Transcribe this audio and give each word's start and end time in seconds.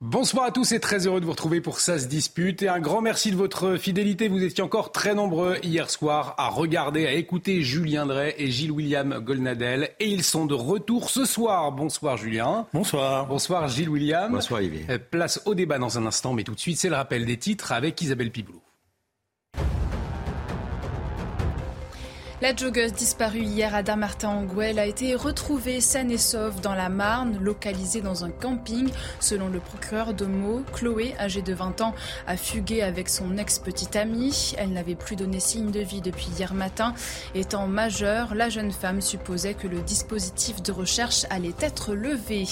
Bonsoir 0.00 0.44
à 0.44 0.50
tous 0.52 0.70
et 0.70 0.78
très 0.78 1.08
heureux 1.08 1.18
de 1.18 1.24
vous 1.24 1.32
retrouver 1.32 1.60
pour 1.60 1.80
Ça 1.80 1.98
se 1.98 2.06
dispute. 2.06 2.62
Et 2.62 2.68
un 2.68 2.78
grand 2.78 3.00
merci 3.00 3.32
de 3.32 3.36
votre 3.36 3.74
fidélité. 3.74 4.28
Vous 4.28 4.44
étiez 4.44 4.62
encore 4.62 4.92
très 4.92 5.12
nombreux 5.12 5.56
hier 5.64 5.90
soir 5.90 6.36
à 6.38 6.50
regarder, 6.50 7.04
à 7.08 7.14
écouter 7.14 7.62
Julien 7.62 8.06
Drey 8.06 8.32
et 8.38 8.48
Gilles 8.48 8.70
William 8.70 9.18
Golnadel. 9.18 9.90
Et 9.98 10.06
ils 10.06 10.22
sont 10.22 10.46
de 10.46 10.54
retour 10.54 11.10
ce 11.10 11.24
soir. 11.24 11.72
Bonsoir 11.72 12.16
Julien. 12.16 12.68
Bonsoir. 12.72 13.26
Bonsoir 13.26 13.66
Gilles 13.66 13.88
William. 13.88 14.30
Bonsoir 14.30 14.60
Olivier. 14.60 14.86
Euh, 14.88 14.98
Place 15.10 15.42
au 15.46 15.56
débat 15.56 15.78
dans 15.78 15.98
un 15.98 16.06
instant, 16.06 16.32
mais 16.32 16.44
tout 16.44 16.54
de 16.54 16.60
suite 16.60 16.78
c'est 16.78 16.90
le 16.90 16.94
rappel 16.94 17.26
des 17.26 17.36
titres 17.36 17.72
avec 17.72 18.00
Isabelle 18.00 18.30
Piboulot. 18.30 18.62
La 22.40 22.54
joggeuse 22.54 22.92
disparue 22.92 23.40
hier 23.40 23.74
à 23.74 23.82
Damartin-en-Gouel 23.82 24.78
a 24.78 24.86
été 24.86 25.16
retrouvée 25.16 25.80
saine 25.80 26.12
et 26.12 26.18
sauve 26.18 26.60
dans 26.60 26.74
la 26.74 26.88
Marne, 26.88 27.36
localisée 27.40 28.00
dans 28.00 28.24
un 28.24 28.30
camping. 28.30 28.90
Selon 29.18 29.48
le 29.48 29.58
procureur 29.58 30.14
de 30.14 30.24
Meaux, 30.24 30.62
Chloé, 30.72 31.16
âgée 31.18 31.42
de 31.42 31.52
20 31.52 31.80
ans, 31.80 31.96
a 32.28 32.36
fugué 32.36 32.82
avec 32.82 33.08
son 33.08 33.36
ex-petite 33.38 33.96
amie. 33.96 34.54
Elle 34.56 34.72
n'avait 34.72 34.94
plus 34.94 35.16
donné 35.16 35.40
signe 35.40 35.72
de 35.72 35.80
vie 35.80 36.00
depuis 36.00 36.28
hier 36.38 36.54
matin. 36.54 36.94
Étant 37.34 37.66
majeure, 37.66 38.36
la 38.36 38.48
jeune 38.48 38.70
femme 38.70 39.00
supposait 39.00 39.54
que 39.54 39.66
le 39.66 39.80
dispositif 39.80 40.62
de 40.62 40.70
recherche 40.70 41.26
allait 41.30 41.56
être 41.60 41.92
levé. 41.92 42.44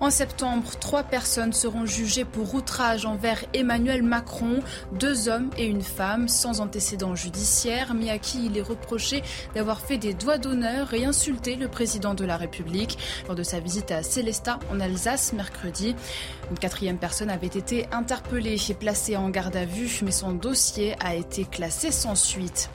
En 0.00 0.10
septembre, 0.10 0.70
trois 0.80 1.02
personnes 1.02 1.52
seront 1.52 1.86
jugées 1.86 2.24
pour 2.24 2.54
outrage 2.54 3.06
envers 3.06 3.44
Emmanuel 3.54 4.02
Macron, 4.02 4.60
deux 4.92 5.28
hommes 5.28 5.50
et 5.56 5.66
une 5.66 5.82
femme 5.82 6.28
sans 6.28 6.60
antécédent 6.60 7.14
judiciaire, 7.14 7.94
mais 7.94 8.10
à 8.10 8.18
qui 8.18 8.46
il 8.46 8.58
est 8.58 8.62
reproché 8.62 9.22
d'avoir 9.54 9.80
fait 9.80 9.98
des 9.98 10.14
doigts 10.14 10.38
d'honneur 10.38 10.94
et 10.94 11.04
insulté 11.04 11.56
le 11.56 11.68
président 11.68 12.14
de 12.14 12.24
la 12.24 12.36
République 12.36 12.98
lors 13.26 13.36
de 13.36 13.42
sa 13.42 13.60
visite 13.60 13.90
à 13.90 14.02
Célestat 14.02 14.58
en 14.72 14.80
Alsace 14.80 15.32
mercredi. 15.32 15.94
Une 16.50 16.58
quatrième 16.58 16.98
personne 16.98 17.30
avait 17.30 17.46
été 17.46 17.86
interpellée 17.92 18.56
et 18.68 18.74
placée 18.74 19.16
en 19.16 19.30
garde 19.30 19.56
à 19.56 19.64
vue, 19.64 20.00
mais 20.04 20.10
son 20.10 20.32
dossier 20.32 20.96
a 21.00 21.14
été 21.14 21.44
classé 21.44 21.90
sans 21.90 22.14
suite. 22.14 22.68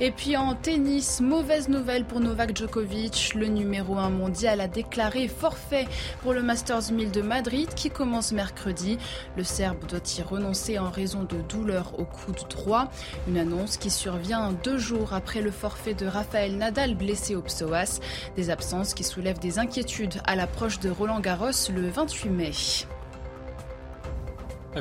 Et 0.00 0.10
puis 0.10 0.36
en 0.36 0.54
tennis, 0.54 1.20
mauvaise 1.20 1.68
nouvelle 1.68 2.04
pour 2.04 2.20
Novak 2.20 2.56
Djokovic. 2.56 3.32
Le 3.34 3.46
numéro 3.46 3.98
1 3.98 4.10
mondial 4.10 4.60
a 4.60 4.68
déclaré 4.68 5.28
forfait 5.28 5.86
pour 6.22 6.32
le 6.32 6.42
Masters 6.42 6.92
1000 6.92 7.10
de 7.10 7.22
Madrid 7.22 7.68
qui 7.74 7.90
commence 7.90 8.32
mercredi. 8.32 8.98
Le 9.36 9.44
Serbe 9.44 9.86
doit 9.86 10.00
y 10.18 10.22
renoncer 10.22 10.78
en 10.78 10.90
raison 10.90 11.22
de 11.22 11.36
douleurs 11.48 11.98
au 11.98 12.04
coude 12.04 12.48
droit. 12.48 12.90
Une 13.28 13.38
annonce 13.38 13.76
qui 13.76 13.90
survient 13.90 14.52
deux 14.64 14.78
jours 14.78 15.12
après 15.12 15.40
le 15.40 15.50
forfait 15.50 15.94
de 15.94 16.06
Rafael 16.06 16.56
Nadal 16.56 16.94
blessé 16.94 17.34
au 17.36 17.42
psoas. 17.42 18.00
Des 18.36 18.50
absences 18.50 18.94
qui 18.94 19.04
soulèvent 19.04 19.38
des 19.38 19.58
inquiétudes 19.58 20.20
à 20.26 20.36
l'approche 20.36 20.80
de 20.80 20.90
Roland 20.90 21.20
Garros 21.20 21.50
le 21.72 21.88
28 21.88 22.28
mai. 22.30 22.52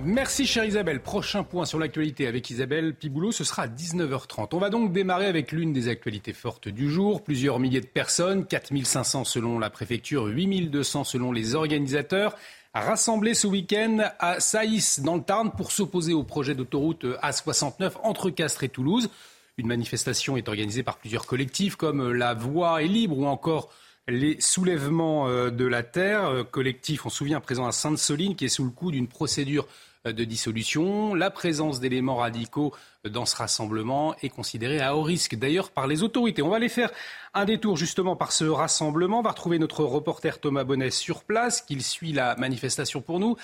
Merci 0.01 0.47
chère 0.47 0.65
Isabelle. 0.65 1.01
Prochain 1.01 1.43
point 1.43 1.65
sur 1.65 1.77
l'actualité 1.77 2.25
avec 2.25 2.49
Isabelle 2.49 2.95
Piboulot, 2.95 3.31
ce 3.31 3.43
sera 3.43 3.63
à 3.63 3.67
19h30. 3.67 4.49
On 4.53 4.57
va 4.57 4.71
donc 4.71 4.91
démarrer 4.91 5.27
avec 5.27 5.51
l'une 5.51 5.71
des 5.71 5.87
actualités 5.87 6.33
fortes 6.33 6.67
du 6.67 6.89
jour. 6.89 7.23
Plusieurs 7.23 7.59
milliers 7.59 7.81
de 7.81 7.85
personnes, 7.85 8.45
4500 8.47 9.23
selon 9.23 9.59
la 9.59 9.69
préfecture, 9.69 10.25
8200 10.25 11.03
selon 11.03 11.31
les 11.31 11.53
organisateurs, 11.53 12.35
rassemblés 12.73 13.35
ce 13.35 13.45
week-end 13.45 13.99
à 14.19 14.39
Saïs 14.39 14.99
dans 15.01 15.17
le 15.17 15.21
Tarn 15.21 15.51
pour 15.51 15.71
s'opposer 15.71 16.13
au 16.13 16.23
projet 16.23 16.55
d'autoroute 16.55 17.05
A69 17.21 17.91
entre 18.01 18.31
Castres 18.31 18.63
et 18.63 18.69
Toulouse. 18.69 19.11
Une 19.57 19.67
manifestation 19.67 20.37
est 20.37 20.47
organisée 20.47 20.81
par 20.81 20.97
plusieurs 20.97 21.27
collectifs 21.27 21.75
comme 21.75 22.11
La 22.11 22.33
Voix 22.33 22.81
est 22.81 22.87
libre 22.87 23.19
ou 23.19 23.27
encore 23.27 23.69
les 24.07 24.39
soulèvements 24.41 25.27
euh, 25.27 25.49
de 25.49 25.65
la 25.65 25.83
terre, 25.83 26.25
euh, 26.25 26.43
collectif, 26.43 27.05
on 27.05 27.09
se 27.09 27.17
souvient, 27.17 27.39
présent 27.39 27.65
à 27.65 27.71
Sainte-Soline, 27.71 28.35
qui 28.35 28.45
est 28.45 28.49
sous 28.49 28.65
le 28.65 28.71
coup 28.71 28.91
d'une 28.91 29.07
procédure 29.07 29.65
euh, 30.05 30.11
de 30.11 30.23
dissolution. 30.23 31.13
La 31.13 31.31
présence 31.31 31.79
d'éléments 31.79 32.17
radicaux 32.17 32.73
dans 33.05 33.25
ce 33.25 33.35
rassemblement 33.35 34.15
est 34.21 34.29
considérée 34.29 34.81
à 34.81 34.95
haut 34.95 35.03
risque, 35.03 35.35
d'ailleurs, 35.35 35.69
par 35.71 35.87
les 35.87 36.03
autorités. 36.03 36.41
On 36.41 36.49
va 36.49 36.57
aller 36.57 36.69
faire 36.69 36.91
un 37.33 37.45
détour 37.45 37.77
justement 37.77 38.15
par 38.15 38.31
ce 38.31 38.45
rassemblement. 38.45 39.19
On 39.19 39.23
va 39.23 39.31
retrouver 39.31 39.59
notre 39.59 39.83
reporter 39.83 40.39
Thomas 40.39 40.63
Bonnet 40.65 40.91
sur 40.91 41.23
place, 41.23 41.61
qui 41.61 41.81
suit 41.81 42.11
la 42.11 42.35
manifestation 42.35 43.01
pour 43.01 43.19
nous. 43.19 43.37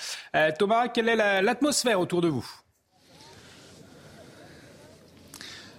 Thomas, 0.58 0.88
quelle 0.88 1.08
est 1.08 1.42
l'atmosphère 1.42 2.00
autour 2.00 2.22
de 2.22 2.28
vous? 2.28 2.48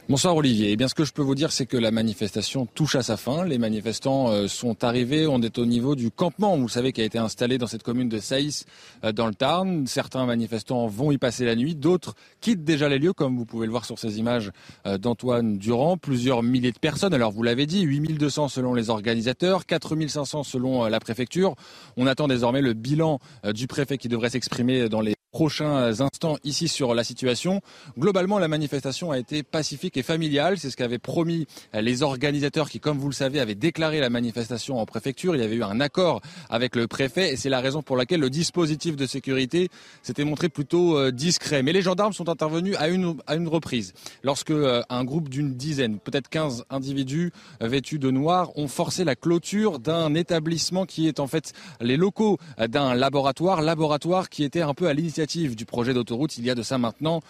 Bonsoir 0.10 0.36
Olivier. 0.36 0.72
Eh 0.72 0.76
bien, 0.78 0.88
ce 0.88 0.96
que 0.96 1.06
je 1.06 1.14
peux 1.14 1.22
vous 1.22 1.36
dire, 1.36 1.52
c'est 1.52 1.68
que 1.68 1.78
la 1.78 1.92
manifestation 1.92 2.66
touche 2.66 2.96
à 2.96 3.04
sa 3.04 3.18
fin. 3.18 3.46
Les 3.46 3.60
manifestants 3.60 4.30
euh, 4.30 4.48
sont 4.48 4.84
arrivés. 4.84 5.28
On 5.28 5.42
est 5.42 5.60
au 5.60 5.66
niveau 5.66 5.96
du 5.96 6.10
campement, 6.10 6.58
vous 6.58 6.68
savez, 6.68 6.92
qui 6.92 7.02
a 7.02 7.06
été 7.06 7.20
installé 7.20 7.60
dans 7.60 7.68
cette 7.68 7.84
commune 7.84 8.10
de 8.10 8.18
Saïs, 8.18 8.66
euh, 9.06 9.12
dans 9.12 9.28
le 9.28 9.36
Tarn. 9.36 9.86
Certains 9.86 10.26
manifestants 10.26 10.88
vont 10.88 11.12
y 11.12 11.18
passer 11.18 11.46
la 11.46 11.56
nuit. 11.56 11.76
D'autres 11.76 12.16
quittent 12.42 12.64
déjà 12.64 12.90
les 12.90 12.98
lieux, 12.98 13.14
comme 13.14 13.38
vous 13.38 13.46
pouvez 13.46 13.68
le 13.68 13.72
voir 13.72 13.86
sur 13.86 14.00
ces 14.00 14.18
images 14.18 14.52
euh, 14.88 14.98
d'Antoine 14.98 15.58
Durand. 15.60 15.98
Plusieurs 15.98 16.42
milliers 16.42 16.74
de 16.74 16.80
personnes. 16.80 17.14
Alors, 17.14 17.32
vous 17.32 17.44
l'avez 17.44 17.68
dit, 17.68 17.82
8200 17.82 18.48
selon 18.50 18.74
les 18.74 18.90
organisateurs, 18.90 19.66
4500 19.68 20.44
selon 20.44 20.86
la 20.86 21.00
préfecture. 21.00 21.56
On 21.96 22.08
attend 22.08 22.28
désormais 22.28 22.62
le 22.62 22.74
bilan 22.74 23.20
du 23.54 23.68
préfet 23.68 23.98
qui 23.98 24.10
devrait 24.10 24.32
s'exprimer 24.32 24.90
dans 24.90 25.02
les 25.02 25.14
prochains 25.32 26.02
instants 26.02 26.38
ici 26.44 26.68
sur 26.68 26.94
la 26.94 27.04
situation. 27.04 27.62
Globalement, 27.98 28.38
la 28.38 28.48
manifestation 28.48 29.12
a 29.12 29.18
été 29.18 29.44
pacifique 29.44 29.98
et 29.98 30.04
familiale. 30.04 30.58
C'est 30.58 30.70
ce 30.70 30.78
qu'avaient 30.78 31.00
promis 31.00 31.48
les 31.74 32.04
organisateurs 32.04 32.70
qui, 32.70 32.80
comme 32.80 32.98
vous 32.98 33.08
le 33.08 33.14
savez, 33.14 33.40
avaient 33.40 33.56
déclaré 33.56 34.00
la 34.00 34.10
manifestation 34.10 34.80
en 34.80 34.86
préfecture. 34.86 35.36
Il 35.36 35.42
y 35.42 35.46
avait 35.46 35.56
eu 35.56 35.64
un 35.64 35.80
accord 35.80 36.22
avec 36.50 36.76
le 36.76 36.88
préfet 36.88 37.34
et 37.34 37.38
c'est 37.38 37.50
la 37.50 37.62
raison 37.62 37.82
pour 37.82 37.96
laquelle 37.96 38.20
le 38.20 38.30
dispositif 38.30 38.96
de 38.96 39.06
sécurité 39.06 39.70
s'était 40.04 40.26
montré 40.26 40.50
plutôt 40.50 40.98
euh, 40.98 41.12
discret. 41.12 41.64
Mais 41.64 41.72
les 41.72 41.82
gendarmes 41.82 42.14
sont 42.14 42.30
intervenus 42.30 42.76
à 42.78 42.90
une, 42.90 43.16
à 43.26 43.36
une 43.36 43.48
reprise 43.48 43.94
lorsque 44.24 44.52
euh, 44.52 44.82
un 44.90 45.04
groupe 45.06 45.30
d'une 45.30 45.56
dizaine, 45.56 46.00
peut-être 46.00 46.30
15 46.30 46.66
individus 46.70 47.32
vêtus 47.62 48.00
de 48.00 48.12
noir 48.12 48.52
ont 48.58 48.68
forcé 48.68 49.04
la 49.04 49.16
clôture 49.16 49.80
d'un 49.80 50.14
établissement 50.14 50.86
qui 50.86 51.08
est 51.08 51.20
en 51.20 51.28
fait 51.28 51.54
les 51.80 51.98
locaux 51.98 52.38
d'un 52.58 52.94
laboratoire, 52.96 53.62
laboratoire 53.62 54.30
qui 54.30 54.44
était 54.44 54.62
un 54.62 54.74
peu 54.74 54.88
à 54.88 54.94
l'initiative 54.94 55.21
du 55.26 55.66
projet 55.66 55.94
d'autoroute 55.94 56.38
il 56.38 56.46
y 56.46 56.50
a 56.50 56.56
de 56.56 56.64
ça 56.64 56.78
maintenant 56.78 57.22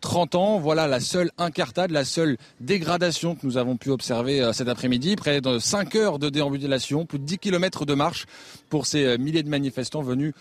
30 0.00 0.34
euh, 0.34 0.38
ans. 0.38 0.58
Voilà 0.58 0.86
la 0.86 1.00
seule 1.00 1.30
incartade, 1.38 1.90
la 1.90 2.04
seule 2.04 2.36
dégradation 2.60 3.34
que 3.34 3.46
nous 3.46 3.56
avons 3.56 3.76
pu 3.76 3.90
observer 3.90 4.40
euh, 4.40 4.52
cet 4.52 4.68
après-midi. 4.68 5.16
Près 5.16 5.40
de 5.40 5.58
5 5.58 5.94
heures 5.96 6.18
de 6.18 6.28
déambulation, 6.28 7.06
plus 7.06 7.18
de 7.18 7.24
10 7.24 7.38
km 7.38 7.86
de 7.86 7.94
marche 7.94 8.26
pour 8.68 8.86
ces 8.86 9.04
euh, 9.04 9.18
milliers 9.18 9.42
de 9.42 9.48
manifestants 9.48 10.02
venus 10.02 10.34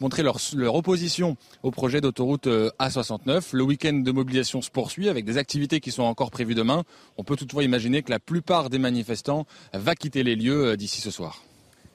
montrer 0.00 0.22
leur, 0.22 0.36
opposition 0.74 1.36
au 1.62 1.70
projet 1.70 2.00
d'autoroute 2.00 2.46
A69. 2.46 3.48
Le 3.52 3.62
week-end 3.62 3.94
de 3.94 4.12
mobilisation 4.12 4.60
se 4.60 4.70
poursuit 4.70 5.08
avec 5.08 5.24
des 5.24 5.38
activités 5.38 5.80
qui 5.80 5.90
sont 5.90 6.02
encore 6.02 6.30
prévues 6.30 6.54
demain. 6.54 6.84
On 7.16 7.24
peut 7.24 7.36
toutefois 7.36 7.64
imaginer 7.64 8.02
que 8.02 8.10
la 8.10 8.18
plupart 8.18 8.70
des 8.70 8.78
manifestants 8.78 9.46
va 9.72 9.94
quitter 9.94 10.22
les 10.22 10.36
lieux 10.36 10.76
d'ici 10.76 11.00
ce 11.00 11.10
soir. 11.10 11.42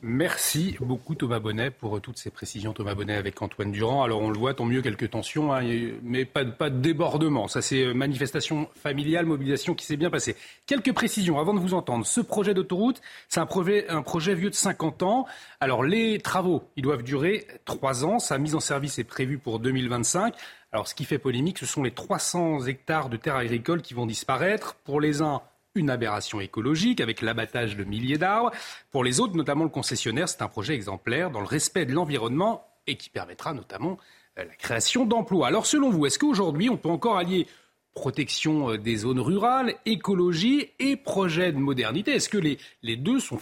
Merci 0.02 0.76
beaucoup 0.82 1.16
Thomas 1.16 1.40
Bonnet 1.40 1.72
pour 1.72 2.00
toutes 2.02 2.18
ces 2.18 2.30
précisions. 2.30 2.74
Thomas 2.74 2.94
Bonnet 2.94 3.16
avec 3.16 3.42
Antoine 3.42 3.72
Durand. 3.72 4.04
Alors 4.04 4.22
on 4.22 4.30
le 4.30 4.38
voit, 4.38 4.54
tant 4.54 4.66
mieux 4.66 4.82
quelques 4.82 5.10
tensions, 5.10 5.54
hein, 5.54 5.64
mais 6.04 6.26
pas, 6.26 6.44
de 6.44 6.80
débordement. 6.80 7.48
Ça 7.48 7.62
c'est 7.62 7.86
euh, 7.86 7.94
manifestation 7.94 8.70
familiale, 8.76 9.26
mobilisation 9.26 9.74
qui 9.74 9.86
s'est 9.86 9.98
bien 9.98 10.10
passée. 10.10 10.36
Quelques 10.68 10.94
précisions 10.94 11.40
avant 11.40 11.54
de 11.54 11.60
vous 11.60 11.74
entendre. 11.74 12.06
Ce 12.06 12.22
projet 12.22 12.54
d'autoroute, 12.54 13.02
c'est 13.30 13.40
un 13.40 13.46
projet, 13.46 13.90
un 13.90 14.02
projet 14.04 14.36
vieux 14.36 14.50
de 14.50 14.56
50 14.56 15.02
ans. 15.02 15.26
Alors 15.60 15.84
les 15.84 16.20
travaux, 16.20 16.70
ils 16.76 16.84
doivent 16.84 17.04
durer 17.04 17.48
3 17.66 18.06
ans. 18.06 18.20
Sa 18.20 18.38
mise 18.38 18.54
en 18.54 18.60
service 18.60 19.00
est 19.00 19.06
prévue 19.06 19.40
pour 19.40 19.60
2025. 19.60 20.36
Alors 20.72 20.88
ce 20.88 20.94
qui 20.94 21.06
fait 21.06 21.20
polémique, 21.20 21.58
ce 21.58 21.66
sont 21.66 21.82
les 21.82 21.92
300 21.92 22.68
hectares 22.68 23.10
de 23.10 23.18
terres 23.18 23.38
agricoles 23.38 23.82
qui 23.82 23.94
vont 23.94 24.06
disparaître. 24.06 24.76
Pour 24.84 25.00
les 25.00 25.22
uns, 25.22 25.42
une 25.76 25.90
aberration 25.90 26.40
écologique 26.40 27.02
avec 27.02 27.22
l'abattage 27.22 27.76
de 27.76 27.84
milliers 27.84 28.18
d'arbres. 28.18 28.52
Pour 28.92 29.04
les 29.04 29.20
autres, 29.20 29.36
notamment 29.36 29.64
le 29.64 29.70
concessionnaire, 29.70 30.30
c'est 30.30 30.42
un 30.42 30.48
projet 30.48 30.74
exemplaire 30.74 31.32
dans 31.32 31.42
le 31.42 31.48
respect 31.48 31.86
de 31.86 31.94
l'environnement 31.94 32.68
et 32.88 32.98
qui 32.98 33.10
permettra 33.10 33.54
notamment 33.54 33.98
euh, 34.40 34.46
la 34.46 34.56
création 34.56 35.06
d'emplois. 35.06 35.48
Alors 35.48 35.66
selon 35.66 35.90
vous, 35.90 36.06
est-ce 36.06 36.20
qu'aujourd'hui 36.20 36.70
on 36.70 36.78
peut 36.78 36.90
encore 36.90 37.18
allier 37.18 37.48
protection 37.94 38.72
euh, 38.72 38.78
des 38.78 38.98
zones 38.98 39.20
rurales, 39.20 39.76
écologie 39.86 40.70
et 40.80 40.96
projet 40.96 41.52
de 41.52 41.58
modernité? 41.58 42.16
Est-ce 42.16 42.30
que 42.30 42.38
les, 42.38 42.58
les 42.84 42.96
deux 42.96 43.20
sont 43.20 43.40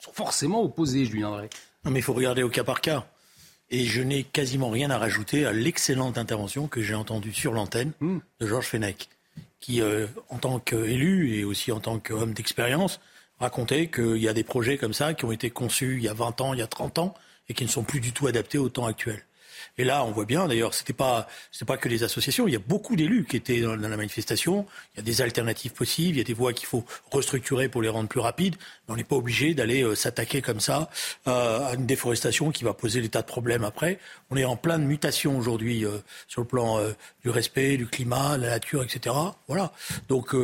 sont 0.00 0.12
forcément 0.12 0.62
opposés, 0.62 1.04
Julien. 1.04 1.42
Non, 1.84 1.90
mais 1.90 2.00
il 2.00 2.02
faut 2.02 2.12
regarder 2.12 2.42
au 2.42 2.48
cas 2.48 2.64
par 2.64 2.80
cas. 2.80 3.06
Et 3.70 3.84
je 3.84 4.02
n'ai 4.02 4.24
quasiment 4.24 4.70
rien 4.70 4.90
à 4.90 4.98
rajouter 4.98 5.46
à 5.46 5.52
l'excellente 5.52 6.18
intervention 6.18 6.66
que 6.66 6.82
j'ai 6.82 6.94
entendue 6.94 7.32
sur 7.32 7.52
l'antenne 7.52 7.92
Hmm. 8.00 8.18
de 8.40 8.46
Georges 8.46 8.66
Fenech, 8.66 9.08
qui, 9.60 9.80
euh, 9.80 10.06
en 10.28 10.38
tant 10.38 10.58
qu'élu 10.58 11.34
et 11.34 11.44
aussi 11.44 11.70
en 11.72 11.80
tant 11.80 11.98
qu'homme 11.98 12.32
d'expérience, 12.32 13.00
racontait 13.38 13.88
qu'il 13.88 14.18
y 14.18 14.28
a 14.28 14.32
des 14.32 14.44
projets 14.44 14.78
comme 14.78 14.92
ça 14.92 15.14
qui 15.14 15.24
ont 15.24 15.32
été 15.32 15.50
conçus 15.50 15.96
il 15.96 16.02
y 16.02 16.08
a 16.08 16.14
20 16.14 16.40
ans, 16.40 16.54
il 16.54 16.60
y 16.60 16.62
a 16.62 16.66
30 16.66 16.98
ans, 16.98 17.14
et 17.48 17.54
qui 17.54 17.64
ne 17.64 17.68
sont 17.68 17.84
plus 17.84 18.00
du 18.00 18.12
tout 18.12 18.26
adaptés 18.26 18.58
au 18.58 18.68
temps 18.68 18.86
actuel. 18.86 19.24
Et 19.80 19.84
là, 19.84 20.04
on 20.04 20.10
voit 20.10 20.26
bien, 20.26 20.46
d'ailleurs, 20.46 20.74
c'était 20.74 20.92
pas, 20.92 21.26
pas 21.66 21.78
que 21.78 21.88
les 21.88 22.02
associations. 22.02 22.46
Il 22.46 22.52
y 22.52 22.56
a 22.56 22.60
beaucoup 22.60 22.96
d'élus 22.96 23.24
qui 23.24 23.38
étaient 23.38 23.62
dans, 23.62 23.76
la 23.76 23.96
manifestation. 23.96 24.66
Il 24.92 24.98
y 24.98 25.00
a 25.00 25.02
des 25.02 25.22
alternatives 25.22 25.72
possibles. 25.72 26.16
Il 26.16 26.18
y 26.18 26.20
a 26.20 26.24
des 26.24 26.34
voies 26.34 26.52
qu'il 26.52 26.66
faut 26.66 26.84
restructurer 27.10 27.70
pour 27.70 27.80
les 27.80 27.88
rendre 27.88 28.06
plus 28.06 28.20
rapides. 28.20 28.56
Mais 28.86 28.92
on 28.92 28.96
n'est 28.96 29.04
pas 29.04 29.16
obligé 29.16 29.54
d'aller 29.54 29.82
euh, 29.82 29.94
s'attaquer 29.94 30.42
comme 30.42 30.60
ça 30.60 30.90
euh, 31.28 31.66
à 31.66 31.76
une 31.76 31.86
déforestation 31.86 32.50
qui 32.50 32.62
va 32.62 32.74
poser 32.74 33.00
des 33.00 33.08
tas 33.08 33.22
de 33.22 33.26
problèmes 33.26 33.64
après. 33.64 33.98
On 34.28 34.36
est 34.36 34.44
en 34.44 34.56
pleine 34.56 34.84
mutation 34.84 35.38
aujourd'hui 35.38 35.86
euh, 35.86 35.96
sur 36.28 36.42
le 36.42 36.46
plan 36.46 36.78
du 37.22 37.30
respect, 37.30 37.78
du 37.78 37.86
climat, 37.86 38.36
de 38.36 38.42
la 38.42 38.50
nature, 38.50 38.82
etc. 38.82 39.16
Voilà. 39.48 39.72
Donc, 40.08 40.34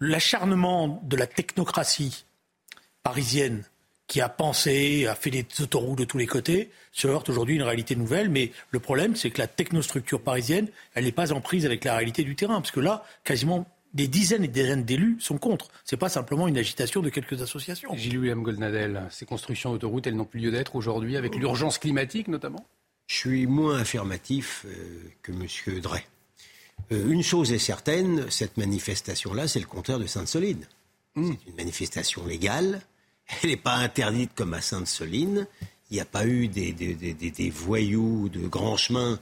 l'acharnement 0.00 1.00
de 1.02 1.16
la 1.16 1.26
technocratie 1.26 2.26
parisienne 3.02 3.64
qui 4.10 4.20
a 4.20 4.28
pensé, 4.28 5.06
a 5.06 5.14
fait 5.14 5.30
des 5.30 5.46
autoroutes 5.60 6.00
de 6.00 6.04
tous 6.04 6.18
les 6.18 6.26
côtés, 6.26 6.70
se 6.90 7.06
heurte 7.06 7.28
aujourd'hui 7.28 7.54
à 7.54 7.56
une 7.58 7.62
réalité 7.62 7.94
nouvelle. 7.94 8.28
Mais 8.28 8.50
le 8.72 8.80
problème, 8.80 9.14
c'est 9.14 9.30
que 9.30 9.38
la 9.38 9.46
technostructure 9.46 10.20
parisienne, 10.20 10.66
elle 10.94 11.04
n'est 11.04 11.12
pas 11.12 11.32
en 11.32 11.40
prise 11.40 11.64
avec 11.64 11.84
la 11.84 11.94
réalité 11.94 12.24
du 12.24 12.34
terrain. 12.34 12.60
Parce 12.60 12.72
que 12.72 12.80
là, 12.80 13.04
quasiment 13.22 13.68
des 13.94 14.08
dizaines 14.08 14.42
et 14.42 14.48
des 14.48 14.62
dizaines 14.62 14.82
d'élus 14.82 15.16
sont 15.20 15.38
contre. 15.38 15.68
C'est 15.84 15.96
pas 15.96 16.08
simplement 16.08 16.48
une 16.48 16.58
agitation 16.58 17.02
de 17.02 17.08
quelques 17.08 17.40
associations. 17.40 17.94
Gilles-William 17.94 18.42
Goldnadel, 18.42 19.04
ces 19.10 19.26
constructions 19.26 19.70
d'autoroutes, 19.70 20.08
elles 20.08 20.16
n'ont 20.16 20.24
plus 20.24 20.40
lieu 20.40 20.50
d'être 20.50 20.74
aujourd'hui, 20.74 21.16
avec 21.16 21.36
l'urgence 21.36 21.78
climatique 21.78 22.26
notamment? 22.26 22.66
Je 23.06 23.14
suis 23.14 23.46
moins 23.46 23.78
affirmatif 23.78 24.66
euh, 24.66 25.08
que 25.22 25.30
M. 25.30 25.80
Drey. 25.80 26.04
Euh, 26.90 27.12
une 27.12 27.22
chose 27.22 27.52
est 27.52 27.58
certaine, 27.58 28.28
cette 28.28 28.56
manifestation-là, 28.56 29.46
c'est 29.46 29.60
le 29.60 29.66
contraire 29.66 30.00
de 30.00 30.06
Sainte-Soline. 30.06 30.66
C'est 31.14 31.20
une 31.20 31.56
manifestation 31.56 32.26
légale. 32.26 32.80
Elle 33.42 33.50
n'est 33.50 33.56
pas 33.56 33.74
interdite 33.74 34.32
comme 34.34 34.54
à 34.54 34.60
Sainte-Soline. 34.60 35.46
Il 35.90 35.94
n'y 35.94 36.00
a 36.00 36.04
pas 36.04 36.26
eu 36.26 36.48
des, 36.48 36.72
des- 36.72 36.94
des- 36.94 37.14
des- 37.14 37.50
voyous 37.50 38.28
de 38.28 38.46
grands 38.46 38.76
chemins 38.76 39.18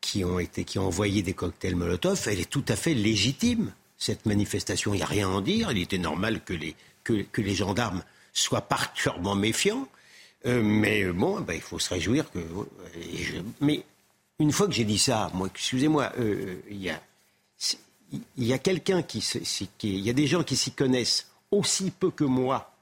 qui 0.00 0.24
ont, 0.24 0.38
été, 0.38 0.64
qui 0.64 0.78
ont 0.78 0.86
envoyé 0.86 1.22
des 1.22 1.34
cocktails 1.34 1.76
Molotov. 1.76 2.22
Elle 2.26 2.40
est 2.40 2.48
tout 2.50 2.64
à 2.68 2.76
fait 2.76 2.94
légitime, 2.94 3.72
cette 3.98 4.24
manifestation. 4.26 4.94
Il 4.94 4.98
n'y 4.98 5.02
a 5.02 5.06
rien 5.06 5.28
à 5.28 5.32
en 5.32 5.40
dire. 5.40 5.70
Il 5.72 5.78
était 5.78 5.98
normal 5.98 6.42
que 6.44 6.52
les, 6.54 6.74
que, 7.04 7.24
les 7.40 7.54
gendarmes 7.54 8.02
soient 8.32 8.62
particulièrement 8.62 9.34
méfiants. 9.34 9.88
Euh, 10.46 10.62
mais 10.62 11.04
bon, 11.06 11.40
ben, 11.40 11.54
il 11.54 11.60
faut 11.60 11.78
se 11.78 11.92
réjouir 11.92 12.30
que. 12.30 12.38
et 12.38 13.16
je- 13.22 13.36
mais 13.60 13.84
une 14.38 14.52
fois 14.52 14.66
que 14.68 14.72
j'ai 14.74 14.84
dit 14.84 14.98
ça, 14.98 15.30
moi, 15.34 15.48
excusez-moi, 15.52 16.12
euh, 16.18 16.56
il 16.70 16.80
y 16.82 16.90
a, 16.90 17.00
y 18.38 18.52
a 18.52 18.58
quelqu'un 18.58 19.02
qui- 19.02 19.24
il 19.82 20.00
y 20.00 20.10
a 20.10 20.12
des 20.12 20.26
gens 20.26 20.44
qui 20.44 20.56
s'y 20.56 20.70
connaissent 20.72 21.26
aussi 21.50 21.90
peu 21.90 22.10
que 22.10 22.24
moi 22.24 22.72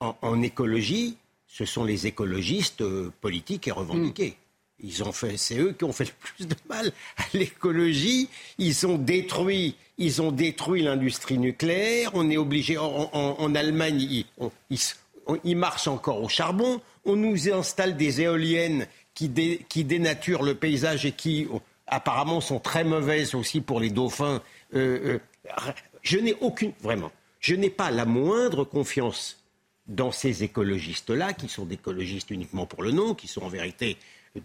en, 0.00 0.16
en 0.22 0.42
écologie. 0.42 1.16
Ce 1.46 1.64
sont 1.64 1.84
les 1.84 2.06
écologistes 2.06 2.80
euh, 2.80 3.10
politiques 3.20 3.68
et 3.68 3.72
revendiqués. 3.72 4.36
Ils 4.82 5.02
ont 5.02 5.12
fait, 5.12 5.36
c'est 5.36 5.58
eux 5.58 5.72
qui 5.72 5.84
ont 5.84 5.92
fait 5.92 6.04
le 6.04 6.10
plus 6.20 6.46
de 6.46 6.54
mal 6.68 6.90
à 7.18 7.24
l'écologie. 7.34 8.28
Ils 8.58 8.86
ont 8.86 8.96
détruit, 8.96 9.74
ils 9.98 10.22
ont 10.22 10.32
détruit 10.32 10.82
l'industrie 10.82 11.38
nucléaire. 11.38 12.12
On 12.14 12.30
est 12.30 12.36
obligé, 12.38 12.78
en, 12.78 13.10
en- 13.12 13.36
en 13.38 13.54
Allemagne, 13.54 14.00
ils, 14.00 14.26
on- 14.38 14.50
ils 14.70 14.74
s- 14.76 14.98
on- 15.26 15.38
ils 15.44 15.56
marchent 15.56 15.88
encore 15.88 16.22
au 16.22 16.28
charbon. 16.28 16.80
On 17.04 17.16
nous 17.16 17.50
installe 17.52 17.96
des 17.96 18.22
éoliennes 18.22 18.86
qui, 19.14 19.28
dé- 19.28 19.66
qui 19.68 19.84
dénaturent 19.84 20.42
le 20.44 20.54
paysage 20.54 21.04
et 21.04 21.12
qui 21.12 21.46
oh, 21.52 21.60
apparemment 21.86 22.40
sont 22.40 22.60
très 22.60 22.84
mauvaises 22.84 23.34
aussi 23.34 23.60
pour 23.60 23.80
les 23.80 23.90
dauphins. 23.90 24.40
Euh, 24.74 25.18
euh, 25.48 25.72
je 26.02 26.16
n'ai 26.18 26.34
aucune, 26.40 26.72
vraiment, 26.80 27.10
je 27.40 27.54
n'ai 27.54 27.70
pas 27.70 27.90
la 27.90 28.06
moindre 28.06 28.64
confiance 28.64 29.39
dans 29.90 30.12
ces 30.12 30.44
écologistes-là, 30.44 31.32
qui 31.34 31.48
sont 31.48 31.64
des 31.66 31.74
écologistes 31.74 32.30
uniquement 32.30 32.64
pour 32.64 32.82
le 32.82 32.92
nom, 32.92 33.14
qui 33.14 33.26
sont 33.28 33.42
en 33.42 33.48
vérité 33.48 33.96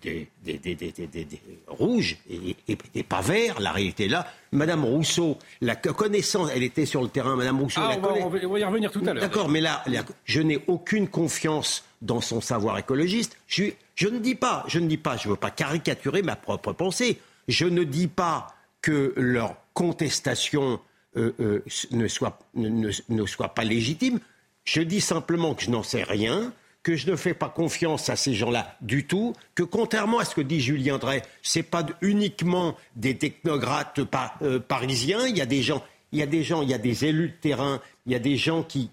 des, 0.01 0.27
des- 0.43 0.57
des- 0.57 0.73
des- 0.75 0.91
des- 0.91 1.05
des- 1.07 1.25
des 1.25 1.39
rouges 1.67 2.17
et, 2.27 2.55
et- 2.67 2.77
et 2.95 3.03
pas 3.03 3.21
verts. 3.21 3.59
La 3.61 3.71
réalité 3.71 4.05
est 4.05 4.09
là. 4.09 4.27
Madame 4.51 4.83
Rousseau, 4.83 5.37
la 5.61 5.75
connaissance, 5.75 6.49
elle 6.55 6.63
était 6.63 6.87
sur 6.87 7.03
le 7.03 7.09
terrain. 7.09 7.35
Madame 7.35 7.61
Rousseau, 7.61 7.79
Ah, 7.83 7.89
la 7.89 7.97
on 7.99 8.01
va, 8.01 8.13
on 8.25 8.29
va- 8.29 8.39
on 8.43 8.49
va 8.49 8.59
y 8.59 8.63
revenir 8.63 8.91
tout 8.91 9.01
à 9.05 9.13
l'heure. 9.13 9.21
D'accord, 9.21 9.47
mais 9.47 9.61
là, 9.61 9.83
là, 9.85 10.03
je 10.25 10.41
n'ai 10.41 10.59
aucune 10.65 11.07
confiance 11.07 11.83
dans 12.01 12.19
son 12.21 12.41
savoir 12.41 12.79
écologiste. 12.79 13.37
Je, 13.47 13.65
je 13.93 14.07
ne 14.07 14.17
dis 14.17 14.33
pas, 14.35 14.63
je 14.67 14.79
ne 14.79 14.87
dis 14.87 14.97
pas, 14.97 15.15
je 15.17 15.27
ne 15.27 15.33
veux 15.33 15.39
pas 15.39 15.51
caricaturer 15.51 16.23
ma 16.23 16.35
propre 16.35 16.73
pensée. 16.73 17.19
Je 17.47 17.65
ne 17.67 17.83
dis 17.83 18.07
pas 18.07 18.55
que 18.81 19.13
leur 19.15 19.55
contestation 19.75 20.79
euh, 21.17 21.31
euh, 21.39 21.63
ne, 21.91 22.07
soit, 22.09 22.39
ne, 22.55 22.67
ne- 22.69 22.89
ne 23.09 23.25
soit 23.25 23.49
pas 23.49 23.63
légitime. 23.63 24.19
Je 24.65 24.81
dis 24.81 25.01
simplement 25.01 25.53
que 25.55 25.63
je 25.63 25.69
n'en 25.69 25.83
sais 25.83 26.03
rien, 26.03 26.51
que 26.83 26.95
je 26.95 27.09
ne 27.09 27.15
fais 27.15 27.33
pas 27.33 27.49
confiance 27.49 28.09
à 28.09 28.15
ces 28.15 28.33
gens-là 28.33 28.75
du 28.81 29.05
tout, 29.07 29.33
que 29.55 29.63
contrairement 29.63 30.19
à 30.19 30.25
ce 30.25 30.35
que 30.35 30.41
dit 30.41 30.59
Julien 30.59 30.97
Drey, 30.97 31.21
c'est 31.41 31.63
pas 31.63 31.85
uniquement 32.01 32.75
des 32.95 33.17
technocrates 33.17 33.99
euh, 34.41 34.59
parisiens. 34.59 35.25
Il 35.27 35.37
y 35.37 35.41
a 35.41 35.45
des 35.45 35.61
gens, 35.61 35.83
il 36.11 36.19
y 36.19 36.23
a 36.23 36.27
des 36.27 36.43
gens, 36.43 36.61
il 36.61 36.69
y 36.69 36.73
a 36.73 36.77
des 36.77 37.05
élus 37.05 37.29
de 37.29 37.35
terrain, 37.35 37.79
il 38.05 38.11
y 38.11 38.15
a 38.15 38.19
des 38.19 38.37
gens 38.37 38.63
qui 38.63 38.89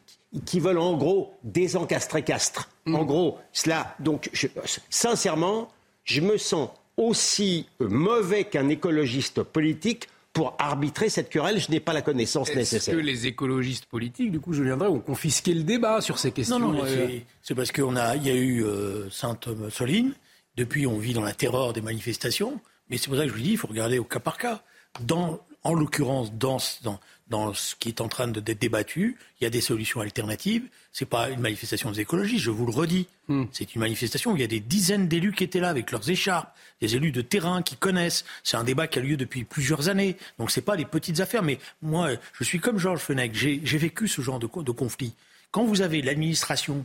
qui 0.46 0.60
veulent 0.60 0.78
en 0.78 0.94
gros 0.96 1.34
désencastrer 1.44 2.22
Castres. 2.22 2.70
En 2.86 3.04
gros, 3.04 3.38
cela. 3.52 3.94
Donc, 4.00 4.30
je- 4.32 4.46
sincèrement, 4.88 5.68
je 6.04 6.22
me 6.22 6.38
sens 6.38 6.70
aussi 6.96 7.66
mauvais 7.80 8.44
qu'un 8.44 8.70
écologiste 8.70 9.42
politique 9.42 10.08
pour 10.32 10.56
arbitrer 10.58 11.08
cette 11.10 11.28
querelle. 11.28 11.60
Je 11.60 11.70
n'ai 11.70 11.80
pas 11.80 11.92
la 11.92 12.02
connaissance 12.02 12.48
Est-ce 12.50 12.58
nécessaire. 12.58 12.94
que 12.94 13.00
les 13.00 13.26
écologistes 13.26 13.84
politiques, 13.86 14.30
du 14.32 14.40
coup, 14.40 14.52
Julien 14.54 14.76
Drey, 14.78 14.88
ont 14.88 15.00
confisqué 15.00 15.52
le 15.52 15.62
débat 15.62 16.00
sur 16.00 16.18
ces 16.18 16.32
questions 16.32 16.58
Non, 16.58 16.72
non, 16.72 16.84
euh, 16.84 16.86
c'est- 17.08 17.26
c'est 17.42 17.54
parce 17.54 17.70
qu'il 17.72 17.84
y 17.84 18.30
a 18.30 18.34
eu 18.34 18.64
euh, 18.64 19.10
Sainte-Soline. 19.10 20.14
Depuis, 20.56 20.86
on 20.86 20.98
vit 20.98 21.12
dans 21.14 21.22
la 21.22 21.32
terreur 21.34 21.72
des 21.72 21.80
manifestations. 21.80 22.60
Mais 22.88 22.98
c'est 22.98 23.08
pour 23.08 23.16
ça 23.16 23.22
que 23.24 23.28
je 23.28 23.34
vous 23.34 23.40
dis, 23.42 23.52
il 23.52 23.58
faut 23.58 23.68
regarder 23.68 23.98
au 23.98 24.04
cas 24.04 24.20
par 24.20 24.36
cas. 24.38 24.62
Dans, 25.00 25.40
en 25.64 25.74
l'occurrence, 25.74 26.32
dans, 26.34 26.58
ce- 26.58 26.82
dans, 26.82 26.98
dans 27.28 27.54
ce 27.54 27.74
qui 27.76 27.88
est 27.88 28.00
en 28.00 28.08
train 28.08 28.28
de- 28.28 28.40
d'être 28.40 28.58
débattu, 28.60 29.16
il 29.40 29.44
y 29.44 29.46
a 29.46 29.50
des 29.50 29.60
solutions 29.60 30.00
alternatives. 30.00 30.64
C'est 30.92 31.06
pas 31.06 31.30
une 31.30 31.40
manifestation 31.40 31.90
des 31.90 32.00
écologistes, 32.00 32.42
je 32.44 32.50
vous 32.50 32.66
le 32.66 32.72
redis. 32.72 33.06
C'est 33.52 33.74
une 33.74 33.80
manifestation 33.80 34.32
où 34.32 34.36
il 34.36 34.40
y 34.40 34.44
a 34.44 34.48
des 34.48 34.60
dizaines 34.60 35.08
d'élus 35.08 35.32
qui 35.32 35.44
étaient 35.44 35.60
là 35.60 35.70
avec 35.70 35.90
leurs 35.90 36.10
écharpes, 36.10 36.54
des 36.82 36.96
élus 36.96 37.12
de 37.12 37.22
terrain 37.22 37.62
qui 37.62 37.76
connaissent. 37.76 38.24
C'est 38.44 38.58
un 38.58 38.64
débat 38.64 38.86
qui 38.88 38.98
a 38.98 39.02
lieu 39.02 39.16
depuis 39.16 39.44
plusieurs 39.44 39.88
années. 39.88 40.16
Donc 40.38 40.50
c'est 40.50 40.60
pas 40.60 40.76
des 40.76 40.84
petites 40.84 41.20
affaires. 41.20 41.42
Mais 41.42 41.58
moi, 41.80 42.10
je 42.38 42.44
suis 42.44 42.60
comme 42.60 42.78
Georges 42.78 43.00
Fenech. 43.00 43.34
J'ai 43.34 43.60
j'ai 43.64 43.78
vécu 43.78 44.06
ce 44.08 44.20
genre 44.20 44.38
de, 44.38 44.48
de 44.62 44.70
conflit. 44.72 45.14
Quand 45.50 45.64
vous 45.64 45.80
avez 45.80 46.02
l'administration 46.02 46.84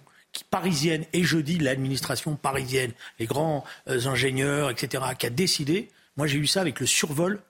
parisienne, 0.50 1.04
et 1.14 1.24
je 1.24 1.38
dis 1.38 1.58
l'administration 1.58 2.36
parisienne, 2.36 2.92
les 3.20 3.26
grands 3.26 3.64
euh, 3.90 4.06
ingénieurs, 4.08 4.70
etc., 4.70 5.04
qui 5.18 5.26
a 5.26 5.30
décidé, 5.30 5.90
moi 6.16 6.28
j'ai 6.28 6.38
eu 6.38 6.48
ça 6.48 6.62
avec 6.62 6.80
le 6.80 6.86
survol 6.86 7.42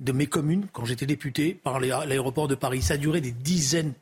de 0.00 0.12
mes 0.12 0.26
communes 0.26 0.66
quand 0.72 0.84
j'étais 0.84 1.06
député 1.06 1.54
par 1.54 1.80
l'aéroport 1.80 2.48
de 2.48 2.54
Paris. 2.54 2.82
Ça 2.82 2.94
a 2.94 2.96
duré 2.96 3.20
des 3.20 3.32
dizaines, 3.32 3.94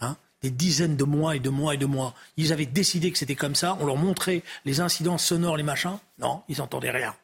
hein, 0.00 0.16
des 0.42 0.50
dizaines 0.50 0.96
de 0.96 1.04
mois 1.04 1.36
et 1.36 1.40
de 1.40 1.50
mois 1.50 1.74
et 1.74 1.78
de 1.78 1.86
mois. 1.86 2.14
Ils 2.36 2.52
avaient 2.52 2.66
décidé 2.66 3.10
que 3.10 3.18
c'était 3.18 3.34
comme 3.34 3.54
ça. 3.54 3.76
On 3.80 3.86
leur 3.86 3.96
montrait 3.96 4.42
les 4.64 4.80
incidents 4.80 5.18
sonores, 5.18 5.56
les 5.56 5.62
machins. 5.62 5.98
Non, 6.18 6.42
ils 6.48 6.58
n'entendaient 6.58 6.90
rien. 6.90 7.14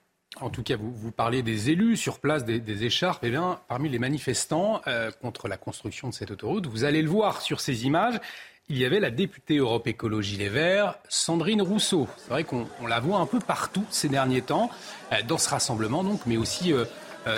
En 0.41 0.51
tout 0.51 0.63
cas, 0.63 0.77
vous, 0.77 1.13
parlez 1.13 1.43
des 1.43 1.71
élus 1.71 1.97
sur 1.97 2.19
place, 2.19 2.45
des, 2.45 2.85
écharpes. 2.85 3.25
Eh 3.25 3.31
bien, 3.31 3.59
parmi 3.69 3.89
les 3.89 3.99
manifestants 3.99 4.83
euh, 4.87 5.11
contre 5.23 5.49
la 5.49 5.57
construction 5.57 6.11
de 6.11 6.15
cette 6.15 6.31
autoroute, 6.31 6.67
vous 6.67 6.85
allez 6.85 7.01
le 7.01 7.09
voir 7.09 7.41
sur 7.41 7.61
ces 7.61 7.87
images, 7.87 8.21
il 8.69 8.77
y 8.77 8.85
avait 8.85 9.01
la 9.01 9.11
députée 9.11 9.59
Europe 9.59 9.87
Écologie 9.87 10.37
Les 10.37 10.49
Verts, 10.49 10.97
Sandrine 11.09 11.63
Rousseau. 11.63 12.09
C'est 12.19 12.31
vrai 12.31 12.45
qu'on 12.45 12.67
on 12.83 12.87
la 12.87 13.01
voit 13.01 13.19
un 13.19 13.27
peu 13.27 13.39
partout 13.39 13.85
ces 13.91 14.09
derniers 14.09 14.43
temps, 14.43 14.71
euh, 15.13 15.23
dans 15.27 15.39
ce 15.39 15.49
rassemblement 15.49 16.05
donc, 16.05 16.21
mais 16.27 16.37
aussi 16.37 16.73
euh, 16.73 16.85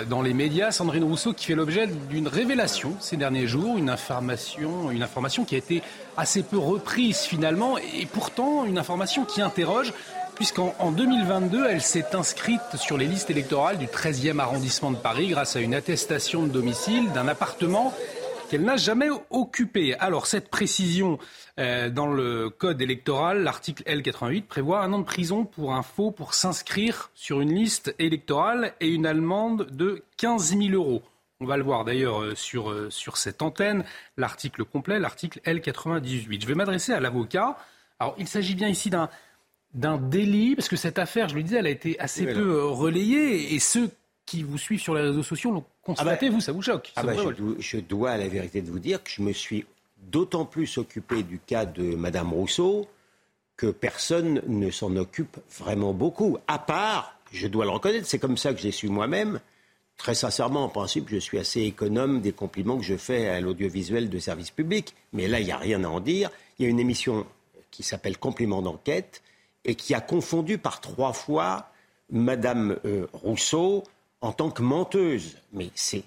dans 0.07 0.21
les 0.21 0.33
médias. 0.33 0.71
Sandrine 0.71 1.03
Rousseau 1.03 1.33
qui 1.33 1.45
fait 1.45 1.55
l'objet 1.55 1.87
d'une 2.09 2.27
révélation 2.27 2.95
ces 2.99 3.17
derniers 3.17 3.47
jours, 3.47 3.77
une 3.77 3.89
information, 3.89 5.45
qui 5.45 5.55
a 5.55 5.57
été 5.57 5.81
assez 6.17 6.43
peu 6.43 6.57
reprise 6.57 7.21
finalement, 7.21 7.77
et 7.77 8.05
pourtant 8.05 8.65
une 8.65 8.77
information 8.77 9.25
qui 9.25 9.41
interroge 9.41 9.93
puisqu'en 10.39 10.73
en 10.79 10.91
2022, 10.91 11.67
elle 11.69 11.81
s'est 11.81 12.15
inscrite 12.15 12.61
sur 12.75 12.97
les 12.97 13.07
listes 13.07 13.29
électorales 13.29 13.77
du 13.77 13.87
13e 13.87 14.39
arrondissement 14.39 14.89
de 14.89 14.95
Paris 14.95 15.27
grâce 15.27 15.57
à 15.57 15.59
une 15.59 15.73
attestation 15.73 16.43
de 16.43 16.47
domicile 16.47 17.11
d'un 17.11 17.27
appartement 17.27 17.93
qu'elle 18.49 18.63
n'a 18.63 18.77
jamais 18.77 19.09
occupé. 19.29 19.95
Alors 19.95 20.25
cette 20.25 20.49
précision 20.49 21.19
euh, 21.59 21.89
dans 21.89 22.07
le 22.07 22.49
code 22.49 22.81
électoral, 22.81 23.43
l'article 23.43 23.83
L88 23.83 24.43
prévoit 24.43 24.81
un 24.81 24.91
an 24.91 24.99
de 24.99 25.03
prison 25.03 25.45
pour 25.45 25.73
un 25.73 25.83
faux 25.83 26.11
pour 26.11 26.33
s'inscrire 26.33 27.11
sur 27.13 27.41
une 27.41 27.53
liste 27.53 27.93
électorale 27.99 28.73
et 28.79 28.89
une 28.89 29.05
amende 29.05 29.67
de 29.71 30.03
15 30.17 30.57
000 30.57 30.71
euros. 30.73 31.03
On 31.39 31.45
va 31.45 31.57
le 31.57 31.63
voir 31.63 31.85
d'ailleurs 31.85 32.21
euh, 32.21 32.35
sur, 32.35 32.71
euh, 32.71 32.89
sur 32.89 33.17
cette 33.17 33.41
antenne, 33.41 33.85
l'article 34.17 34.65
complet, 34.65 34.99
l'article 34.99 35.39
L98. 35.45 36.41
Je 36.41 36.47
vais 36.47 36.55
m'adresser 36.55 36.91
à 36.91 36.99
l'avocat. 36.99 37.55
Alors, 37.99 38.15
il 38.17 38.27
s'agit 38.27 38.55
bien 38.55 38.67
ici 38.67 38.89
d'un 38.89 39.09
d'un 39.75 39.97
délit, 39.97 40.55
parce 40.55 40.67
que 40.67 40.75
cette 40.75 40.97
affaire, 40.97 41.29
je 41.29 41.35
le 41.35 41.43
disais, 41.43 41.57
elle 41.57 41.67
a 41.67 41.69
été 41.69 41.99
assez 41.99 42.25
peu 42.25 42.65
relayée, 42.65 43.53
et 43.53 43.59
ceux 43.59 43.91
qui 44.29 44.43
vous 44.43 44.59
suivent 44.59 44.79
sur 44.79 44.93
les 44.93 45.01
réseaux 45.01 45.23
sociaux 45.23 45.51
l'ont 45.51 45.65
constaté, 45.81 46.27
Ah 46.27 46.29
bah- 46.29 46.35
vous, 46.35 46.41
ça 46.41 46.51
vous 46.51 46.61
choque 46.61 46.91
Ah 46.95 47.01
bah, 47.03 47.13
je, 47.17 47.29
dois, 47.29 47.55
je 47.57 47.77
dois 47.77 48.11
à 48.11 48.17
la 48.17 48.27
vérité 48.27 48.61
de 48.61 48.69
vous 48.69 48.77
dire 48.77 49.03
que 49.03 49.09
je 49.09 49.23
me 49.23 49.33
suis 49.33 49.65
d'autant 49.97 50.45
plus 50.45 50.77
occupé 50.77 51.23
du 51.23 51.39
cas 51.39 51.65
de 51.65 51.95
Madame 51.95 52.31
Rousseau 52.31 52.87
que 53.57 53.67
personne 53.71 54.41
ne 54.47 54.69
s'en 54.69 54.95
occupe 54.97 55.37
vraiment 55.57 55.93
beaucoup. 55.93 56.37
À 56.47 56.59
part, 56.59 57.17
je 57.31 57.47
dois 57.47 57.65
le 57.65 57.71
reconnaître, 57.71 58.05
c'est 58.07 58.19
comme 58.19 58.37
ça 58.37 58.53
que 58.53 58.59
j'ai 58.59 58.71
su 58.71 58.87
moi-même. 58.87 59.39
Très 59.97 60.13
sincèrement, 60.13 60.63
en 60.63 60.69
principe, 60.69 61.09
je 61.09 61.17
suis 61.17 61.39
assez 61.39 61.61
économe 61.61 62.21
des 62.21 62.31
compliments 62.31 62.77
que 62.77 62.83
je 62.85 62.95
fais 62.95 63.27
à 63.29 63.41
l'audiovisuel 63.41 64.09
de 64.09 64.19
service 64.19 64.51
public. 64.51 64.93
Mais 65.11 65.27
là, 65.27 65.39
il 65.39 65.45
n'y 65.47 65.51
a 65.51 65.57
rien 65.57 65.83
à 65.83 65.87
en 65.87 65.99
dire. 65.99 66.29
Il 66.57 66.63
y 66.63 66.65
a 66.67 66.69
une 66.69 66.79
émission 66.79 67.25
qui 67.71 67.81
s'appelle 67.83 68.17
Complément 68.17 68.61
d'enquête 68.61 69.23
et 69.65 69.73
qui 69.75 69.93
a 69.95 70.01
confondu 70.01 70.57
par 70.59 70.79
trois 70.81 71.13
fois 71.13 71.71
Madame 72.11 72.77
euh, 72.85 73.07
Rousseau 73.11 73.83
en 74.21 74.31
tant 74.31 74.49
que 74.51 74.61
menteuse. 74.61 75.37
Mais 75.53 75.69
c'est 75.75 76.03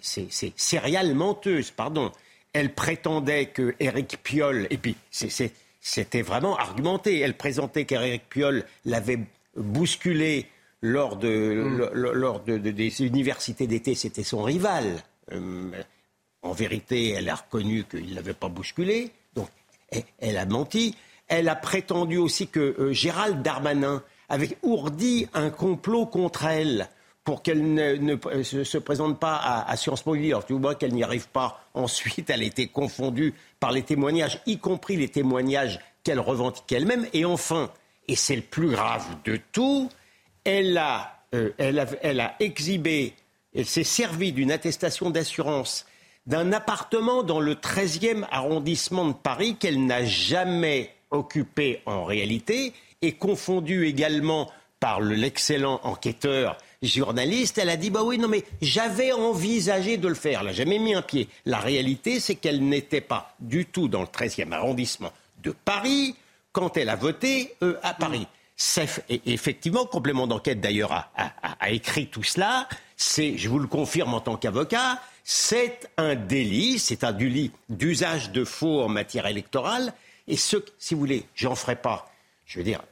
céréale 0.57 1.15
menteuse, 1.15 1.71
pardon. 1.71 2.13
Elle 2.53 2.75
prétendait 2.75 3.47
que 3.47 3.75
Éric 3.81 4.19
Piolle, 4.23 4.67
et 4.71 4.77
puis 4.77 4.97
c'était 5.11 6.23
vraiment 6.23 6.57
argumenté, 6.57 7.21
elle 7.21 7.37
présentait 7.37 7.85
qu'Éric 7.87 8.29
Piolle 8.29 8.65
l'avait 8.85 9.21
bousculé 9.57 10.47
lors, 10.83 11.17
de, 11.17 11.89
lo- 11.95 12.13
lors 12.13 12.41
de- 12.41 12.59
de- 12.59 12.71
des 12.71 13.03
universités 13.03 13.67
d'été, 13.67 13.95
c'était 13.95 14.23
son 14.23 14.43
rival. 14.43 15.03
Euh, 15.33 15.71
en 16.43 16.53
vérité, 16.53 17.11
elle 17.11 17.29
a 17.29 17.37
reconnu 17.37 17.85
qu'il 17.85 18.11
ne 18.11 18.15
l'avait 18.15 18.35
pas 18.35 18.49
bousculé, 18.49 19.11
donc 19.35 19.49
elle, 19.91 20.03
elle 20.19 20.37
a 20.39 20.45
menti. 20.45 20.95
Elle 21.29 21.49
a 21.49 21.55
prétendu 21.55 22.19
aussi 22.19 22.49
que 22.49 22.75
euh, 22.79 22.93
Gérald 22.93 23.43
Darmanin 23.43 24.03
avait 24.29 24.59
ourdi 24.63 25.29
un 25.35 25.51
complot 25.51 26.05
contre 26.07 26.45
elle 26.47 26.89
pour 27.25 27.43
qu'elle 27.43 27.75
ne, 27.75 28.17
euh, 28.27 28.43
se, 28.43 28.65
se 28.65 28.79
présente 28.79 29.19
pas 29.19 29.37
à, 29.37 29.77
Sciences 29.77 30.03
Po. 30.03 30.15
Alors 30.15 30.45
tu 30.45 30.55
vois 30.55 30.75
qu'elle 30.75 30.93
n'y 30.93 31.05
arrive 31.05 31.29
pas. 31.29 31.65
Ensuite, 31.75 32.31
elle 32.31 32.43
a 32.43 32.45
été 32.45 32.67
confondue 32.67 33.35
par 33.61 33.73
les 33.73 33.83
témoignages, 33.83 34.41
y 34.47 34.59
compris 34.59 34.97
les 34.97 35.09
témoignages 35.09 35.81
qu'elle 36.05 36.21
revendiquait 36.21 36.77
elle-même. 36.77 37.07
Et 37.13 37.25
enfin, 37.25 37.71
et 38.09 38.17
c'est 38.17 38.37
le 38.37 38.43
plus 38.43 38.71
grave 38.71 39.05
de 39.25 39.39
tout, 39.53 39.89
elle 40.45 40.77
a, 40.77 41.25
euh, 41.35 41.51
exhibé, 42.41 43.15
elle 43.55 43.67
s'est 43.67 43.85
servie 43.85 44.33
d'une 44.33 44.51
attestation 44.51 45.11
d'assurance 45.11 45.87
d'un 46.27 46.53
appartement 46.53 47.23
dans 47.23 47.41
le 47.41 47.55
13e 47.55 48.27
arrondissement 48.31 49.09
de 49.09 49.13
Paris 49.13 49.57
qu'elle 49.57 49.85
n'a 49.85 50.05
jamais 50.05 50.95
occupé 51.11 51.81
en 51.87 52.05
réalité 52.05 52.73
et 53.03 53.13
confondu 53.13 53.87
également 53.87 54.49
par 54.83 55.01
le- 55.01 55.15
l'excellent 55.15 55.79
enquêteur 55.85 56.59
journaliste, 56.83 57.57
elle 57.59 57.69
a 57.71 57.77
dit 57.77 57.91
bah 57.91 58.03
oui 58.03 58.19
non 58.19 58.27
mais 58.27 58.43
j'avais 58.61 59.13
envisagé 59.13 59.97
de 59.97 60.09
le 60.09 60.17
faire, 60.17 60.41
elle 60.41 60.47
n'a 60.47 60.53
jamais 60.53 60.81
mis 60.81 60.93
un 60.95 61.03
pied. 61.03 61.29
La 61.47 61.59
réalité 61.61 62.19
c'est 62.19 62.35
qu'elle 62.35 62.61
n'était 62.69 63.01
pas 63.01 63.33
du 63.39 63.65
tout 63.65 63.87
dans 63.87 64.01
le 64.01 64.09
13e 64.09 64.51
arrondissement 64.53 65.13
de 65.45 65.53
Paris 65.53 66.17
quand 66.51 66.77
elle 66.77 66.89
a 66.89 66.97
voté 66.97 67.55
euh, 67.63 67.79
à 67.85 67.95
Paris. 67.95 68.27
Et 69.09 69.21
effectivement, 69.27 69.87
complément 69.87 70.27
d'enquête 70.27 70.61
d'ailleurs 70.61 70.93
a 71.17 71.71
écrit 71.71 72.09
tout 72.09 72.23
cela. 72.25 72.69
C'est, 72.97 73.39
je 73.39 73.49
vous 73.49 73.59
le 73.61 73.67
confirme 73.67 74.15
en 74.15 74.21
tant 74.21 74.37
qu'avocat, 74.37 75.01
c'est 75.25 75.89
un 75.97 76.15
délit, 76.17 76.79
c'est 76.79 77.03
un 77.05 77.13
délit 77.13 77.51
d'usage 77.69 78.31
de 78.31 78.45
faux 78.45 78.83
en 78.83 78.89
matière 78.89 79.27
électorale. 79.27 79.95
Et 80.29 80.37
ce, 80.37 80.57
si 80.79 80.95
vous 80.95 81.01
voulez, 81.01 81.25
j'en 81.35 81.55
ferai 81.55 81.77
pas. 81.77 82.13
Je 82.47 82.59
veux 82.59 82.65
dire, 82.65 82.83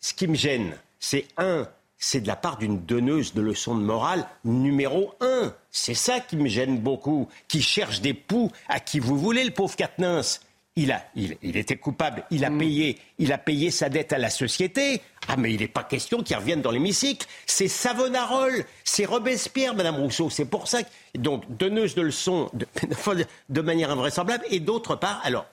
ce 0.00 0.14
qui 0.14 0.26
me 0.26 0.34
gêne, 0.34 0.76
c'est 0.98 1.26
un, 1.36 1.68
c'est 1.98 2.22
de 2.22 2.26
la 2.26 2.36
part 2.36 2.56
d'une 2.56 2.80
donneuse 2.80 3.34
de 3.34 3.42
leçons 3.42 3.76
de 3.76 3.82
morale 3.82 4.26
numéro 4.44 5.14
un. 5.20 5.54
C'est 5.70 5.94
ça 5.94 6.18
qui 6.20 6.36
me 6.36 6.48
gêne 6.48 6.78
beaucoup, 6.78 7.28
qui 7.46 7.62
cherche 7.62 8.00
des 8.00 8.14
poux 8.14 8.50
à 8.68 8.80
qui 8.80 8.98
vous 8.98 9.18
voulez, 9.18 9.44
le 9.44 9.50
pauvre 9.52 9.76
Quatennens. 9.76 10.40
Il, 10.76 10.92
a, 10.92 11.04
il, 11.14 11.36
il 11.42 11.56
était 11.56 11.76
coupable, 11.76 12.24
il 12.30 12.44
a, 12.44 12.50
payé, 12.50 12.96
il 13.18 13.32
a 13.32 13.38
payé 13.38 13.70
sa 13.70 13.88
dette 13.88 14.12
à 14.14 14.18
la 14.18 14.30
société. 14.30 15.02
Ah, 15.28 15.36
mais 15.36 15.52
il 15.52 15.60
n'est 15.60 15.68
pas 15.68 15.84
question 15.84 16.22
qu'il 16.22 16.36
revienne 16.36 16.62
dans 16.62 16.70
l'hémicycle. 16.70 17.26
C'est 17.44 17.68
Savonarole, 17.68 18.64
c'est 18.84 19.04
Robespierre, 19.04 19.74
Madame 19.74 19.96
Rousseau. 19.96 20.30
C'est 20.30 20.46
pour 20.46 20.68
ça 20.68 20.82
que. 20.82 20.88
Donc, 21.18 21.44
donneuse 21.54 21.94
de 21.96 22.02
leçons 22.02 22.48
de, 22.54 22.66
de 23.48 23.60
manière 23.60 23.90
invraisemblable. 23.90 24.44
Et 24.48 24.60
d'autre 24.60 24.94
part, 24.94 25.20
alors, 25.24 25.44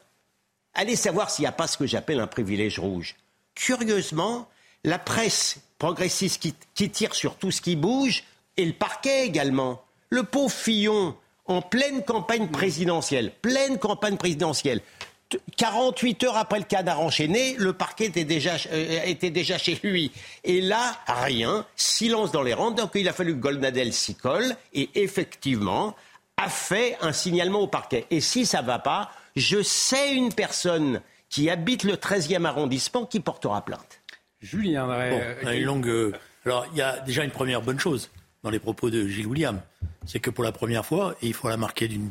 allez 0.75 0.95
savoir 0.95 1.29
s'il 1.29 1.43
n'y 1.43 1.47
a 1.47 1.51
pas 1.51 1.67
ce 1.67 1.77
que 1.77 1.87
j'appelle 1.87 2.19
un 2.19 2.27
privilège 2.27 2.79
rouge. 2.79 3.15
Curieusement, 3.57 4.47
la 4.83 4.99
presse 4.99 5.57
progressiste 5.79 6.39
qui, 6.39 6.53
qui 6.75 6.91
tire 6.91 7.15
sur 7.15 7.37
tout 7.37 7.49
ce 7.49 7.59
qui 7.59 7.75
bouge, 7.75 8.23
et 8.55 8.63
le 8.65 8.73
parquet 8.73 9.25
également. 9.25 9.83
Le 10.11 10.21
pauvre 10.21 10.53
Fillon, 10.53 11.15
en 11.47 11.63
pleine 11.63 12.03
campagne 12.05 12.49
présidentielle, 12.49 13.31
pleine 13.41 13.79
campagne 13.79 14.15
présidentielle, 14.17 14.81
t- 15.29 15.39
48 15.57 16.23
heures 16.25 16.37
après 16.37 16.59
le 16.59 16.65
cadavre 16.65 17.01
enchaîné, 17.01 17.55
le 17.57 17.73
parquet 17.73 18.05
était 18.05 18.25
déjà, 18.25 18.57
euh, 18.71 19.01
était 19.05 19.31
déjà 19.31 19.57
chez 19.57 19.79
lui. 19.83 20.11
Et 20.43 20.61
là, 20.61 20.95
rien, 21.07 21.65
silence 21.75 22.31
dans 22.31 22.43
les 22.43 22.53
rangs. 22.53 22.69
Donc 22.71 22.91
il 22.93 23.09
a 23.09 23.13
fallu 23.13 23.33
que 23.33 23.39
Goldnadel 23.41 23.91
s'y 23.91 24.13
colle, 24.13 24.55
et 24.73 24.89
effectivement, 24.93 25.95
a 26.37 26.47
fait 26.47 26.95
un 27.01 27.11
signalement 27.11 27.61
au 27.61 27.67
parquet. 27.67 28.05
Et 28.11 28.21
si 28.21 28.45
ça 28.45 28.61
ne 28.61 28.67
va 28.67 28.77
pas, 28.77 29.09
je 29.35 29.63
sais 29.63 30.13
une 30.13 30.31
personne 30.31 31.01
qui 31.29 31.49
habite 31.49 31.83
le 31.83 31.93
13e 31.93 32.45
arrondissement 32.45 33.05
qui 33.05 33.19
portera 33.19 33.63
plainte. 33.65 34.01
Julien 34.41 34.85
Bon, 34.87 34.93
euh, 34.93 35.51
une 35.53 35.63
longue. 35.63 35.87
euh, 35.87 36.11
Alors, 36.45 36.65
il 36.71 36.77
y 36.77 36.81
a 36.81 36.99
déjà 36.99 37.23
une 37.23 37.31
première 37.31 37.61
bonne 37.61 37.79
chose 37.79 38.09
dans 38.43 38.49
les 38.49 38.59
propos 38.59 38.89
de 38.89 39.07
Gilles 39.07 39.27
William. 39.27 39.59
C'est 40.05 40.19
que 40.19 40.29
pour 40.29 40.43
la 40.43 40.51
première 40.51 40.85
fois, 40.85 41.15
et 41.21 41.27
il 41.27 41.33
faut 41.33 41.49
la 41.49 41.57
marquer 41.57 41.87
d'une 41.87 42.09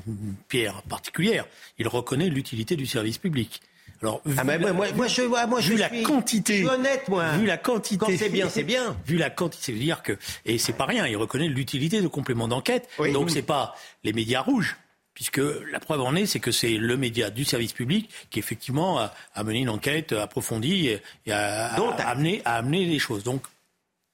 pierre 0.49 0.83
particulière, 0.83 1.47
il 1.79 1.89
reconnaît 1.89 2.29
l'utilité 2.29 2.77
du 2.77 2.85
service 2.85 3.17
public. 3.19 3.63
Alors, 4.03 4.21
vu 4.27 4.35
Ah, 4.37 4.45
moi, 4.45 4.59
la- 4.59 4.73
moi, 4.75 4.87
moi, 4.95 5.07
je, 5.07 5.23
moi, 5.23 5.47
moi, 5.47 5.61
je 5.63 5.73
vu 5.73 5.79
la 5.79 5.89
suis- 5.89 6.03
quantité, 6.03 6.53
Je 6.55 6.59
suis 6.59 6.69
honnête, 6.69 7.09
moi. 7.09 7.31
vu 7.39 7.47
la 7.47 7.57
quantité, 7.57 7.97
Quand 8.05 8.13
c'est 8.19 8.29
bien, 8.29 8.51
c'est 8.51 8.65
bien. 8.65 8.95
Vu 9.07 9.17
la 9.17 9.31
quantité, 9.31 9.73
veut 9.73 9.79
dire 9.79 10.03
que 10.03 10.19
et 10.45 10.59
c'est 10.59 10.75
pas 10.75 10.85
rien. 10.85 11.07
Il 11.07 11.17
reconnaît 11.17 11.49
l'utilité 11.49 12.03
de 12.03 12.09
compléments 12.09 12.49
d'enquête. 12.49 12.87
Oui. 12.99 13.13
Donc 13.13 13.31
c'est 13.31 13.41
pas 13.41 13.75
les 14.05 14.13
médias 14.13 14.43
rouges, 14.43 14.77
puisque 15.17 15.41
la 15.73 15.81
preuve 15.81 16.03
en 16.03 16.15
est, 16.15 16.27
c'est 16.27 16.41
que 16.41 16.53
c'est 16.53 16.77
le 16.77 16.97
média 16.99 17.31
du 17.31 17.45
service 17.45 17.73
public 17.73 18.09
qui 18.31 18.39
effectivement 18.39 18.99
a, 19.01 19.15
a 19.35 19.43
mené 19.45 19.61
une 19.61 19.71
enquête 19.71 20.13
approfondie 20.13 20.89
et, 20.89 21.03
et 21.27 21.33
a, 21.33 21.73
a- 21.75 21.81
a 21.81 22.09
amené 22.11 22.43
amener 22.45 22.85
les 22.85 22.99
choses. 22.99 23.25
Donc 23.25 23.43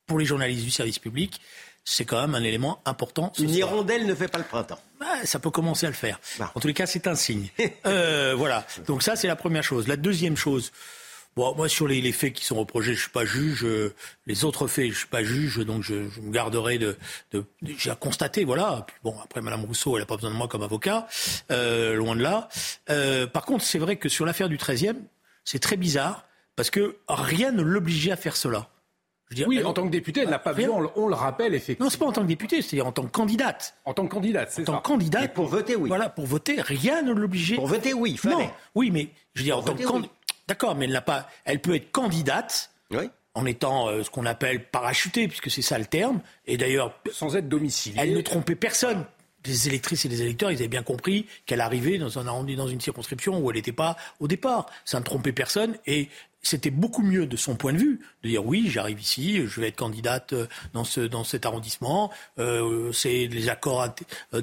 pour 0.06 0.18
les 0.20 0.24
journalistes 0.24 0.64
du 0.64 0.70
service 0.70 0.98
public, 1.00 1.40
c'est 1.84 2.04
quand 2.04 2.20
même 2.20 2.36
un 2.36 2.42
élément 2.44 2.80
important. 2.84 3.32
Une 3.40 3.48
soir. 3.48 3.56
hirondelle 3.58 4.06
ne 4.06 4.14
fait 4.14 4.28
pas 4.28 4.38
le 4.38 4.44
printemps. 4.44 4.78
Ah, 5.04 5.18
ça 5.24 5.40
peut 5.40 5.50
commencer 5.50 5.86
à 5.86 5.88
le 5.90 5.96
faire. 5.96 6.20
Bon. 6.38 6.44
En 6.54 6.60
tous 6.60 6.68
les 6.68 6.74
cas, 6.74 6.86
c'est 6.86 7.08
un 7.08 7.16
signe. 7.16 7.48
Euh, 7.86 8.34
voilà. 8.36 8.64
Donc 8.86 9.02
ça, 9.02 9.16
c'est 9.16 9.26
la 9.26 9.34
première 9.34 9.64
chose. 9.64 9.88
La 9.88 9.96
deuxième 9.96 10.36
chose. 10.36 10.70
Bon, 11.34 11.54
moi, 11.56 11.68
sur 11.68 11.88
les, 11.88 12.00
les 12.02 12.12
faits 12.12 12.32
qui 12.34 12.44
sont 12.44 12.56
reprochés, 12.56 12.94
je 12.94 13.00
suis 13.00 13.10
pas 13.10 13.24
juge. 13.24 13.64
euh, 13.64 13.94
les 14.26 14.44
autres 14.44 14.66
faits, 14.66 14.90
je 14.92 14.98
suis 14.98 15.06
pas 15.08 15.22
juge, 15.24 15.58
donc 15.64 15.82
je, 15.82 16.08
je 16.10 16.20
me 16.20 16.30
garderai 16.30 16.78
de. 16.78 16.96
de, 17.32 17.44
de- 17.62 17.72
J'ai 17.78 17.90
à 17.90 17.94
constater, 17.94 18.44
voilà. 18.44 18.84
Puis 18.86 18.96
bon, 19.02 19.14
après, 19.24 19.40
Madame 19.40 19.64
Rousseau, 19.64 19.96
elle 19.96 20.02
a 20.02 20.06
pas 20.06 20.16
besoin 20.16 20.30
de 20.30 20.36
moi 20.36 20.48
comme 20.48 20.62
avocat, 20.62 21.06
euh, 21.50 21.94
loin 21.94 22.16
de 22.16 22.22
là. 22.22 22.48
Euh, 22.90 23.26
par 23.26 23.44
contre, 23.46 23.64
c'est 23.64 23.78
vrai 23.78 23.96
que 23.96 24.08
sur 24.08 24.26
l'affaire 24.26 24.48
du 24.50 24.58
13e, 24.58 24.96
c'est 25.44 25.58
très 25.58 25.76
bizarre 25.76 26.24
parce 26.54 26.68
que 26.70 26.96
rien 27.08 27.50
ne 27.50 27.62
l'obligeait 27.62 28.12
à 28.12 28.16
faire 28.16 28.36
cela. 28.36 28.68
Je 29.30 29.34
veux 29.34 29.36
dire, 29.36 29.48
Oui, 29.48 29.56
elle- 29.56 29.66
en 29.66 29.72
tant 29.72 29.84
que 29.86 29.90
députée, 29.90 30.20
elle 30.20 30.28
n'a 30.28 30.38
pas 30.38 30.52
vu, 30.52 30.68
on, 30.68 30.80
le- 30.82 30.90
on 30.96 31.08
le 31.08 31.14
rappelle 31.14 31.54
effectivement. 31.54 31.86
Non, 31.86 31.90
c'est 31.90 31.96
pas 31.96 32.04
en 32.04 32.12
tant 32.12 32.20
que 32.20 32.26
députée, 32.26 32.60
c'est 32.60 32.82
en 32.82 32.92
tant 32.92 33.04
que 33.04 33.10
candidate. 33.10 33.74
En 33.86 33.94
tant 33.94 34.06
que 34.06 34.12
candidate, 34.12 34.48
En 34.50 34.52
c'est 34.54 34.64
tant 34.64 34.72
ça. 34.74 34.78
que 34.80 34.82
candidate. 34.86 35.24
Et 35.24 35.28
pour 35.28 35.46
voter, 35.46 35.74
oui. 35.76 35.88
Voilà, 35.88 36.10
pour 36.10 36.26
voter, 36.26 36.60
rien 36.60 37.00
ne 37.00 37.12
l'obligeait. 37.14 37.54
Pour 37.56 37.66
voter, 37.66 37.94
oui, 37.94 38.10
il 38.10 38.18
fallait. 38.18 38.34
Non, 38.36 38.50
oui, 38.74 38.90
mais 38.90 39.08
je 39.34 39.40
veux 39.40 39.44
dire, 39.44 39.56
en 39.56 39.62
tant 39.62 39.74
que 39.74 39.82
candi- 39.82 40.10
D'accord, 40.52 40.74
mais 40.74 40.84
elle 40.84 40.92
n'a 40.92 41.00
pas. 41.00 41.28
Elle 41.46 41.60
peut 41.62 41.74
être 41.74 41.90
candidate 41.92 42.70
Oui. 42.90 43.08
en 43.34 43.46
étant 43.46 43.88
euh, 43.88 44.02
ce 44.02 44.10
qu'on 44.10 44.26
appelle 44.26 44.66
parachutée, 44.66 45.26
puisque 45.28 45.50
c'est 45.50 45.62
ça 45.62 45.78
le 45.78 45.86
terme. 45.86 46.20
Et 46.46 46.58
d'ailleurs, 46.58 46.94
Sans 47.10 47.34
être 47.36 47.48
domiciliée. 47.48 47.96
elle 47.98 48.12
ne 48.12 48.20
trompait 48.20 48.54
personne. 48.54 49.06
Les 49.46 49.66
électrices 49.66 50.04
et 50.04 50.08
les 50.08 50.20
électeurs, 50.20 50.50
ils 50.52 50.58
avaient 50.58 50.68
bien 50.68 50.82
compris 50.82 51.26
qu'elle 51.46 51.62
arrivait 51.62 51.96
dans 51.96 52.18
un 52.18 52.26
arrondi, 52.26 52.54
dans 52.54 52.68
une 52.68 52.80
circonscription 52.82 53.38
où 53.40 53.50
elle 53.50 53.56
n'était 53.56 53.72
pas 53.72 53.96
au 54.20 54.28
départ. 54.28 54.66
Ça 54.84 55.00
ne 55.00 55.04
trompait 55.04 55.32
personne 55.32 55.76
et 55.86 56.08
c'était 56.42 56.70
beaucoup 56.70 57.02
mieux 57.02 57.24
de 57.26 57.36
son 57.36 57.56
point 57.56 57.72
de 57.72 57.78
vue 57.78 58.00
de 58.22 58.28
dire 58.28 58.44
oui, 58.44 58.68
j'arrive 58.68 59.00
ici, 59.00 59.44
je 59.46 59.60
vais 59.60 59.68
être 59.68 59.76
candidate 59.76 60.32
euh, 60.34 60.46
dans 60.74 60.84
ce 60.84 61.00
dans 61.00 61.24
cet 61.24 61.44
arrondissement. 61.46 62.12
Euh, 62.38 62.92
c'est 62.92 63.26
les 63.26 63.48
accords 63.48 63.88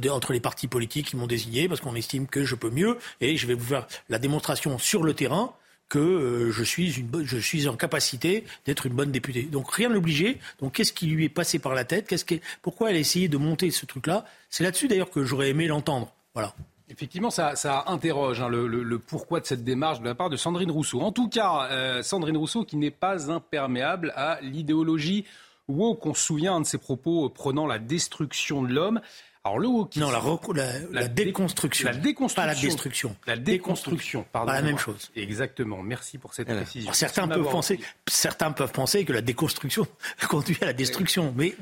entre 0.09 0.33
les 0.33 0.39
partis 0.41 0.67
politiques 0.67 1.07
qui 1.09 1.15
m'ont 1.17 1.27
désigné 1.27 1.69
parce 1.69 1.79
qu'on 1.81 1.95
estime 1.95 2.25
que 2.27 2.43
je 2.43 2.55
peux 2.55 2.71
mieux 2.71 2.97
et 3.21 3.37
je 3.37 3.45
vais 3.47 3.53
vous 3.53 3.65
faire 3.67 3.85
la 4.09 4.17
démonstration 4.19 4.77
sur 4.79 5.03
le 5.03 5.13
terrain 5.13 5.53
que 5.89 5.99
euh, 5.99 6.51
je, 6.51 6.63
suis 6.63 6.99
une 6.99 7.25
je 7.25 7.37
suis 7.37 7.67
en 7.67 7.75
capacité 7.75 8.45
d'être 8.65 8.85
une 8.85 8.93
bonne 8.93 9.11
députée. 9.11 9.43
Donc 9.43 9.71
rien 9.71 9.89
ne 9.89 9.95
l'obligeait. 9.95 10.37
Donc 10.59 10.73
qu'est-ce 10.73 10.93
qui 10.93 11.07
lui 11.07 11.25
est 11.25 11.29
passé 11.29 11.59
par 11.59 11.73
la 11.73 11.83
tête? 11.83 12.07
Qu'est-ce 12.07 12.25
que, 12.25 12.35
Pourquoi 12.61 12.91
elle 12.91 12.95
a 12.95 12.99
essayé 12.99 13.27
de 13.27 13.37
monter 13.37 13.71
ce 13.71 13.85
truc-là? 13.85 14.25
C'est 14.49 14.63
là-dessus 14.63 14.87
d'ailleurs 14.87 15.09
que 15.09 15.23
j'aurais 15.23 15.49
aimé 15.49 15.67
l'entendre. 15.67 16.13
Voilà. 16.33 16.53
Effectivement, 16.91 17.29
ça, 17.29 17.55
ça 17.55 17.83
interroge 17.87 18.41
hein, 18.41 18.49
le, 18.49 18.99
pourquoi 18.99 19.39
de 19.39 19.45
cette 19.45 19.63
démarche 19.63 19.99
de 19.99 20.05
la 20.05 20.15
part 20.15 20.29
de 20.29 20.37
Sandrine 20.37 20.71
Rousseau. 20.71 21.01
En 21.01 21.11
tout 21.11 21.29
cas, 21.29 21.67
euh, 21.69 22.01
Sandrine 22.01 22.37
Rousseau 22.37 22.65
qui 22.65 22.77
n'est 22.77 22.89
pas 22.91 23.31
imperméable 23.31 24.11
à 24.15 24.39
l'idéologie 24.41 25.25
woke. 25.67 26.05
On 26.07 26.13
se 26.15 26.25
souvient 26.25 26.59
de 26.59 26.65
ses 26.65 26.79
propos 26.79 27.29
prenant 27.29 27.67
la 27.67 27.77
destruction 27.77 28.63
de 28.63 28.73
l'homme. 28.73 29.01
Alors 29.45 29.57
le 29.57 29.67
wokisme. 29.69 30.05
Non, 30.05 30.11
la, 30.91 31.07
déconstruction. 31.07 31.87
La 31.87 31.95
déconstruction. 31.95 32.41
Pas 32.41 32.45
la 32.45 32.55
destruction. 32.55 33.15
La 33.25 33.37
déconstruction, 33.37 34.25
pardon. 34.29 34.47
Pas 34.47 34.55
la 34.55 34.61
même 34.61 34.77
chose. 34.77 35.11
Exactement. 35.15 35.81
Merci 35.81 36.17
pour 36.17 36.33
cette 36.33 36.47
précision. 36.47 36.91
certains 36.91 37.25
peuvent 37.25 37.49
penser, 37.49 37.79
certains 38.07 38.51
peuvent 38.51 38.73
penser 38.73 39.05
que 39.05 39.13
la 39.13 39.21
déconstruction 39.21 39.87
conduit 40.29 40.57
à 40.61 40.65
la 40.65 40.73
destruction, 40.73 41.33
mais 41.37 41.55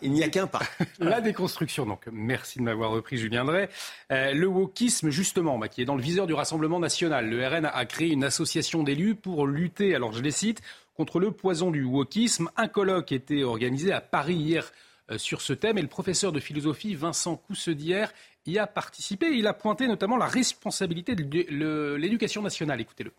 il 0.00 0.10
n'y 0.10 0.24
a 0.24 0.28
qu'un 0.30 0.46
pas. 0.46 0.62
la 0.98 1.20
déconstruction. 1.20 1.84
Donc, 1.84 2.06
merci 2.10 2.60
de 2.60 2.64
m'avoir 2.64 2.90
repris, 2.92 3.18
Julien 3.18 3.44
Drey. 3.44 3.68
Euh, 4.10 4.32
le 4.32 4.46
wokisme, 4.46 5.10
justement, 5.10 5.58
bah, 5.58 5.68
qui 5.68 5.82
est 5.82 5.86
dans 5.86 5.96
le 5.96 6.02
viseur 6.02 6.26
du 6.26 6.32
Rassemblement 6.32 6.78
national. 6.78 7.28
Le 7.28 7.46
RN 7.46 7.66
a 7.66 7.84
créé 7.84 8.08
une 8.08 8.24
association 8.24 8.82
d'élus 8.82 9.16
pour 9.16 9.46
lutter. 9.46 9.94
Alors, 9.94 10.14
je 10.14 10.22
les 10.22 10.30
cite 10.30 10.62
contre 10.96 11.20
le 11.20 11.30
poison 11.30 11.70
du 11.70 11.84
wokisme. 11.84 12.48
Un 12.56 12.68
colloque 12.68 13.12
était 13.12 13.42
organisé 13.42 13.92
à 13.92 14.00
Paris 14.00 14.36
hier 14.36 14.72
sur 15.16 15.40
ce 15.40 15.52
thème 15.52 15.78
et 15.78 15.82
le 15.82 15.88
professeur 15.88 16.32
de 16.32 16.40
philosophie 16.40 16.94
Vincent 16.94 17.36
Coussedière 17.36 18.12
y 18.46 18.58
a 18.58 18.66
participé. 18.66 19.26
Il 19.32 19.46
a 19.46 19.54
pointé 19.54 19.86
notamment 19.88 20.16
la 20.16 20.26
responsabilité 20.26 21.14
de 21.14 21.96
l'éducation 21.96 22.42
nationale. 22.42 22.80
Écoutez-le. 22.80 23.12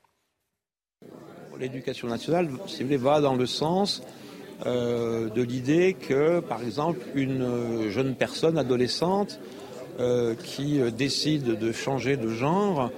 L'éducation 1.59 2.07
nationale, 2.07 2.49
si 2.67 2.79
vous 2.79 2.85
voulez, 2.85 2.97
va 2.97 3.19
dans 3.19 3.35
le 3.35 3.47
sens 3.47 4.03
euh, 4.65 5.29
de 5.29 5.41
l'idée 5.41 5.95
que, 5.99 6.39
par 6.39 6.61
exemple, 6.61 6.99
une 7.15 7.89
jeune 7.89 8.15
personne 8.15 8.57
adolescente 8.57 9.39
euh, 9.99 10.35
qui 10.35 10.79
décide 10.91 11.57
de 11.57 11.71
changer 11.71 12.15
de 12.15 12.29
genre, 12.29 12.91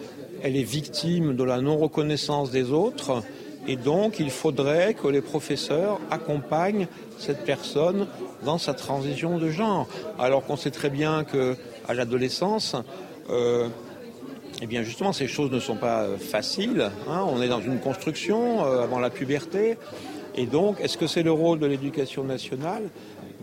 elle 0.43 0.57
est 0.57 0.63
victime 0.63 1.35
de 1.35 1.43
la 1.43 1.61
non-reconnaissance 1.61 2.51
des 2.51 2.71
autres 2.71 3.23
et 3.69 3.75
donc, 3.75 4.19
il 4.19 4.31
faudrait 4.31 4.95
que 4.95 5.07
les 5.07 5.21
professeurs 5.21 5.99
accompagnent 6.09 6.87
cette 7.19 7.45
personne 7.45 8.07
dans 8.43 8.57
sa 8.57 8.73
transition 8.73 9.37
de 9.37 9.51
genre. 9.51 9.87
Alors 10.17 10.43
qu'on 10.43 10.55
sait 10.55 10.71
très 10.71 10.89
bien 10.89 11.23
qu'à 11.23 11.93
l'adolescence, 11.93 12.75
euh, 13.29 13.67
eh 14.63 14.65
bien 14.65 14.81
justement, 14.81 15.13
ces 15.13 15.27
choses 15.27 15.51
ne 15.51 15.59
sont 15.59 15.75
pas 15.75 16.07
faciles. 16.17 16.89
Hein. 17.07 17.23
On 17.27 17.43
est 17.43 17.47
dans 17.47 17.61
une 17.61 17.79
construction 17.79 18.65
euh, 18.65 18.81
avant 18.81 18.97
la 18.97 19.11
puberté. 19.11 19.77
Et 20.33 20.47
donc, 20.47 20.81
est-ce 20.81 20.97
que 20.97 21.05
c'est 21.05 21.21
le 21.21 21.31
rôle 21.31 21.59
de 21.59 21.67
l'éducation 21.67 22.23
nationale 22.23 22.89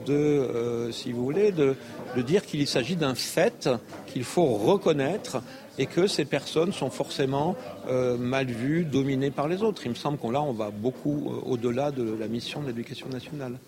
de, 0.07 0.13
euh, 0.13 0.91
si 0.91 1.13
vous 1.13 1.23
voulez, 1.23 1.53
de 1.53 1.77
dire 2.17 2.45
qu'il 2.45 2.67
s'agit 2.67 2.97
d'un 2.97 3.15
fait 3.15 3.69
qu'il 4.09 4.25
faut 4.25 4.47
reconnaître 4.47 5.41
et 5.79 5.87
que 5.87 6.07
ces 6.07 6.25
personnes 6.25 6.73
sont 6.73 6.91
forcément 6.91 7.57
euh, 7.89 8.17
mal 8.17 8.47
vues, 8.47 8.85
dominées 8.85 9.31
par 9.31 9.49
les 9.49 9.63
autres. 9.63 9.83
Il 9.85 9.91
me 9.91 9.95
semble 9.95 10.19
qu'on 10.19 10.31
là, 10.31 10.43
on 10.43 10.53
va 10.53 10.71
beaucoup 10.71 11.31
euh, 11.31 11.51
au-delà 11.51 11.91
de 11.91 12.15
la 12.15 12.29
mission 12.29 12.63
de 12.63 12.69
l'éducation 12.69 13.09
nationale. 13.09 13.59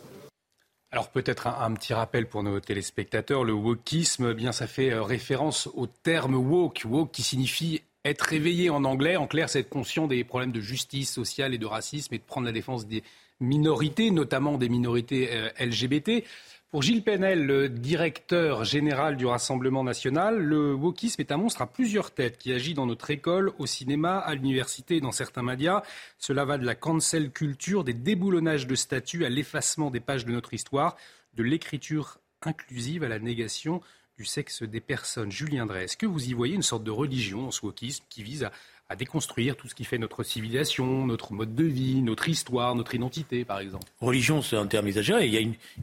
Alors 0.90 1.10
peut-être 1.10 1.46
un, 1.46 1.74
petit 1.74 1.92
rappel 1.92 2.26
pour 2.26 2.42
nos 2.42 2.60
téléspectateurs, 2.60 3.44
le 3.44 3.52
wokisme, 3.52 4.30
eh 4.30 4.34
bien 4.34 4.52
ça 4.52 4.66
fait 4.66 4.90
euh, 4.90 5.02
référence 5.02 5.68
au 5.74 5.86
terme 5.86 6.34
woke, 6.34 6.82
woke 6.86 7.10
qui 7.10 7.22
signifie 7.22 7.82
être 8.06 8.22
réveillé 8.22 8.70
en 8.70 8.84
anglais. 8.84 9.16
En 9.16 9.26
clair, 9.26 9.50
c'est 9.50 9.60
être 9.60 9.68
conscient 9.68 10.06
des 10.06 10.24
problèmes 10.24 10.52
de 10.52 10.60
justice 10.60 11.12
sociale 11.12 11.52
et 11.52 11.58
de 11.58 11.66
racisme 11.66 12.14
et 12.14 12.18
de 12.18 12.22
prendre 12.22 12.46
la 12.46 12.52
défense 12.52 12.86
des 12.86 13.02
minorités, 13.40 14.10
notamment 14.10 14.56
des 14.56 14.68
minorités 14.68 15.28
LGBT. 15.60 16.24
Pour 16.70 16.82
Gilles 16.82 17.02
Penel, 17.02 17.46
le 17.46 17.70
directeur 17.70 18.62
général 18.62 19.16
du 19.16 19.24
Rassemblement 19.24 19.82
national, 19.82 20.36
le 20.38 20.74
wokisme 20.74 21.22
est 21.22 21.32
un 21.32 21.38
monstre 21.38 21.62
à 21.62 21.66
plusieurs 21.66 22.10
têtes 22.10 22.36
qui 22.36 22.52
agit 22.52 22.74
dans 22.74 22.84
notre 22.84 23.10
école, 23.10 23.52
au 23.58 23.64
cinéma, 23.64 24.18
à 24.18 24.34
l'université 24.34 24.96
et 24.96 25.00
dans 25.00 25.10
certains 25.10 25.42
médias. 25.42 25.82
Cela 26.18 26.44
va 26.44 26.58
de 26.58 26.66
la 26.66 26.74
cancel 26.74 27.30
culture, 27.30 27.84
des 27.84 27.94
déboulonnages 27.94 28.66
de 28.66 28.74
statuts 28.74 29.24
à 29.24 29.30
l'effacement 29.30 29.90
des 29.90 30.00
pages 30.00 30.26
de 30.26 30.30
notre 30.30 30.52
histoire, 30.52 30.98
de 31.32 31.42
l'écriture 31.42 32.18
inclusive 32.42 33.02
à 33.02 33.08
la 33.08 33.18
négation 33.18 33.80
du 34.18 34.26
sexe 34.26 34.62
des 34.62 34.80
personnes. 34.82 35.32
Julien 35.32 35.64
Drey, 35.64 35.84
est-ce 35.84 35.96
que 35.96 36.04
vous 36.04 36.28
y 36.28 36.34
voyez 36.34 36.54
une 36.54 36.62
sorte 36.62 36.84
de 36.84 36.90
religion 36.90 37.44
dans 37.44 37.50
ce 37.50 37.64
wokisme 37.64 38.04
qui 38.10 38.22
vise 38.22 38.44
à 38.44 38.52
à 38.90 38.96
déconstruire 38.96 39.56
tout 39.56 39.68
ce 39.68 39.74
qui 39.74 39.84
fait 39.84 39.98
notre 39.98 40.22
civilisation, 40.22 41.06
notre 41.06 41.34
mode 41.34 41.54
de 41.54 41.64
vie, 41.64 42.00
notre 42.00 42.28
histoire, 42.28 42.74
notre 42.74 42.94
identité, 42.94 43.44
par 43.44 43.60
exemple. 43.60 43.84
Religion, 44.00 44.40
c'est 44.40 44.56
un 44.56 44.66
terme 44.66 44.86
exagéré. 44.86 45.26
Il 45.26 45.34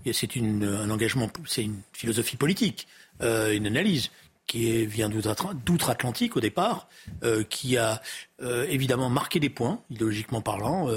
y 0.05 0.09
a 0.09 0.13
c'est 0.13 0.35
un 0.37 0.89
engagement, 0.89 1.29
c'est 1.45 1.63
une 1.63 1.81
philosophie 1.93 2.37
politique, 2.37 2.87
euh, 3.21 3.53
une 3.53 3.67
analyse 3.67 4.09
qui 4.47 4.85
vient 4.85 5.09
d'outre-Atlantique 5.09 6.37
au 6.37 6.39
départ, 6.39 6.87
euh, 7.23 7.43
qui 7.43 7.77
a 7.77 8.01
euh, 8.41 8.65
évidemment 8.69 9.09
marqué 9.09 9.39
des 9.39 9.49
points, 9.49 9.81
idéologiquement 9.89 10.41
parlant, 10.41 10.87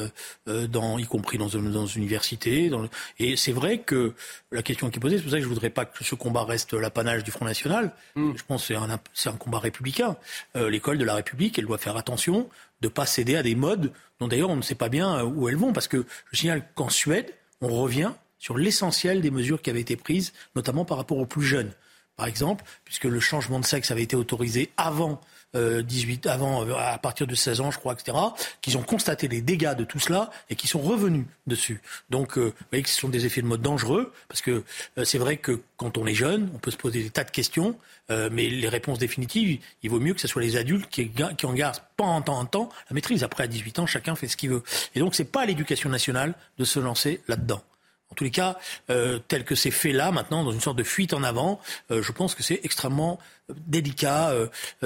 euh, 0.46 0.66
dans, 0.66 0.98
y 0.98 1.06
compris 1.06 1.38
dans, 1.38 1.48
dans 1.48 1.86
une 1.86 2.02
université. 2.02 2.68
Dans 2.68 2.86
Et 3.18 3.36
c'est 3.36 3.52
vrai 3.52 3.78
que 3.78 4.12
la 4.52 4.62
question 4.62 4.90
qui 4.90 4.98
est 4.98 5.00
posée, 5.00 5.16
c'est 5.16 5.22
pour 5.22 5.30
ça 5.30 5.38
que 5.38 5.42
je 5.42 5.48
ne 5.48 5.54
voudrais 5.54 5.70
pas 5.70 5.86
que 5.86 6.04
ce 6.04 6.14
combat 6.14 6.44
reste 6.44 6.74
l'apanage 6.74 7.24
du 7.24 7.30
Front 7.30 7.46
National. 7.46 7.92
Mm. 8.16 8.32
Je 8.36 8.42
pense 8.44 8.66
que 8.66 8.74
c'est 8.74 8.76
un, 8.76 8.90
un 8.90 9.36
combat 9.36 9.58
républicain. 9.58 10.16
L'école 10.54 10.98
de 10.98 11.04
la 11.04 11.14
République, 11.14 11.58
elle 11.58 11.66
doit 11.66 11.78
faire 11.78 11.96
attention 11.96 12.48
de 12.80 12.88
ne 12.88 12.92
pas 12.92 13.06
céder 13.06 13.36
à 13.36 13.42
des 13.42 13.54
modes 13.54 13.92
dont 14.20 14.28
d'ailleurs 14.28 14.50
on 14.50 14.56
ne 14.56 14.62
sait 14.62 14.74
pas 14.74 14.88
bien 14.88 15.22
où 15.24 15.48
elles 15.48 15.56
vont. 15.56 15.72
Parce 15.72 15.88
que 15.88 16.04
je 16.32 16.38
signale 16.38 16.68
qu'en 16.74 16.90
Suède, 16.90 17.32
on 17.60 17.68
revient 17.68 18.12
sur 18.38 18.58
l'essentiel 18.58 19.20
des 19.20 19.30
mesures 19.30 19.62
qui 19.62 19.70
avaient 19.70 19.80
été 19.80 19.96
prises, 19.96 20.32
notamment 20.54 20.84
par 20.84 20.98
rapport 20.98 21.18
aux 21.18 21.26
plus 21.26 21.44
jeunes 21.44 21.72
par 22.18 22.26
exemple, 22.26 22.64
puisque 22.84 23.04
le 23.04 23.20
changement 23.20 23.60
de 23.60 23.64
sexe 23.64 23.90
avait 23.92 24.02
été 24.02 24.16
autorisé 24.16 24.70
avant 24.76 25.20
18, 25.54 26.26
euh, 26.26 26.30
avant, 26.30 26.66
euh, 26.66 26.74
à 26.76 26.98
partir 26.98 27.26
de 27.26 27.34
16 27.34 27.60
ans, 27.60 27.70
je 27.70 27.78
crois, 27.78 27.94
etc., 27.94 28.16
qu'ils 28.60 28.76
ont 28.76 28.82
constaté 28.82 29.28
les 29.28 29.40
dégâts 29.40 29.74
de 29.74 29.84
tout 29.84 29.98
cela 29.98 30.30
et 30.50 30.56
qui 30.56 30.66
sont 30.66 30.80
revenus 30.80 31.24
dessus. 31.46 31.80
Donc, 32.10 32.36
euh, 32.36 32.46
vous 32.46 32.66
voyez 32.70 32.82
que 32.82 32.90
ce 32.90 33.00
sont 33.00 33.08
des 33.08 33.24
effets 33.24 33.40
de 33.40 33.46
mode 33.46 33.62
dangereux, 33.62 34.12
parce 34.28 34.42
que 34.42 34.64
c'est 35.04 35.18
vrai 35.18 35.36
que 35.36 35.62
quand 35.76 35.96
on 35.96 36.06
est 36.06 36.14
jeune, 36.14 36.50
on 36.54 36.58
peut 36.58 36.70
se 36.70 36.76
poser 36.76 37.02
des 37.02 37.10
tas 37.10 37.24
de 37.24 37.30
questions, 37.30 37.78
mais 38.10 38.48
les 38.48 38.68
réponses 38.68 38.98
définitives, 38.98 39.60
il 39.82 39.90
vaut 39.90 40.00
mieux 40.00 40.14
que 40.14 40.20
ce 40.20 40.28
soit 40.28 40.42
les 40.42 40.56
adultes 40.56 40.88
qui, 40.88 41.10
en 41.44 41.52
gardent 41.52 41.82
pendant 41.96 42.22
temps 42.22 42.38
en 42.38 42.46
temps 42.46 42.68
la 42.90 42.94
maîtrise. 42.94 43.22
Après, 43.22 43.44
à 43.44 43.46
18 43.46 43.80
ans, 43.80 43.86
chacun 43.86 44.16
fait 44.16 44.28
ce 44.28 44.36
qu'il 44.36 44.50
veut. 44.50 44.62
Et 44.94 45.00
donc, 45.00 45.14
c'est 45.14 45.24
pas 45.24 45.42
à 45.42 45.46
l'éducation 45.46 45.88
nationale 45.88 46.34
de 46.58 46.64
se 46.64 46.80
lancer 46.80 47.20
là-dedans. 47.28 47.62
En 48.10 48.14
tous 48.14 48.24
les 48.24 48.30
cas, 48.30 48.58
euh, 48.90 49.18
tel 49.28 49.44
que 49.44 49.54
c'est 49.54 49.70
fait 49.70 49.92
là, 49.92 50.10
maintenant, 50.10 50.44
dans 50.44 50.52
une 50.52 50.60
sorte 50.60 50.78
de 50.78 50.82
fuite 50.82 51.12
en 51.12 51.22
avant, 51.22 51.60
euh, 51.90 52.02
je 52.02 52.12
pense 52.12 52.34
que 52.34 52.42
c'est 52.42 52.60
extrêmement 52.64 53.18
euh, 53.50 53.54
délicat. 53.66 54.32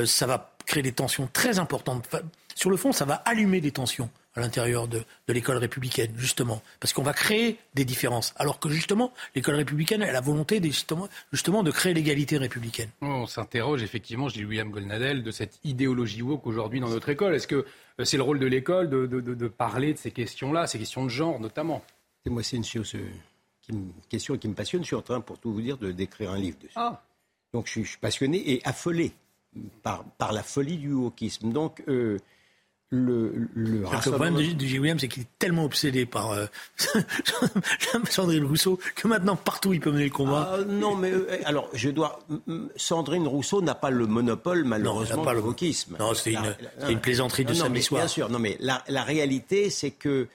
ça 0.05 0.27
va 0.27 0.55
créer 0.67 0.83
des 0.83 0.93
tensions 0.93 1.29
très 1.33 1.59
importantes. 1.59 2.09
sur 2.55 2.71
le 2.71 2.77
fond, 2.77 2.93
ça 2.93 3.05
va 3.05 3.15
allumer 3.15 3.61
des 3.61 3.71
tensions 3.73 4.11
à 4.35 4.41
l'intérieur 4.41 4.89
de, 4.89 5.05
l'école 5.29 5.59
républicaine, 5.59 6.13
justement, 6.17 6.63
parce 6.81 6.93
qu'on 6.93 7.03
va 7.03 7.13
créer 7.13 7.59
des 7.75 7.85
différences. 7.85 8.33
Alors 8.37 8.59
que 8.59 8.71
justement, 8.71 9.13
l'école 9.35 9.57
républicaine 9.57 10.03
a 10.03 10.11
la 10.11 10.21
volonté 10.21 10.61
justement, 11.33 11.63
de 11.63 11.71
créer 11.71 11.93
l'égalité 11.93 12.39
républicaine. 12.39 12.89
On 13.03 13.27
s'interroge 13.27 13.83
effectivement, 13.83 14.29
je 14.29 14.35
dis 14.35 14.45
William 14.45 14.71
Golnadel, 14.71 15.23
de 15.23 15.31
cette 15.31 15.59
idéologie 15.65 16.23
woke 16.23 16.47
aujourd'hui 16.47 16.81
dans 16.81 16.89
notre 16.89 17.11
école. 17.11 17.35
Est-ce 17.35 17.47
que 17.47 17.67
c'est 18.05 18.17
le 18.17 18.23
rôle 18.23 18.39
de 18.39 18.47
l'école 18.47 18.89
de 18.89 19.49
parler 19.49 19.93
de 19.93 19.99
ces 19.99 20.11
questions-là, 20.11 20.67
ces 20.67 20.79
questions 20.79 21.05
de 21.05 21.11
genre 21.11 21.39
notamment? 21.39 21.85
Moi, 22.31 22.43
c'est 22.43 22.57
une, 22.57 23.93
question 24.09 24.37
qui 24.37 24.49
me 24.49 24.55
passionne. 24.55 24.83
Je 24.83 24.89
suis 24.89 24.97
en 24.97 25.03
train, 25.03 25.21
pour 25.21 25.39
tout 25.39 25.53
vous 25.53 25.63
dire, 25.63 25.79
de 25.79 25.93
d'écrire 25.93 26.31
un 26.31 26.39
livre 26.39 26.59
dessus. 26.61 26.75
Ah. 26.77 27.03
Donc, 27.53 27.67
je 27.67 27.81
suis, 27.81 27.99
passionné 27.99 28.53
et 28.53 28.63
affolé 28.65 29.13
par, 29.83 30.05
par 30.19 30.33
la 30.33 30.43
folie 30.43 30.79
du 30.79 30.93
wokisme. 30.93 31.53
Donc, 31.53 31.83
euh, 31.89 32.19
le, 32.93 33.49
le, 33.55 33.83
problème 33.83 34.35
de, 34.35 34.67
J. 34.67 34.79
Williams, 34.79 35.01
c'est 35.01 35.09
qu'il 35.09 35.23
est 35.23 35.39
tellement 35.39 35.65
obsédé 35.65 36.05
par 36.05 36.33
euh, 36.33 36.45
Sandrine 38.11 38.45
Rousseau 38.45 38.79
que 38.95 39.09
maintenant, 39.09 39.35
partout, 39.35 39.73
il 39.73 39.81
peut 39.81 39.91
mener 39.91 40.05
le 40.05 40.11
combat. 40.11 40.57
Ah, 40.59 40.65
non, 40.65 40.95
mais 40.95 41.11
euh, 41.11 41.41
alors, 41.47 41.71
je 41.73 41.89
dois. 41.89 42.21
Sandrine 42.77 43.27
Rousseau 43.27 43.63
n'a 43.63 43.75
pas 43.75 43.89
le 43.89 44.07
monopole, 44.07 44.65
malheureusement, 44.65 45.25
du 45.25 45.41
wokisme. 45.41 45.97
Non, 45.99 46.13
c'est 46.13 46.35
une, 46.35 46.55
une, 46.89 47.01
plaisanterie 47.01 47.47
de 47.47 47.55
samedi 47.55 47.83
soir. 47.83 48.03
Bien 48.03 48.09
sûr, 48.09 48.29
non, 48.29 48.39
mais 48.39 48.59
la, 48.61 48.85
la 48.89 49.05
réalité, 49.05 49.71
c'est 49.71 49.91
que 49.93 50.29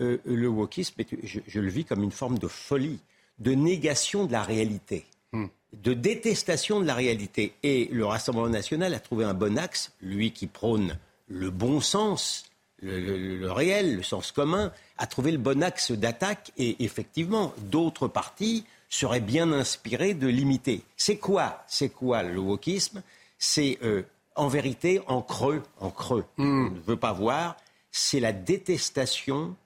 euh, 0.00 0.18
le 0.24 0.48
wokisme, 0.48 1.02
je, 1.22 1.60
le 1.60 1.68
vis 1.68 1.84
comme 1.84 2.02
une 2.02 2.12
forme 2.12 2.38
de 2.38 2.48
folie, 2.48 3.00
de 3.38 3.52
négation 3.52 4.26
de 4.26 4.32
la 4.32 4.42
réalité, 4.42 5.06
hmm. 5.32 5.46
de 5.72 5.94
détestation 5.94 6.80
de 6.80 6.86
la 6.86 6.94
réalité. 6.94 7.54
Et 7.62 7.88
le 7.92 8.04
Rassemblement 8.06 8.48
national 8.48 8.94
a 8.94 9.00
trouvé 9.00 9.24
un 9.24 9.34
bon 9.34 9.58
axe, 9.58 9.92
lui 10.00 10.32
qui 10.32 10.46
prône 10.46 10.98
le 11.26 11.50
bon 11.50 11.80
sens, 11.80 12.44
le, 12.80 13.50
réel, 13.50 13.96
le 13.96 14.02
sens 14.02 14.32
commun, 14.32 14.72
a 14.98 15.06
trouvé 15.06 15.32
le 15.32 15.38
bon 15.38 15.62
axe 15.62 15.92
d'attaque. 15.92 16.52
Et 16.56 16.84
effectivement, 16.84 17.52
d'autres 17.58 18.08
partis 18.08 18.64
seraient 18.88 19.20
bien 19.20 19.52
inspirés 19.52 20.14
de 20.14 20.28
l'imiter. 20.28 20.82
C'est 20.96 21.18
quoi 21.18 21.64
C'est 21.66 21.90
quoi 21.90 22.22
le 22.22 22.38
wokisme? 22.38 23.02
C'est 23.38 23.78
euh, 23.82 24.02
en 24.36 24.48
vérité, 24.48 25.00
en 25.06 25.22
creux, 25.22 25.62
en 25.80 25.90
creux, 25.90 26.24
Hmm. 26.36 26.68
on 26.68 26.70
ne 26.70 26.80
veut 26.80 26.96
pas 26.96 27.12
voir, 27.12 27.56
c'est 27.90 28.20
la 28.20 28.32
détestation 28.32 29.56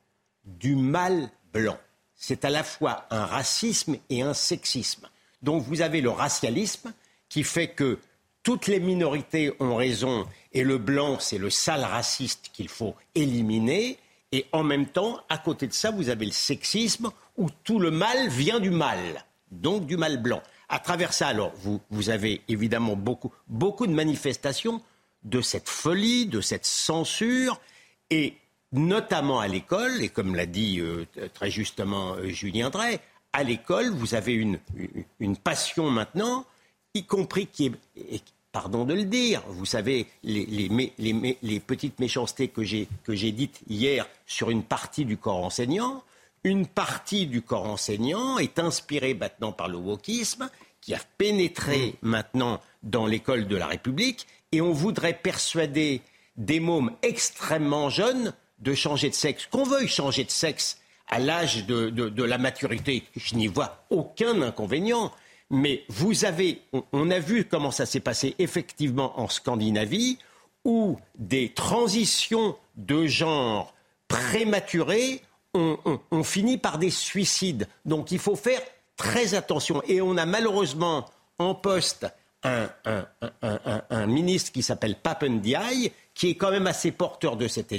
du 0.44 0.76
mâle 0.76 1.30
blanc. 1.52 1.78
C'est 2.14 2.44
à 2.44 2.50
la 2.50 2.62
fois 2.62 3.06
un 3.10 3.24
racisme 3.24 3.96
et 4.10 4.22
un 4.22 4.34
sexisme. 4.34 5.08
Donc 5.42 5.64
vous 5.64 5.80
avez 5.80 6.00
le 6.00 6.10
racialisme 6.10 6.92
qui 7.28 7.42
fait 7.42 7.68
que 7.68 7.98
toutes 8.42 8.66
les 8.66 8.80
minorités 8.80 9.52
ont 9.60 9.76
raison 9.76 10.26
et 10.52 10.64
le 10.64 10.78
blanc, 10.78 11.18
c'est 11.18 11.38
le 11.38 11.50
sale 11.50 11.84
raciste 11.84 12.50
qu'il 12.52 12.68
faut 12.68 12.94
éliminer. 13.14 13.98
Et 14.32 14.46
en 14.52 14.62
même 14.62 14.86
temps, 14.86 15.20
à 15.28 15.38
côté 15.38 15.66
de 15.66 15.72
ça, 15.72 15.90
vous 15.90 16.08
avez 16.08 16.26
le 16.26 16.32
sexisme 16.32 17.10
où 17.36 17.48
tout 17.64 17.78
le 17.78 17.90
mal 17.90 18.28
vient 18.28 18.60
du 18.60 18.70
mal, 18.70 19.24
donc 19.50 19.86
du 19.86 19.96
mal 19.96 20.20
blanc. 20.20 20.42
À 20.68 20.78
travers 20.78 21.12
ça, 21.12 21.28
alors, 21.28 21.52
vous, 21.56 21.80
vous 21.90 22.08
avez 22.08 22.42
évidemment 22.48 22.96
beaucoup, 22.96 23.32
beaucoup 23.46 23.86
de 23.86 23.92
manifestations 23.92 24.82
de 25.22 25.40
cette 25.40 25.68
folie, 25.68 26.26
de 26.26 26.40
cette 26.40 26.66
censure, 26.66 27.60
et 28.10 28.34
notamment 28.72 29.40
à 29.40 29.48
l'école, 29.48 30.02
et 30.02 30.08
comme 30.08 30.34
l'a 30.34 30.46
dit 30.46 30.80
euh, 30.80 31.06
très 31.34 31.50
justement 31.50 32.14
euh, 32.14 32.28
Julien 32.28 32.70
Drey, 32.70 33.00
à 33.32 33.42
l'école, 33.42 33.90
vous 33.90 34.14
avez 34.14 34.34
une, 34.34 34.58
passion 35.42 35.90
maintenant, 35.90 36.44
y 36.94 37.04
compris 37.04 37.46
qui 37.46 37.72
est, 37.96 38.22
pardon 38.52 38.84
de 38.84 38.92
le 38.92 39.04
dire, 39.04 39.42
vous 39.48 39.64
savez, 39.64 40.06
les, 40.22 41.60
petites 41.66 41.98
méchancetés 41.98 42.48
que 42.48 42.62
j'ai 42.62 42.88
que 43.04 43.14
j'ai 43.14 43.32
dites 43.32 43.60
hier 43.68 44.06
sur 44.26 44.50
une 44.50 44.62
partie 44.62 45.06
du 45.06 45.16
corps 45.16 45.44
enseignant, 45.44 46.04
une 46.44 46.66
partie 46.66 47.26
du 47.26 47.40
corps 47.40 47.66
enseignant 47.66 48.38
est 48.38 48.58
inspirée 48.58 49.14
maintenant 49.14 49.52
par 49.52 49.68
le 49.68 49.78
wokisme, 49.78 50.50
qui 50.82 50.94
a 50.94 51.00
pénétré 51.16 51.94
maintenant 52.02 52.60
dans 52.82 53.06
l'école 53.06 53.46
de 53.46 53.56
la 53.56 53.68
République, 53.68 54.26
et 54.50 54.60
on 54.60 54.72
voudrait 54.72 55.18
persuader 55.18 56.02
des 56.36 56.60
mômes 56.60 56.92
extrêmement 57.02 57.88
jeunes 57.88 58.34
de 58.62 58.74
changer 58.74 59.10
de 59.10 59.14
sexe. 59.14 59.46
Qu'on 59.50 59.64
veuille 59.64 59.88
changer 59.88 60.24
de 60.24 60.30
sexe 60.30 60.78
à 61.08 61.18
l'âge 61.18 61.66
de, 61.66 61.90
de- 61.90 62.22
la 62.22 62.38
maturité, 62.38 63.02
je 63.16 63.34
n'y 63.34 63.48
vois 63.48 63.84
aucun 63.90 64.40
inconvénient. 64.40 65.12
Mais 65.50 65.82
vous 65.88 66.24
avez, 66.24 66.62
on, 66.92 67.10
a 67.10 67.18
vu 67.18 67.44
comment 67.44 67.70
ça 67.70 67.84
s'est 67.84 68.00
passé 68.00 68.34
effectivement 68.38 69.20
en 69.20 69.28
Scandinavie, 69.28 70.16
où 70.64 70.98
des 71.18 71.50
transitions 71.52 72.56
de 72.76 73.06
genre 73.06 73.74
prématurées 74.08 75.20
ont, 75.52 75.76
fini 76.24 76.56
par 76.56 76.78
des 76.78 76.88
suicides. 76.90 77.68
Donc 77.84 78.12
il 78.12 78.18
faut 78.18 78.36
faire 78.36 78.60
très 78.96 79.34
attention. 79.34 79.82
Et 79.88 80.00
on 80.00 80.16
a 80.16 80.24
malheureusement 80.24 81.04
en 81.38 81.54
poste 81.54 82.06
un- 82.44 82.70
un- 82.86 83.82
un 83.90 84.06
ministre 84.06 84.52
qui 84.52 84.62
s'appelle 84.62 84.96
Papendiaï, 84.96 85.92
qui 86.14 86.30
est 86.30 86.34
quand 86.34 86.50
même 86.50 86.66
assez 86.66 86.92
porteur 86.92 87.36
de 87.36 87.48
cette 87.48 87.74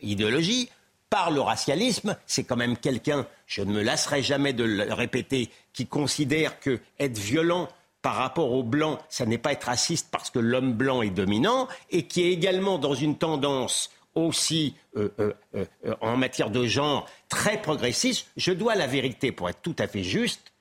idéologie. 0.00 0.68
Par 1.10 1.30
le 1.30 1.40
racialisme, 1.40 2.16
c'est 2.26 2.44
quand 2.44 2.56
même 2.56 2.76
quelqu'un, 2.76 3.26
je 3.46 3.62
ne 3.62 3.72
me 3.72 3.82
lasserai 3.82 4.22
jamais 4.22 4.52
de 4.52 4.64
le 4.64 4.92
répéter, 4.92 5.48
qui 5.72 5.86
considère 5.86 6.60
que 6.60 6.80
être 6.98 7.16
violent 7.16 7.68
par 8.02 8.16
rapport 8.16 8.52
aux 8.52 8.62
blancs, 8.62 8.98
ça 9.08 9.24
n'est 9.24 9.38
pas 9.38 9.52
être 9.52 9.64
raciste 9.64 10.08
parce 10.10 10.30
que 10.30 10.38
l'homme 10.38 10.72
blanc 10.74 11.02
est 11.02 11.10
dominant, 11.10 11.66
et 11.90 12.06
qui 12.06 12.22
est 12.22 12.32
également 12.32 12.78
dans 12.78 12.94
une 12.94 13.16
tendance 13.16 13.90
aussi 14.14 14.74
euh, 14.96 15.08
euh, 15.20 15.32
euh, 15.54 15.94
en 16.00 16.16
matière 16.16 16.50
de 16.50 16.66
genre 16.66 17.08
très 17.28 17.60
progressiste. 17.60 18.26
Je 18.36 18.52
dois 18.52 18.74
la 18.74 18.86
vérité, 18.86 19.32
pour 19.32 19.48
être 19.48 19.62
tout 19.62 19.76
à 19.78 19.86
fait 19.86 20.02
juste, 20.02 20.52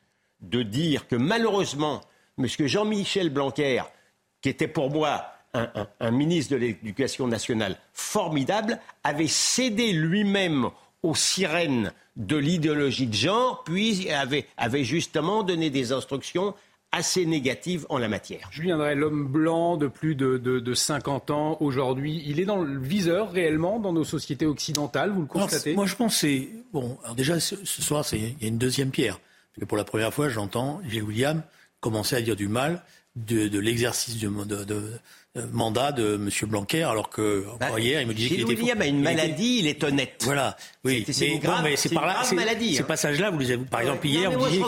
de 0.41 0.63
dire 0.63 1.07
que 1.07 1.15
malheureusement, 1.15 2.01
M. 2.37 2.47
Jean-Michel 2.47 3.29
Blanquer, 3.29 3.83
qui 4.41 4.49
était 4.49 4.67
pour 4.67 4.91
moi 4.91 5.25
un, 5.53 5.69
un- 5.75 5.87
un 5.99 6.11
ministre 6.11 6.53
de 6.53 6.57
l'Éducation 6.57 7.27
nationale 7.27 7.77
formidable, 7.93 8.79
avait 9.03 9.27
cédé 9.27 9.91
lui-même 9.93 10.69
aux 11.03 11.15
sirènes 11.15 11.91
de 12.15 12.35
l'idéologie 12.35 13.07
de 13.07 13.13
genre, 13.13 13.63
puis 13.63 14.09
avait, 14.11 14.45
avait 14.57 14.83
justement 14.83 15.43
donné 15.43 15.69
des 15.69 15.91
instructions 15.91 16.53
assez 16.91 17.25
négatives 17.25 17.85
en 17.89 17.97
la 17.97 18.07
matière. 18.07 18.47
Julien 18.51 18.77
Drey, 18.77 18.95
l'homme 18.95 19.27
blanc 19.27 19.77
de 19.77 19.87
plus 19.87 20.15
de, 20.15 20.37
de- 20.37 20.59
de 20.59 20.73
50 20.73 21.29
ans 21.31 21.57
aujourd'hui, 21.59 22.23
il 22.25 22.39
est 22.39 22.45
dans 22.45 22.61
le 22.61 22.79
viseur 22.79 23.31
réellement 23.31 23.79
dans 23.79 23.91
nos 23.93 24.05
sociétés 24.05 24.45
occidentales, 24.45 25.11
vous 25.11 25.21
le 25.23 25.27
Alors, 25.35 25.47
constatez? 25.49 25.75
moi, 25.75 25.85
je 25.85 25.95
pense 25.95 26.13
que 26.13 26.19
c'est. 26.21 26.49
Bon, 26.73 26.97
alors 27.03 27.15
déjà, 27.15 27.39
ce, 27.39 27.55
ce 27.63 27.81
soir, 27.81 28.05
c'est- 28.05 28.17
il 28.17 28.41
y 28.41 28.45
a 28.45 28.47
une 28.47 28.57
deuxième 28.57 28.89
pierre. 28.89 29.19
Parce 29.19 29.61
que 29.61 29.65
pour 29.65 29.77
la 29.77 29.83
première 29.83 30.13
fois, 30.13 30.29
j'entends 30.29 30.79
Gilles 30.87 31.03
William 31.03 31.43
commencer 31.81 32.15
à 32.15 32.21
dire 32.21 32.35
du 32.37 32.47
mal 32.47 32.81
de, 33.17 33.47
de 33.47 33.59
l'exercice 33.59 34.17
de, 34.19 34.29
de- 34.29 34.63
de 34.65 34.99
mandat 35.51 35.91
de 35.91 36.15
M. 36.15 36.29
Blanquer, 36.49 36.81
alors 36.81 37.11
que 37.11 37.45
encore 37.45 37.59
Bah, 37.59 37.79
hier, 37.79 38.01
il 38.01 38.07
me 38.07 38.13
disait 38.15 38.29
qu'il 38.29 38.41
était. 38.41 38.55
William 38.59 38.81
a 38.81 38.87
une 38.87 38.95
il 38.95 39.01
était- 39.01 39.13
maladie, 39.15 39.57
il 39.59 39.67
est 39.67 39.83
honnête. 39.83 40.21
Voilà, 40.23 40.57
oui. 40.83 41.05
C'est- 41.11 41.27
mais, 41.27 41.33
une 41.35 41.39
grave- 41.39 41.57
non, 41.57 41.63
mais 41.63 41.75
c'est 41.75 41.89
par 41.93 42.03
une 42.05 42.09
là. 42.09 42.33
maladie, 42.33 42.75
Ces 42.75 42.81
hein. 42.81 42.85
passages-là, 42.87 43.29
vous 43.29 43.37
les 43.37 43.51
avez. 43.51 43.63
Par 43.65 43.81
exemple, 43.81 44.07
Non, 44.07 44.11
hier, 44.13 44.29
mais 44.31 44.35
vous 44.35 44.45
disiez, 44.47 44.59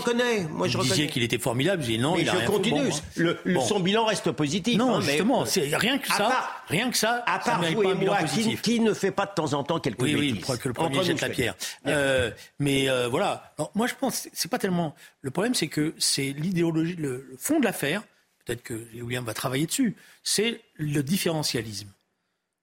moi, 0.51 0.67
je 0.67 0.77
vous 0.77 0.83
disiez 0.83 1.07
qu'il 1.07 1.23
était 1.23 1.39
formidable. 1.39 1.81
Je 1.81 1.87
dis 1.87 1.97
non, 1.97 2.15
Mais 2.15 2.21
il 2.21 2.29
a 2.29 2.33
je 2.33 2.37
rien 2.37 2.45
continue. 2.47 2.83
bon, 2.89 2.95
le, 3.15 3.37
Bon. 3.47 3.61
Son 3.65 3.79
bilan 3.79 4.05
reste 4.05 4.29
positif. 4.31 4.77
Non, 4.77 4.93
hein, 4.95 4.99
mais- 4.99 5.07
justement, 5.13 5.43
c'est 5.45 5.75
rien 5.75 5.97
que 5.97 6.07
ça. 6.07 6.17
part- 6.17 6.63
rien 6.67 6.91
que 6.91 6.97
ça. 6.97 7.23
À 7.25 7.39
ça 7.41 7.51
part 7.51 7.61
mérite 7.61 7.75
vous 7.77 7.83
pas 7.83 7.89
et 7.91 8.05
moi, 8.05 8.17
qui, 8.61 8.79
ne 8.79 8.93
fait 8.93 9.11
pas 9.11 9.25
de 9.25 9.33
temps 9.33 9.53
en 9.53 9.63
temps 9.63 9.79
quelques 9.79 10.01
Oui, 10.03 10.13
oui, 10.15 10.33
bêtises. 10.33 10.55
que 10.57 10.67
le 10.67 10.73
premier 10.75 11.03
jette 11.03 11.21
la 11.21 11.29
pierre. 11.29 11.55
Euh, 11.87 12.29
mais 12.59 12.89
euh, 12.91 13.07
voilà. 13.07 13.53
Moi, 13.73 13.87
je 13.87 13.95
pense 13.99 14.27
c'est 14.33 14.51
pas 14.51 14.59
tellement. 14.59 14.93
Le 15.23 15.31
problème, 15.31 15.55
c'est 15.55 15.67
que 15.67 15.95
c'est 15.97 16.31
l'idéologie, 16.37 16.95
le 16.95 17.25
fond 17.39 17.59
de 17.59 17.65
l'affaire. 17.65 18.03
Peut-être 18.45 18.63
que 18.63 18.73
William 18.93 19.23
va 19.23 19.33
travailler 19.33 19.65
dessus. 19.65 19.95
C'est 20.23 20.61
le 20.75 21.03
différentialisme. 21.03 21.91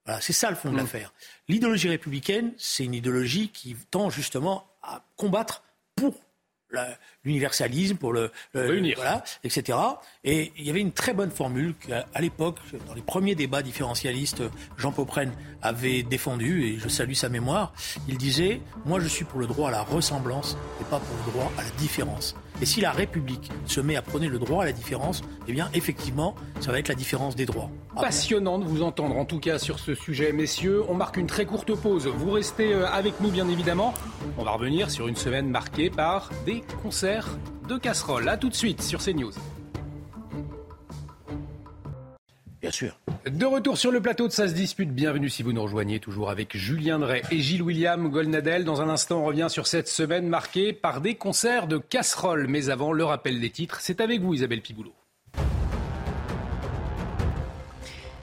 Voilà, 0.05 0.21
c'est 0.21 0.33
ça 0.33 0.51
le 0.51 0.57
fond 0.57 0.71
de 0.71 0.77
l'affaire. 0.77 1.13
L'idéologie 1.49 1.89
républicaine, 1.89 2.53
c'est 2.59 2.85
une 2.85 2.95
idéologie 2.95 3.49
qui 3.49 3.77
tend 3.91 4.09
justement 4.09 4.71
à 4.83 5.05
combattre 5.17 5.65
l'universalisme, 7.25 7.97
pour 7.97 8.13
le, 8.13 8.31
le- 8.55 8.67
Réunir. 8.67 8.97
voilà, 8.97 9.23
etc. 9.45 9.79
Et 10.25 10.53
il 10.57 10.65
y 10.65 10.71
avait 10.71 10.81
une 10.81 10.93
très 10.93 11.13
bonne 11.13 11.31
formule 11.31 11.75
qu'à 11.87 12.07
à 12.15 12.21
l'époque, 12.21 12.59
dans 12.87 12.95
les 12.95 13.03
premiers 13.03 13.35
débats 13.35 13.63
différentialistes, 13.63 14.43
Jean 14.77 14.93
Popren 14.93 15.33
avait 15.63 16.03
défendu, 16.03 16.65
et 16.67 16.79
je 16.79 16.89
salue 16.89 17.13
sa 17.15 17.29
mémoire. 17.29 17.73
Il 18.09 18.17
disait 18.19 18.61
Moi, 18.85 19.01
je 19.01 19.09
suis 19.09 19.25
pour 19.25 19.41
le 19.41 19.47
droit 19.47 19.69
à 19.69 19.73
la 19.73 19.83
ressemblance 19.83 20.57
et 20.81 20.85
pas 20.85 20.99
pour 21.01 21.17
le 21.27 21.33
droit 21.33 21.53
à 21.59 21.63
la 21.63 21.71
différence. 21.79 22.37
Et 22.63 22.65
si 22.65 22.81
la 22.81 22.91
République 22.91 23.51
se 23.67 23.81
met 23.83 23.97
à 23.97 24.03
prôner 24.03 24.29
le 24.29 24.39
droit 24.39 24.63
à 24.63 24.67
la 24.67 24.73
différence, 24.73 25.21
eh 25.47 25.53
bien, 25.53 25.69
effectivement, 25.75 26.35
ça 26.61 26.73
va 26.73 26.79
être 26.79 26.89
la 26.89 26.95
différence 26.95 27.37
des 27.37 27.45
droits. 27.45 27.69
Passionnant 27.95 28.59
de 28.59 28.65
vous 28.65 28.83
entendre, 28.83 29.15
en 29.19 29.27
tout 29.27 29.41
cas 29.41 29.59
sur 29.59 29.79
ce 29.79 29.95
sujet, 29.95 30.33
messieurs. 30.33 30.83
On 30.89 30.95
marque 30.95 31.19
une 31.19 31.27
très 31.27 31.45
courte 31.45 31.75
pause. 31.75 32.07
Vous 32.07 32.31
restez 32.31 32.73
euh, 32.73 32.87
avec 32.89 33.21
nous, 33.21 33.31
bien 33.31 33.47
évidemment. 33.49 33.93
On 34.39 34.43
va 34.43 34.53
revenir 34.53 34.91
sur 34.91 35.07
une 35.09 35.17
semaine 35.17 35.51
marquée 35.51 35.91
par 35.91 36.31
des 36.47 36.56
concerts 36.83 37.29
de 37.69 37.77
casseroles. 37.77 38.29
A 38.29 38.37
tout 38.37 38.49
de 38.49 38.55
suite 38.55 38.83
sur 38.83 39.03
CNews. 39.03 39.33
Bien 42.61 42.71
sûr. 42.71 42.99
De 43.31 43.45
retour 43.45 43.79
sur 43.79 43.93
le 43.93 44.01
plateau 44.01 44.27
de 44.27 44.33
Ça 44.33 44.49
se 44.49 44.55
dispute, 44.55 44.91
bienvenue 44.91 45.29
si 45.29 45.43
vous 45.43 45.53
nous 45.53 45.63
rejoignez, 45.63 46.01
toujours 46.01 46.31
avec 46.31 46.57
Julien 46.57 46.99
Drey 46.99 47.23
et 47.31 47.39
Gilles 47.39 47.63
William 47.63 48.09
Golnadel. 48.09 48.65
Dans 48.65 48.81
un 48.81 48.89
instant, 48.89 49.21
on 49.21 49.25
revient 49.25 49.49
sur 49.49 49.67
cette 49.67 49.89
semaine 49.89 50.29
marquée 50.29 50.73
par 50.73 51.01
des 51.01 51.15
concerts 51.15 51.69
de 51.69 51.79
casseroles. 51.79 52.47
Mais 52.49 52.71
avant, 52.71 52.93
le 52.93 53.05
rappel 53.05 53.41
des 53.41 53.51
titres, 53.51 53.79
c'est 53.81 54.01
avec 54.01 54.21
vous 54.21 54.35
Isabelle 54.35 54.63
Piboulot. 54.63 54.95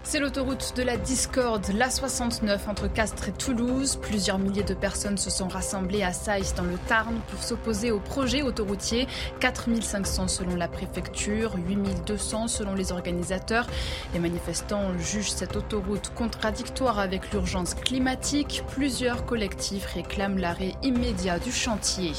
C'est 0.06 0.20
l'autoroute 0.20 0.74
de 0.76 0.84
la 0.84 0.98
discorde, 0.98 1.66
l'A69 1.68 2.68
entre 2.68 2.88
Castres 2.92 3.30
et 3.30 3.32
Toulouse. 3.32 3.98
Plusieurs 4.02 4.38
milliers 4.38 4.64
de 4.64 4.74
personnes 4.74 5.18
se 5.18 5.30
sont 5.30 5.48
rassemblées 5.48 6.04
à 6.04 6.12
Saïs 6.12 6.54
dans 6.56 6.64
le 6.64 6.78
Tarn 6.88 7.16
pour 7.30 7.42
s'opposer 7.42 7.90
au 7.90 8.00
projet 8.00 8.42
autoroutier. 8.42 9.08
4500 9.40 10.28
selon 10.28 10.56
la 10.56 10.68
préfecture, 10.68 11.54
8200 11.68 12.50
selon 12.50 12.76
les 12.76 12.92
organisateurs. 12.92 13.66
Les 14.14 14.20
manifestants 14.20 14.96
jugent 15.00 15.32
cette 15.32 15.56
autoroute 15.56 16.12
contradictoire 16.14 17.00
avec 17.00 17.32
l'urgence 17.32 17.74
climatique. 17.74 18.64
Plusieurs 18.68 19.26
collectifs 19.26 19.86
réclament 19.86 20.38
l'arrêt 20.38 20.74
immédiat 20.84 21.40
du 21.40 21.52
chantier. 21.52 22.12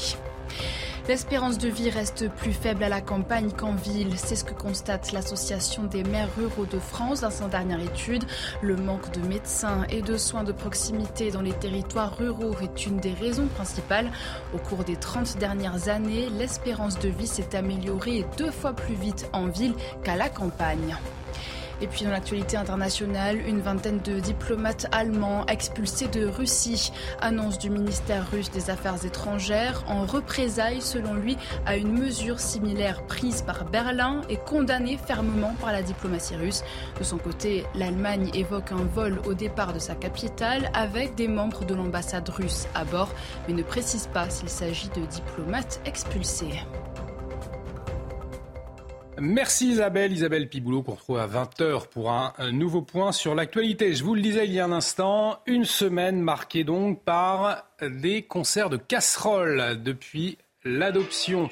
L'espérance 1.07 1.59
de 1.59 1.69
vie 1.69 1.91
reste 1.91 2.29
plus 2.29 2.51
faible 2.51 2.83
à 2.83 2.89
la 2.89 2.99
campagne 2.99 3.51
qu'en 3.51 3.75
ville. 3.75 4.17
C'est 4.17 4.35
ce 4.35 4.43
que 4.43 4.55
constate 4.55 5.11
l'Association 5.11 5.83
des 5.83 6.03
maires 6.03 6.33
ruraux 6.35 6.65
de 6.65 6.79
France 6.79 7.21
dans 7.21 7.29
sa 7.29 7.47
dernière 7.47 7.79
étude. 7.79 8.23
Le 8.63 8.75
manque 8.75 9.11
de 9.11 9.19
médecins 9.27 9.83
et 9.89 10.01
de 10.01 10.17
soins 10.17 10.43
de 10.43 10.51
proximité 10.51 11.29
dans 11.29 11.43
les 11.43 11.53
territoires 11.53 12.17
ruraux 12.17 12.55
est 12.59 12.87
une 12.87 12.97
des 12.97 13.13
raisons 13.13 13.45
principales. 13.45 14.11
Au 14.55 14.57
cours 14.57 14.83
des 14.83 14.95
30 14.95 15.37
dernières 15.37 15.89
années, 15.89 16.27
l'espérance 16.31 16.97
de 16.97 17.09
vie 17.09 17.27
s'est 17.27 17.55
améliorée 17.55 18.25
deux 18.39 18.51
fois 18.51 18.73
plus 18.73 18.95
vite 18.95 19.29
en 19.31 19.45
ville 19.45 19.75
qu'à 20.03 20.15
la 20.15 20.29
campagne. 20.29 20.97
Et 21.81 21.87
puis 21.87 22.05
dans 22.05 22.11
l'actualité 22.11 22.57
internationale, 22.57 23.37
une 23.47 23.59
vingtaine 23.59 23.99
de 23.99 24.19
diplomates 24.19 24.87
allemands 24.91 25.45
expulsés 25.47 26.07
de 26.07 26.25
Russie. 26.25 26.91
Annonce 27.21 27.57
du 27.57 27.69
ministère 27.69 28.29
russe 28.31 28.51
des 28.51 28.69
Affaires 28.69 29.05
étrangères 29.05 29.83
en 29.87 30.05
représailles, 30.05 30.81
selon 30.81 31.13
lui, 31.13 31.37
à 31.65 31.75
une 31.75 31.91
mesure 31.91 32.39
similaire 32.39 33.03
prise 33.03 33.41
par 33.41 33.65
Berlin 33.65 34.21
et 34.29 34.37
condamnée 34.37 34.97
fermement 34.97 35.55
par 35.61 35.71
la 35.71 35.81
diplomatie 35.81 36.35
russe. 36.35 36.63
De 36.97 37.03
son 37.03 37.17
côté, 37.17 37.65
l'Allemagne 37.75 38.29
évoque 38.33 38.71
un 38.71 38.85
vol 38.85 39.19
au 39.25 39.33
départ 39.33 39.73
de 39.73 39.79
sa 39.79 39.95
capitale 39.95 40.69
avec 40.73 41.15
des 41.15 41.27
membres 41.27 41.65
de 41.65 41.75
l'ambassade 41.75 42.27
russe 42.29 42.67
à 42.73 42.85
bord, 42.85 43.09
mais 43.47 43.53
ne 43.53 43.63
précise 43.63 44.07
pas 44.07 44.29
s'il 44.29 44.49
s'agit 44.49 44.89
de 44.89 45.05
diplomates 45.05 45.81
expulsés. 45.85 46.61
Merci 49.19 49.69
Isabelle, 49.69 50.11
Isabelle 50.11 50.49
Piboulot 50.49 50.83
qu'on 50.83 50.95
retrouve 50.95 51.19
à 51.19 51.27
20h 51.27 51.87
pour 51.87 52.11
un, 52.11 52.33
nouveau 52.51 52.81
point 52.81 53.13
sur 53.13 53.33
l'actualité. 53.33 53.93
Je 53.93 54.03
vous 54.03 54.13
le 54.13 54.21
disais 54.21 54.45
il 54.45 54.51
y 54.51 54.59
a 54.59 54.65
un 54.65 54.73
instant, 54.73 55.39
une 55.45 55.63
semaine 55.63 56.19
marquée 56.19 56.65
donc 56.65 57.01
par 57.03 57.63
des 57.81 58.23
concerts 58.23 58.69
de 58.69 58.75
casseroles 58.75 59.81
depuis 59.81 60.37
l'adoption 60.65 61.49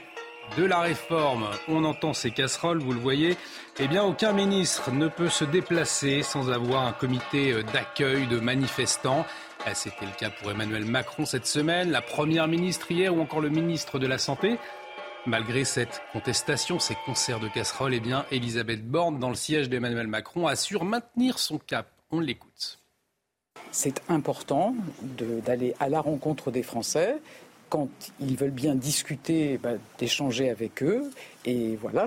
de 0.58 0.65
la 0.65 0.82
réforme. 0.82 1.45
On 1.69 1.86
entend 1.86 2.12
ces 2.12 2.32
casseroles, 2.32 2.80
vous 2.80 2.91
le 2.91 2.99
voyez. 2.99 3.38
Eh 3.80 3.88
bien, 3.88 4.04
aucun 4.04 4.34
ministre 4.34 4.91
ne 4.91 5.08
peut 5.08 5.30
se 5.30 5.45
déplacer 5.45 6.21
sans 6.21 6.52
avoir 6.52 6.86
un 6.86 6.91
comité 6.91 7.63
d'accueil 7.71 8.28
de 8.28 8.39
manifestants. 8.39 9.26
Eh, 9.65 9.73
c'était 9.73 10.06
le 10.06 10.12
cas 10.12 10.30
pour 10.30 10.52
Emmanuel 10.52 10.84
Macron 10.84 11.26
cette 11.26 11.47
semaine, 11.47 11.91
la 11.91 12.02
première 12.02 12.49
ministre 12.49 12.91
hier 12.91 13.15
ou 13.15 13.21
encore 13.21 13.39
le 13.39 13.49
ministre 13.49 13.99
de 13.99 14.08
la 14.08 14.17
Santé. 14.17 14.60
Malgré 15.26 15.64
cette 15.64 16.02
contestation, 16.12 16.80
ces 16.80 16.96
concerts 17.06 17.40
de 17.40 17.48
casseroles, 17.48 17.94
eh 17.94 18.02
bien, 18.02 18.26
Elisabeth 18.30 18.86
Borne, 18.86 19.20
dans 19.20 19.30
le 19.30 19.36
siège 19.36 19.70
d'Emmanuel 19.70 20.08
Macron, 20.08 20.48
assure 20.48 20.84
maintenir 20.84 21.40
son 21.40 21.60
cap. 21.60 21.88
On 22.12 22.20
l'écoute. 22.20 22.80
C'est 23.72 24.02
important 24.10 24.76
d'aller 25.02 25.76
à 25.80 25.88
la 25.88 26.02
rencontre 26.02 26.52
des 26.52 26.62
Français 26.62 27.20
quand 27.74 27.90
ils 28.20 28.38
veulent 28.38 28.52
bien 28.52 28.76
discuter, 28.76 29.58
bah, 29.58 29.72
d'échanger 29.98 30.52
avec 30.52 30.84
eux 30.84 31.10
et 31.44 31.76
voilà, 31.76 32.06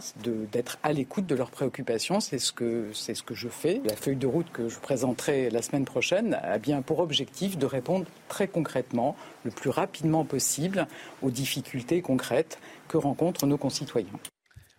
d'être 0.52 0.78
à 0.84 0.92
l'écoute 0.92 1.26
de 1.26 1.34
leurs 1.34 1.50
préoccupations. 1.50 2.20
C'est 2.20 2.38
ce, 2.38 2.52
que, 2.52 2.90
ce 2.92 3.20
que 3.24 3.34
je 3.34 3.48
fais. 3.48 3.80
La 3.84 3.96
feuille 3.96 4.14
de 4.14 4.28
route 4.28 4.46
que 4.52 4.68
je 4.68 4.78
présenterai 4.78 5.50
la 5.50 5.62
semaine 5.62 5.84
prochaine 5.84 6.34
a 6.34 6.58
bien 6.58 6.82
pour 6.82 7.00
objectif 7.00 7.58
de 7.58 7.66
répondre 7.66 8.06
très 8.28 8.46
concrètement, 8.46 9.16
le 9.42 9.50
plus 9.50 9.70
rapidement 9.70 10.24
possible, 10.24 10.86
aux 11.20 11.32
difficultés 11.32 12.00
concrètes 12.00 12.60
que 12.86 12.96
rencontrent 12.96 13.44
nos 13.46 13.58
concitoyens. 13.58 14.20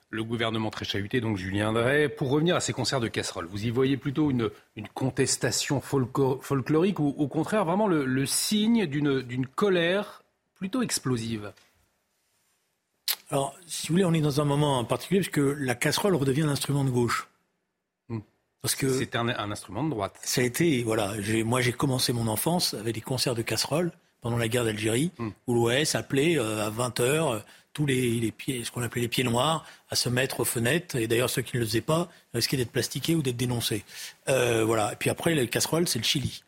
Le 0.10 0.23
gouvernement 0.23 0.69
très 0.69 0.86
chahuté, 0.86 1.19
donc 1.19 1.36
Julien 1.36 1.73
Drey. 1.73 2.08
Pour 2.08 2.30
revenir 2.30 2.56
à 2.56 2.62
ces 2.62 2.71
concerts 2.71 3.02
de 3.02 3.10
casseroles, 3.10 3.47
vous 3.47 3.65
y 3.65 3.71
voyez 3.71 3.97
plutôt 3.97 4.32
une, 4.32 4.50
contestation 4.93 5.82
folklorique 5.82 7.02
ou 7.02 7.13
au 7.17 7.28
contraire 7.28 7.65
vraiment 7.65 7.88
le 7.89 8.26
signe 8.26 8.86
d'une 8.86 9.45
colère 9.47 10.23
plutôt 10.58 10.82
explosive. 10.82 11.52
Alors, 13.30 13.56
si 13.67 13.88
vous 13.88 13.96
voulez, 13.96 14.06
on 14.06 14.13
est 14.13 14.22
dans 14.22 14.39
un 14.41 14.46
moment 14.46 14.80
en 14.80 14.86
particulier 14.86 15.20
parce 15.22 15.32
que 15.32 15.56
la 15.60 15.76
casserole 15.76 16.15
redevient 16.15 16.43
un 16.43 16.50
instrument 16.50 16.84
de 16.84 16.89
gauche. 16.89 17.28
Hmm. 18.10 18.20
Parce 18.62 18.76
que 18.76 18.98
c'est 18.98 19.15
un, 19.15 19.28
instrument 19.52 19.84
de 19.84 19.89
droite. 19.89 20.17
Ça 20.24 20.41
a 20.41 20.43
été, 20.43 20.84
voilà, 20.84 21.13
moi 21.43 21.62
j'ai 21.62 21.74
commencé 21.74 22.13
mon 22.13 22.28
enfance 22.28 22.74
avec 22.74 22.96
des 22.96 23.02
concerts 23.02 23.36
de 23.36 23.41
casseroles 23.41 23.91
pendant 24.22 24.38
la 24.38 24.48
guerre 24.48 24.63
d'Algérie, 24.63 25.12
hmm. 25.17 25.30
où 25.48 25.54
l'OS 25.54 25.96
appelait 25.96 26.38
euh, 26.38 26.65
à 26.65 26.70
20 26.70 27.00
h 27.00 27.02
euh, 27.02 27.39
tous 27.74 27.86
les, 27.86 28.20
les, 28.20 28.32
pieds, 28.32 28.63
ce 28.63 28.72
qu'on 28.72 28.82
appelait 28.82 29.04
les 29.04 29.08
pieds 29.08 29.24
noirs, 29.24 29.63
à 29.91 29.96
se 29.96 30.10
mettre 30.10 30.39
aux 30.39 30.46
fenêtres. 30.46 30.96
Et 30.96 31.08
d'ailleurs, 31.08 31.30
ceux 31.30 31.43
qui 31.43 31.58
ne 31.58 31.62
le 31.62 31.67
faisaient 31.67 31.82
pas 31.82 32.10
risquaient 32.34 32.58
d'être 32.58 32.72
plastiqués 32.72 33.13
ou 33.13 33.22
d'être 33.22 33.38
dénoncés. 33.38 33.84
Euh, 34.30 34.63
voilà. 34.65 34.93
Et 34.93 34.96
puis 34.96 35.12
après, 35.12 35.36
les 35.36 35.48
casseroles, 35.48 35.88
c'est 35.88 36.00
le 36.00 36.04
Chili. 36.04 36.43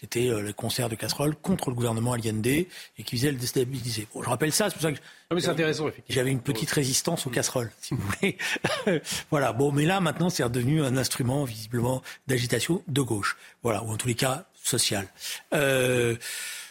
C'était 0.00 0.28
euh, 0.28 0.40
le 0.40 0.52
concert 0.54 0.88
de 0.88 0.94
casserole 0.94 1.36
contre 1.36 1.68
le 1.68 1.76
gouvernement 1.76 2.14
Allende 2.14 2.46
et 2.46 2.68
qui 3.04 3.16
visait 3.16 3.28
à 3.28 3.32
le 3.32 3.36
déstabiliser. 3.36 4.06
Bon, 4.14 4.22
je 4.22 4.30
rappelle 4.30 4.52
ça, 4.52 4.70
c'est 4.70 4.74
pour 4.74 4.82
ça 4.82 4.92
que 4.92 4.98
ah 5.30 5.36
c'est 5.38 5.48
intéressant, 5.48 5.90
J'avais 6.08 6.30
une 6.30 6.40
petite 6.40 6.70
résistance 6.70 7.26
aux 7.26 7.30
casseroles, 7.30 7.70
si 7.80 7.94
vous 7.94 8.02
voulez. 8.02 8.38
voilà. 9.30 9.52
Bon, 9.52 9.72
mais 9.72 9.84
là, 9.84 10.00
maintenant, 10.00 10.30
c'est 10.30 10.42
redevenu 10.42 10.82
un 10.82 10.96
instrument, 10.96 11.44
visiblement, 11.44 12.02
d'agitation 12.26 12.82
de 12.88 13.00
gauche. 13.02 13.36
Voilà. 13.62 13.82
Ou 13.84 13.92
en 13.92 13.96
tous 13.96 14.08
les 14.08 14.14
cas, 14.14 14.46
social. 14.62 15.06
Euh, 15.52 16.16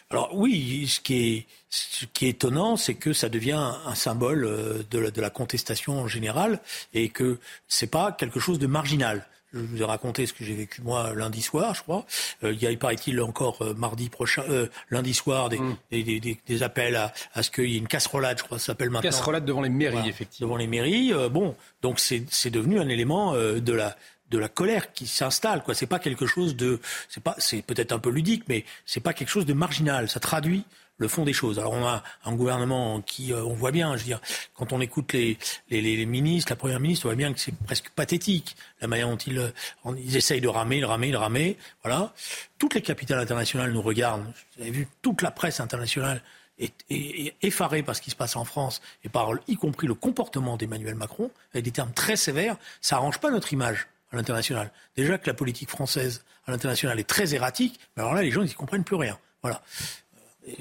alors 0.10 0.36
oui, 0.36 0.88
ce 0.88 1.00
qui 1.00 1.13
est, 1.13 1.46
ce 1.70 2.06
qui 2.06 2.26
est 2.26 2.30
étonnant, 2.30 2.78
c'est 2.78 2.96
que 2.96 3.13
ça 3.13 3.30
devient 3.30 3.74
un 3.86 3.96
symbole 3.96 4.44
euh, 4.44 4.84
de 4.89 4.98
la, 4.98 5.12
de 5.12 5.22
la 5.22 5.30
contestation 5.30 6.00
en 6.00 6.08
général 6.08 6.60
et 6.96 7.10
que 7.10 7.38
c'est 7.68 7.92
pas 7.92 8.12
quelque 8.12 8.39
chose 8.39 8.58
de 8.58 8.65
marginal. 8.65 9.28
Je 9.53 9.59
vous 9.59 9.81
ai 9.81 9.85
raconté 9.85 10.25
ce 10.25 10.33
que 10.33 10.43
j'ai 10.43 10.53
vécu 10.53 10.81
moi 10.81 11.13
lundi 11.15 11.41
soir, 11.41 11.73
je 11.73 11.81
crois. 11.81 12.05
Euh, 12.43 12.53
il 12.53 12.62
y 12.62 12.67
a, 12.67 12.71
il 12.71 12.77
paraît-il, 12.77 13.19
encore 13.21 13.62
euh, 13.62 13.73
mardi 13.73 14.09
prochain, 14.09 14.43
euh, 14.49 14.67
lundi 14.89 15.13
soir, 15.13 15.49
des, 15.49 15.59
mm. 15.59 15.77
des, 15.91 16.19
des, 16.19 16.38
des, 16.45 16.63
appels 16.63 16.95
à, 16.95 17.13
à 17.33 17.41
ce 17.41 17.49
qu'il 17.49 17.69
y 17.69 17.75
ait 17.75 17.79
une 17.79 17.88
casserolade, 17.88 18.38
je 18.38 18.43
crois, 18.43 18.59
ça 18.59 18.67
s'appelle 18.67 18.89
maintenant. 18.89 19.09
Casserolade 19.09 19.45
devant 19.45 19.62
les 19.62 19.69
mairies, 19.69 20.07
effectivement. 20.07 20.47
Devant 20.47 20.57
les 20.57 20.67
mairies. 20.67 21.13
bon, 21.31 21.55
donc 21.81 21.99
c'est 21.99 22.49
devenu 22.49 22.79
un 22.79 22.89
élément 22.89 23.33
de 23.33 23.73
la 23.73 23.95
de 24.29 24.38
la 24.38 24.47
colère 24.47 24.93
qui 24.93 25.07
s'installe. 25.07 25.63
Quoi, 25.63 25.73
c'est 25.73 25.88
pas 25.88 25.97
quelque 25.97 26.27
chose 26.27 26.55
de, 26.55 26.79
c'est 27.07 27.23
pas, 27.23 27.35
c'est 27.39 27.63
peut-être 27.63 27.91
un 27.91 27.97
peu 27.97 28.12
ludique, 28.12 28.43
mais 28.47 28.63
c'est 28.85 28.99
pas 28.99 29.13
quelque 29.13 29.29
chose 29.29 29.47
de 29.47 29.53
marginal. 29.53 30.07
Ça 30.07 30.19
traduit 30.19 30.65
le 30.99 31.07
fond 31.07 31.23
des 31.23 31.33
choses. 31.33 31.57
Alors 31.57 31.73
on 31.73 31.85
a 31.85 32.03
un 32.25 32.35
gouvernement 32.35 33.01
qui, 33.01 33.33
euh, 33.33 33.43
on 33.43 33.55
voit 33.55 33.71
bien, 33.71 33.93
je 33.95 34.01
veux 34.01 34.05
dire, 34.05 34.21
quand 34.53 34.71
on 34.71 34.81
écoute 34.81 35.13
les, 35.13 35.38
les, 35.69 35.81
les, 35.81 36.05
ministres, 36.05 36.51
la 36.51 36.55
première 36.55 36.79
ministre, 36.79 37.07
on 37.07 37.09
voit 37.09 37.15
bien 37.15 37.33
que 37.33 37.39
c'est 37.39 37.55
presque 37.55 37.89
pathétique 37.89 38.55
la 38.81 38.88
manière 38.88 39.07
dont 39.07 39.17
ils, 39.17 39.39
euh, 39.39 39.49
ils 39.97 40.15
essayent 40.15 40.41
de 40.41 40.47
ramer, 40.47 40.81
de 40.81 40.85
ramer, 40.85 41.12
de 41.12 41.17
ramer. 41.17 41.57
Voilà. 41.83 42.13
Toutes 42.59 42.75
les 42.75 42.81
capitales 42.81 43.19
internationales 43.19 43.71
nous 43.71 43.81
regardent. 43.81 44.25
Vous 44.55 44.62
avez 44.62 44.71
vu 44.71 44.88
toute 45.01 45.21
la 45.21 45.31
presse 45.31 45.59
internationale 45.59 46.21
est, 46.59 47.33
effarée 47.41 47.83
par 47.83 47.95
ce 47.95 48.01
qui 48.01 48.12
se 48.12 48.15
passe 48.17 48.35
en 48.35 48.43
France 48.43 48.81
et 49.05 49.09
par 49.09 49.29
y 49.47 49.55
compris 49.55 49.88
le 49.88 49.93
comportement 49.93 50.57
d'Emmanuel 50.57 50.95
Macron 50.95 51.31
avec 51.53 51.63
des 51.63 51.71
termes 51.71 51.93
très 51.93 52.17
sévères. 52.17 52.57
Ça 52.81 52.97
arrange 52.97 53.19
pas 53.19 53.31
notre 53.31 53.53
image 53.53 53.88
à 54.12 54.17
l'international. 54.17 54.71
Déjà 54.97 55.17
que 55.17 55.27
la 55.27 55.33
politique 55.33 55.69
française 55.69 56.25
à 56.45 56.51
l'international 56.51 56.99
est 56.99 57.07
très 57.07 57.33
erratique, 57.33 57.79
mais 57.95 58.03
alors 58.03 58.13
là 58.13 58.21
les 58.21 58.31
gens 58.31 58.41
ils 58.41 58.53
comprennent 58.53 58.83
plus 58.83 58.97
rien. 58.97 59.17
Voilà 59.41 59.62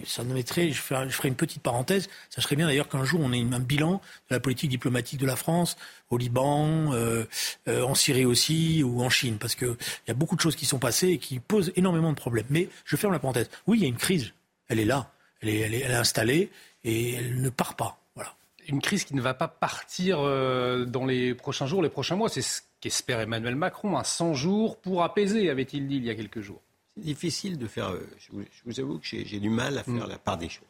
ça 0.04 0.24
nous 0.24 0.34
mettrait, 0.34 0.70
je 0.70 0.80
ferai, 0.80 1.28
une 1.28 1.34
petite 1.34 1.62
parenthèse, 1.62 2.08
ça 2.30 2.42
serait 2.42 2.56
bien 2.56 2.66
d'ailleurs 2.66 2.88
qu'un 2.88 3.04
jour 3.04 3.20
on 3.22 3.32
ait 3.32 3.40
un 3.40 3.60
bilan 3.60 4.00
de 4.28 4.34
la 4.34 4.40
politique 4.40 4.70
diplomatique 4.70 5.20
de 5.20 5.26
la 5.26 5.36
France 5.36 5.76
au 6.10 6.18
Liban, 6.18 6.92
euh, 6.92 7.24
euh, 7.68 7.82
en 7.82 7.94
Syrie 7.94 8.24
aussi 8.24 8.82
ou 8.82 9.02
en 9.02 9.10
Chine, 9.10 9.38
parce 9.38 9.54
qu'il 9.54 9.76
y 10.06 10.10
a 10.10 10.14
beaucoup 10.14 10.36
de 10.36 10.40
choses 10.40 10.56
qui 10.56 10.66
sont 10.66 10.78
passées 10.78 11.08
et 11.08 11.18
qui 11.18 11.38
posent 11.38 11.72
énormément 11.76 12.10
de 12.10 12.16
problèmes. 12.16 12.46
Mais 12.50 12.68
je 12.84 12.96
ferme 12.96 13.12
la 13.12 13.18
parenthèse. 13.18 13.50
Oui, 13.66 13.78
il 13.78 13.82
y 13.82 13.84
a 13.84 13.88
une 13.88 13.96
crise, 13.96 14.32
elle 14.68 14.80
est 14.80 14.84
là, 14.84 15.10
elle 15.40 15.48
est, 15.48 15.84
installée 15.94 16.50
et 16.84 17.14
elle 17.14 17.40
ne 17.40 17.50
part 17.50 17.76
pas. 17.76 17.98
Voilà. 18.14 18.34
Une 18.68 18.80
crise 18.80 19.04
qui 19.04 19.14
ne 19.14 19.20
va 19.20 19.34
pas 19.34 19.48
partir 19.48 20.18
euh, 20.20 20.84
dans 20.84 21.06
les 21.06 21.34
prochains 21.34 21.66
jours, 21.66 21.82
les 21.82 21.88
prochains 21.88 22.16
mois, 22.16 22.28
c'est 22.28 22.42
ce 22.42 22.62
qu'espère 22.80 23.20
Emmanuel 23.20 23.54
Macron, 23.54 23.96
un 23.96 24.04
100 24.04 24.34
jours 24.34 24.78
pour 24.78 25.02
apaiser, 25.02 25.50
avait-il 25.50 25.86
dit 25.86 25.96
il 25.96 26.04
y 26.04 26.10
a 26.10 26.14
quelques 26.14 26.40
jours 26.40 26.62
difficile 26.98 27.58
de 27.58 27.66
faire. 27.66 27.90
Euh, 27.90 28.06
je 28.18 28.32
vous, 28.64 28.80
avoue 28.80 28.98
que 28.98 29.06
j'ai 29.06 29.40
du 29.40 29.50
mal 29.50 29.78
à 29.78 29.84
faire 29.84 30.06
mm. 30.06 30.10
la 30.10 30.18
part 30.18 30.38
des 30.38 30.48
choses. 30.48 30.64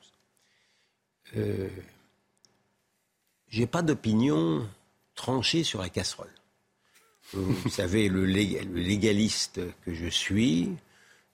Euh, 1.36 1.68
j'ai 3.48 3.66
pas 3.66 3.82
d'opinion 3.82 4.66
tranchée 5.14 5.64
sur 5.64 5.80
la 5.80 5.88
casserole. 5.88 6.32
Vous 7.32 7.68
savez, 7.70 8.08
le, 8.08 8.24
légaliste 8.24 9.60
que 9.84 9.92
je 9.92 10.06
suis, 10.06 10.70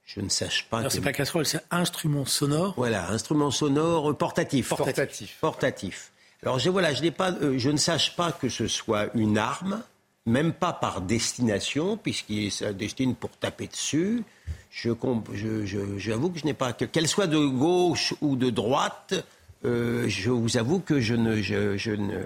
je 0.05 0.21
ne 0.21 0.29
sache 0.29 0.69
pas. 0.69 0.79
Alors, 0.79 0.93
c'est 0.93 1.01
pas 1.01 1.13
casserole, 1.13 1.47
c'est 1.47 1.65
instrument 1.71 2.25
sonore. 2.25 2.75
Voilà, 2.77 3.11
instrument 3.11 3.51
sonore 3.51 4.17
portatif. 4.17 4.69
Portatif. 4.69 5.39
Portatif. 5.41 6.13
Alors, 6.43 6.59
je, 6.59 6.69
voilà, 6.69 6.93
je, 6.93 7.09
pas, 7.09 7.33
euh, 7.33 7.59
je 7.59 7.71
ne 7.71 7.77
sache 7.77 8.17
pas 8.17 8.33
que 8.33 8.49
ce 8.49 8.67
soit 8.67 9.09
une 9.15 9.39
arme, 9.39 9.83
même 10.27 10.53
pas 10.53 10.73
par 10.73 11.01
destination, 11.01 11.97
puisqu'il 11.97 12.47
est 12.47 12.73
destine 12.73 13.15
pour 13.15 13.31
taper 13.31 13.67
dessus 13.67 14.25
je, 14.75 15.99
j'avoue 15.99 16.31
que 16.31 16.39
je 16.39 16.45
n'ai 16.45 16.55
pas 16.55 16.73
qu'elle 16.73 17.09
soit 17.09 17.27
de 17.27 17.39
gauche 17.39 18.15
ou 18.21 18.37
de 18.37 18.51
droite. 18.51 19.15
Euh, 19.65 20.09
je 20.09 20.31
vous 20.31 20.57
avoue 20.57 20.81
que 20.81 21.01
je 21.01 21.15
ne, 21.15 21.41
je, 21.41 21.91
ne, 21.91 22.21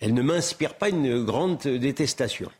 elle 0.00 0.14
ne 0.14 0.22
m'inspire 0.22 0.74
pas 0.74 0.88
une 0.88 1.24
grande 1.24 1.58
détestation. 1.58 2.50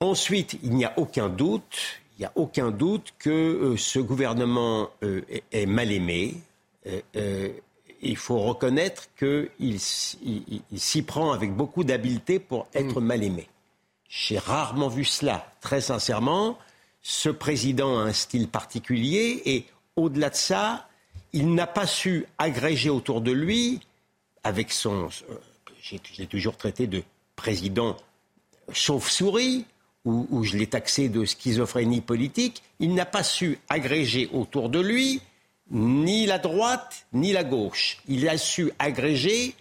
Ensuite, 0.00 0.58
il 0.62 0.74
n'y 0.74 0.84
a 0.84 0.94
aucun 0.96 1.28
doute, 1.28 2.00
il 2.16 2.22
n'y 2.22 2.26
a 2.26 2.32
aucun 2.34 2.70
doute 2.70 3.14
que 3.18 3.30
euh, 3.30 3.76
ce 3.76 3.98
gouvernement 3.98 4.90
euh, 5.02 5.22
est, 5.52 5.66
mal 5.66 5.92
aimé. 5.92 6.34
Il 8.02 8.16
faut 8.16 8.38
reconnaître 8.38 9.08
qu'il 9.18 9.78
il, 10.22 10.80
s'y 10.80 11.02
prend 11.02 11.32
avec 11.32 11.52
beaucoup 11.52 11.84
d'habileté 11.84 12.38
pour 12.38 12.66
être 12.74 13.00
mm. 13.00 13.04
mal 13.04 13.24
aimé. 13.24 13.48
J'ai 14.08 14.38
rarement 14.38 14.88
vu 14.88 15.04
cela, 15.04 15.52
très 15.60 15.80
sincèrement 15.80 16.58
ce 17.02 17.30
président 17.30 17.98
a 17.98 18.02
un 18.02 18.12
style 18.12 18.48
particulier 18.48 19.42
et 19.46 19.64
au-delà 19.96 20.30
de 20.30 20.36
ça, 20.36 20.88
il 21.32 21.54
n'a 21.54 21.66
pas 21.66 21.86
su 21.86 22.26
agréger 22.36 22.90
autour 22.90 23.22
de 23.22 23.32
lui, 23.32 23.80
avec 24.44 24.72
son. 24.72 25.08
Euh, 25.30 25.34
j'ai 25.82 26.26
toujours 26.26 26.56
traité 26.56 26.86
de 26.86 27.02
président 27.34 27.96
chauve-souris 28.72 29.64
où, 30.04 30.42
je 30.42 30.56
l'ai 30.56 30.66
taxé 30.66 31.10
de 31.10 31.26
schizophrénie 31.26 32.00
politique, 32.00 32.62
il 32.78 32.94
n'a 32.94 33.04
pas 33.04 33.22
su 33.22 33.58
agréger 33.68 34.30
autour 34.32 34.70
de 34.70 34.80
lui 34.80 35.20
ni 35.70 36.26
la 36.26 36.38
droite 36.38 37.06
ni 37.12 37.32
la 37.32 37.44
gauche. 37.44 37.98
Il 38.08 38.28
a 38.28 38.38
su 38.38 38.70
agréger 38.78 39.54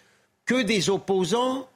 que 0.46 0.62
des 0.62 0.90
opposants 0.90 1.68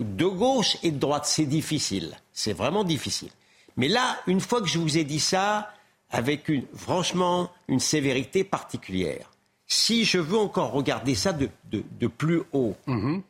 de 0.00 0.26
gauche 0.26 0.76
et 0.82 0.90
de 0.90 0.98
droite. 0.98 1.26
C'est 1.26 1.46
difficile. 1.46 2.16
C'est 2.32 2.52
vraiment 2.52 2.84
difficile. 2.84 3.30
Mais 3.76 3.88
là, 3.88 4.18
une 4.26 4.40
fois 4.40 4.60
que 4.60 4.68
je 4.68 4.78
vous 4.78 4.98
ai 4.98 5.04
dit 5.04 5.20
ça, 5.20 5.72
avec 6.10 6.48
une, 6.48 6.64
franchement 6.76 7.50
une 7.68 7.80
sévérité 7.80 8.44
particulière, 8.44 9.30
si 9.66 10.04
je 10.04 10.18
veux 10.18 10.38
encore 10.38 10.72
regarder 10.72 11.14
ça 11.14 11.32
de, 11.32 11.48
plus 12.06 12.42
haut, 12.52 12.76
mhm. 12.86 13.22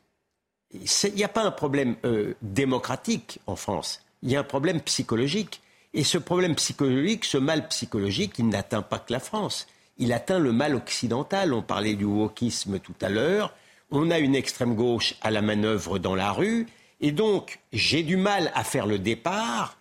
il 0.73 1.15
n'y 1.15 1.23
a 1.23 1.29
pas 1.29 1.45
un 1.45 1.53
problème 1.53 1.95
euh, 2.05 2.35
démocratique 2.43 3.39
en 3.47 3.55
France, 3.55 4.05
il 4.23 4.31
y 4.31 4.37
a 4.37 4.41
un 4.41 4.45
problème 4.45 4.81
psychologique. 4.81 5.61
Et 5.95 6.05
ce 6.05 6.17
problème 6.17 6.55
psychologique, 6.55 7.27
ce 7.27 7.37
mal 7.37 7.69
psychologique, 7.69 8.39
il 8.39 8.49
n'atteint 8.49 8.81
pas 8.81 8.99
que 8.99 9.13
la 9.13 9.21
France. 9.21 9.67
Il 9.99 10.13
atteint 10.13 10.39
le 10.39 10.53
mal 10.53 10.75
occidental. 10.75 11.53
On 11.53 11.63
parlait 11.63 11.95
du 11.95 12.05
wokisme 12.05 12.79
tout 12.79 12.95
à 13.01 13.09
l'heure. 13.09 13.55
On 13.91 14.11
a 14.11 14.19
une 14.19 14.35
extrême 14.35 14.75
gauche 14.75 15.15
à 15.21 15.31
la 15.31 15.43
manœuvre 15.43 15.99
dans 15.99 16.15
la 16.15 16.33
rue. 16.33 16.67
Et 17.01 17.13
donc, 17.13 17.61
j'ai 17.73 18.03
du 18.03 18.17
mal 18.17 18.51
à 18.55 18.65
faire 18.65 18.87
le 18.87 18.99
départ 18.99 19.77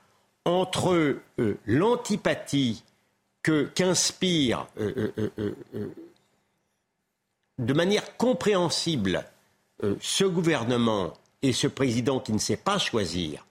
entre 0.45 1.19
euh, 1.39 1.57
l'antipathie 1.65 2.83
que 3.43 3.63
qu'inspire 3.63 4.67
euh, 4.79 5.11
de 7.57 7.73
manière 7.73 8.17
compréhensible 8.17 9.25
ce 9.99 10.23
gouvernement 10.23 11.13
et 11.41 11.53
ce 11.53 11.67
président 11.67 12.19
qui 12.19 12.33
ne 12.33 12.37
sait 12.37 12.57
pas 12.57 12.77
choisir 12.77 13.45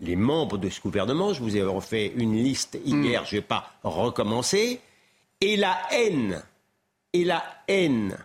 les 0.00 0.16
membres 0.16 0.58
de 0.58 0.68
ce 0.68 0.80
gouvernement. 0.80 1.32
Je 1.32 1.42
vous 1.42 1.56
ai 1.56 1.62
refait 1.62 2.12
une 2.16 2.34
liste 2.34 2.78
hier, 2.84 3.22
mm. 3.22 3.26
je 3.26 3.36
ne 3.36 3.40
vais 3.40 3.46
pas 3.46 3.72
recommencer. 3.82 4.80
Et 5.40 5.56
la 5.56 5.78
haine, 5.90 6.42
et 7.12 7.24
la 7.24 7.42
haine 7.66 8.16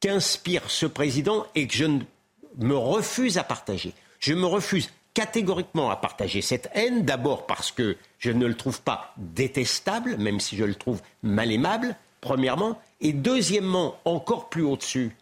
qu'inspire 0.00 0.70
ce 0.70 0.86
président 0.86 1.46
et 1.54 1.66
que 1.66 1.74
je 1.74 1.84
me 2.58 2.76
refuse 2.76 3.38
à 3.38 3.44
partager. 3.44 3.92
Je 4.18 4.34
me 4.34 4.46
refuse 4.46 4.90
catégoriquement 5.14 5.90
à 5.90 5.96
partager 5.96 6.42
cette 6.42 6.70
haine, 6.74 7.04
d'abord 7.04 7.46
parce 7.46 7.70
que 7.70 7.96
je 8.18 8.30
ne 8.30 8.46
le 8.46 8.56
trouve 8.56 8.80
pas 8.82 9.14
détestable, 9.16 10.16
même 10.16 10.40
si 10.40 10.56
je 10.56 10.64
le 10.64 10.74
trouve 10.74 11.00
mal 11.22 11.52
aimable, 11.52 11.96
premièrement, 12.20 12.80
et 13.00 13.12
deuxièmement, 13.12 13.98
encore 14.04 14.48
plus 14.48 14.62
au-dessus, 14.62 15.16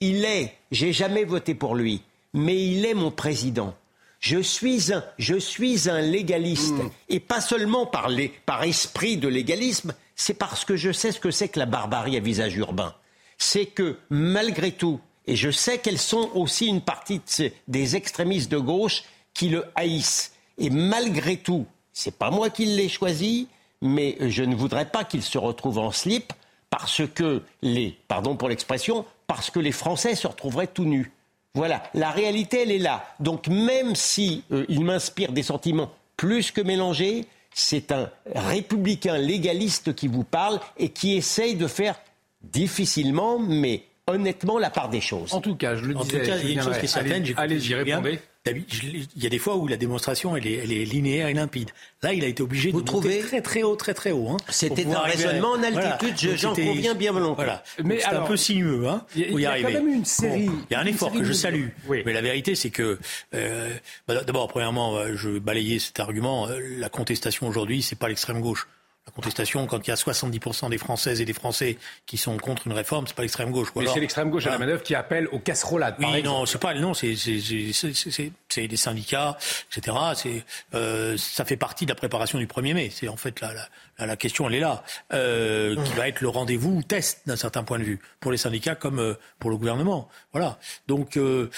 il 0.00 0.24
est, 0.24 0.54
j'ai 0.70 0.92
jamais 0.92 1.24
voté 1.24 1.54
pour 1.54 1.74
lui, 1.74 2.02
mais 2.32 2.56
il 2.56 2.84
est 2.86 2.94
mon 2.94 3.10
président. 3.10 3.74
Je 4.20 4.38
suis 4.40 4.92
un, 4.92 5.04
je 5.18 5.36
suis 5.36 5.88
un 5.88 6.00
légaliste. 6.00 6.74
Hmm. 6.74 6.90
Et 7.08 7.20
pas 7.20 7.40
seulement 7.40 7.86
par, 7.86 8.10
par 8.46 8.62
esprit 8.64 9.16
de 9.16 9.28
légalisme, 9.28 9.94
c'est 10.16 10.34
parce 10.34 10.64
que 10.64 10.76
je 10.76 10.92
sais 10.92 11.12
ce 11.12 11.20
que 11.20 11.30
c'est 11.30 11.48
que 11.48 11.58
la 11.58 11.66
barbarie 11.66 12.16
à 12.16 12.20
visage 12.20 12.56
urbain. 12.56 12.94
C'est 13.38 13.66
que, 13.66 13.98
malgré 14.10 14.72
tout, 14.72 15.00
et 15.28 15.36
je 15.36 15.50
sais 15.50 15.78
qu'elles 15.78 15.98
sont 15.98 16.30
aussi 16.34 16.66
une 16.66 16.80
partie 16.80 17.20
des 17.68 17.96
extrémistes 17.96 18.50
de 18.50 18.58
gauche 18.58 19.04
qui 19.34 19.50
le 19.50 19.64
haïssent. 19.76 20.32
Et 20.56 20.70
malgré 20.70 21.36
tout, 21.36 21.66
c'est 21.92 22.16
pas 22.16 22.30
moi 22.30 22.50
qui 22.50 22.64
l'ai 22.64 22.88
choisi, 22.88 23.46
mais 23.82 24.16
je 24.20 24.42
ne 24.42 24.56
voudrais 24.56 24.86
pas 24.86 25.04
qu'il 25.04 25.22
se 25.22 25.38
retrouve 25.38 25.78
en 25.78 25.92
slip 25.92 26.32
parce 26.70 27.02
que 27.14 27.42
les, 27.62 27.96
pardon 28.08 28.36
pour 28.36 28.48
l'expression, 28.48 29.04
parce 29.26 29.50
que 29.50 29.60
les 29.60 29.72
Français 29.72 30.14
se 30.14 30.26
retrouveraient 30.26 30.66
tout 30.66 30.84
nus. 30.84 31.12
Voilà, 31.58 31.82
la 31.92 32.12
réalité, 32.12 32.62
elle 32.62 32.70
est 32.70 32.78
là. 32.78 33.04
Donc 33.18 33.48
même 33.48 33.96
si 33.96 34.44
euh, 34.52 34.64
il 34.68 34.84
m'inspire 34.84 35.32
des 35.32 35.42
sentiments 35.42 35.90
plus 36.16 36.52
que 36.52 36.60
mélangés, 36.60 37.24
c'est 37.52 37.90
un 37.90 38.10
républicain 38.32 39.18
légaliste 39.18 39.92
qui 39.92 40.06
vous 40.06 40.22
parle 40.22 40.60
et 40.76 40.90
qui 40.90 41.16
essaye 41.16 41.56
de 41.56 41.66
faire 41.66 42.00
difficilement, 42.42 43.40
mais 43.40 43.82
honnêtement, 44.06 44.58
la 44.58 44.70
part 44.70 44.88
des 44.88 45.00
choses. 45.00 45.34
En 45.34 45.40
tout 45.40 45.56
cas, 45.56 45.74
je 45.74 45.84
le 45.86 45.96
en 45.96 46.04
disais. 46.04 46.20
Tout 46.20 46.26
cas, 46.26 46.36
il 46.36 46.46
y 46.46 46.50
a 46.50 46.54
une 46.54 46.62
chose 46.62 46.78
qui 46.78 46.84
est 46.84 46.88
certaine. 46.88 47.24
Allez-y, 47.36 47.74
répondez. 47.74 48.20
Il 48.46 49.22
y 49.22 49.26
a 49.26 49.28
des 49.28 49.38
fois 49.38 49.56
où 49.56 49.66
la 49.66 49.76
démonstration 49.76 50.36
elle 50.36 50.46
est, 50.46 50.84
linéaire 50.84 51.28
et 51.28 51.34
limpide. 51.34 51.70
Là, 52.02 52.14
il 52.14 52.24
a 52.24 52.28
été 52.28 52.42
obligé 52.42 52.72
de 52.72 52.76
monter 52.76 53.18
très 53.20 53.42
très 53.42 53.62
haut, 53.62 53.76
très 53.76 53.94
très 53.94 54.12
haut. 54.12 54.28
Hein, 54.30 54.36
C'était 54.48 54.86
un 54.86 55.00
raisonnement 55.00 55.52
en 55.52 55.62
altitude, 55.62 56.36
j'en 56.36 56.54
conviens 56.54 56.94
bien 56.94 57.12
volontiers. 57.12 57.44
Voilà. 57.44 57.62
Mais 57.84 58.00
c'est 58.00 58.06
un 58.06 58.22
peu 58.22 58.36
sinueux, 58.36 58.88
hein, 58.88 59.04
Il 59.14 59.38
y, 59.40 59.46
a, 59.46 59.60
quand 59.60 59.70
même 59.70 59.88
une 59.88 60.04
série. 60.04 60.48
il 60.70 60.72
y 60.72 60.74
a 60.74 60.80
un 60.80 60.86
effort 60.86 61.12
que 61.12 61.24
je 61.24 61.32
salue. 61.32 61.68
Mais 61.88 62.12
la 62.12 62.22
vérité, 62.22 62.54
c'est 62.54 62.70
que 62.70 62.98
euh, 63.34 63.70
bah, 64.06 64.22
d'abord, 64.24 64.48
premièrement, 64.48 64.96
euh, 64.96 65.14
je 65.14 65.28
vais 65.28 65.40
balayer 65.40 65.78
cet 65.78 66.00
argument. 66.00 66.48
Euh, 66.48 66.60
la 66.78 66.88
contestation 66.88 67.46
aujourd'hui, 67.48 67.82
c'est 67.82 67.98
pas 67.98 68.08
l'extrême 68.08 68.40
gauche. 68.40 68.66
La 69.08 69.12
contestation, 69.12 69.66
quand 69.66 69.78
il 69.86 69.88
y 69.88 69.90
a 69.90 69.96
70% 69.96 70.68
des 70.68 70.76
Françaises 70.76 71.22
et 71.22 71.24
des 71.24 71.32
Français 71.32 71.78
qui 72.04 72.18
sont 72.18 72.36
contre 72.36 72.66
une 72.66 72.74
réforme, 72.74 73.06
c'est 73.06 73.16
pas 73.16 73.22
l'extrême 73.22 73.50
gauche. 73.50 73.68
Mais 73.74 73.86
c'est 73.86 74.00
l'extrême 74.00 74.28
gauche 74.28 74.46
à 74.46 74.50
la 74.50 74.58
manœuvre 74.58 74.82
qui 74.82 74.94
appelle 74.94 75.28
aux 75.28 75.38
casserolades. 75.38 75.94
Oui, 75.98 76.22
non, 76.22 76.44
c'est 76.44 76.60
pas, 76.60 76.74
non, 76.74 76.92
c'est 76.92 77.14
des 77.14 78.76
syndicats, 78.76 79.38
etc. 79.74 79.96
C'est, 80.14 80.44
euh, 80.74 81.16
ça 81.16 81.46
fait 81.46 81.56
partie 81.56 81.86
de 81.86 81.90
la 81.90 81.94
préparation 81.94 82.38
du 82.38 82.46
1er 82.46 82.74
mai. 82.74 82.90
C'est 82.92 83.08
en 83.08 83.16
fait 83.16 83.40
la, 83.40 83.54
la, 83.54 83.66
la, 83.98 84.16
question, 84.16 84.48
elle 84.48 84.54
est 84.54 84.60
là, 84.60 84.84
euh, 85.12 85.76
qui 85.84 85.92
va 85.92 86.08
être 86.08 86.20
le 86.20 86.28
rendez-vous 86.28 86.82
test 86.82 87.22
d'un 87.26 87.36
certain 87.36 87.62
point 87.62 87.78
de 87.78 87.84
vue 87.84 88.00
pour 88.20 88.30
les 88.30 88.38
syndicats 88.38 88.74
comme 88.74 89.00
euh, 89.00 89.14
pour 89.38 89.50
le 89.50 89.56
gouvernement. 89.56 90.08
Voilà. 90.32 90.58
Donc, 90.86 91.16
euh, 91.16 91.50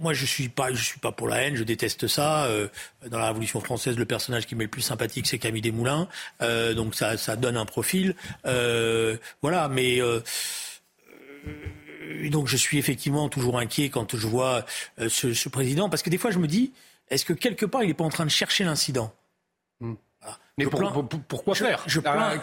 moi, 0.00 0.12
je 0.12 0.24
suis 0.24 0.48
pas, 0.48 0.74
suis 0.74 1.00
pas 1.00 1.12
pour 1.12 1.28
la 1.28 1.42
haine. 1.42 1.56
Je 1.56 1.64
déteste 1.64 2.06
ça. 2.06 2.48
Dans 3.08 3.18
la 3.18 3.28
Révolution 3.28 3.60
française, 3.60 3.96
le 3.98 4.04
personnage 4.04 4.46
qui 4.46 4.54
m'est 4.54 4.64
le 4.64 4.70
plus 4.70 4.82
sympathique, 4.82 5.26
c'est 5.26 5.38
Camille 5.38 5.62
Desmoulins. 5.62 6.08
Donc 6.40 6.94
ça, 6.94 7.36
donne 7.36 7.56
un 7.56 7.66
profil. 7.66 8.14
Voilà, 8.44 9.68
mais 9.68 10.00
donc 12.30 12.48
je 12.48 12.56
suis 12.56 12.78
effectivement 12.78 13.28
toujours 13.28 13.58
inquiet 13.58 13.88
quand 13.90 14.16
je 14.16 14.26
vois 14.26 14.64
ce, 14.98 15.34
ce, 15.34 15.48
président, 15.48 15.88
parce 15.88 16.02
que 16.02 16.10
des 16.10 16.18
fois 16.18 16.30
je 16.30 16.38
me 16.38 16.46
dis, 16.46 16.72
est-ce 17.10 17.24
que 17.24 17.32
quelque 17.32 17.66
part 17.66 17.82
il 17.82 17.88
n'est 17.88 17.94
pas 17.94 18.04
en 18.04 18.10
train 18.10 18.24
de 18.24 18.30
chercher 18.30 18.64
l'incident? 18.64 19.12
Hmm. 19.80 19.94
Mais 20.58 20.66
pourquoi 21.28 21.54
faire 21.54 21.82
je 21.86 22.00
ah, 22.04 22.34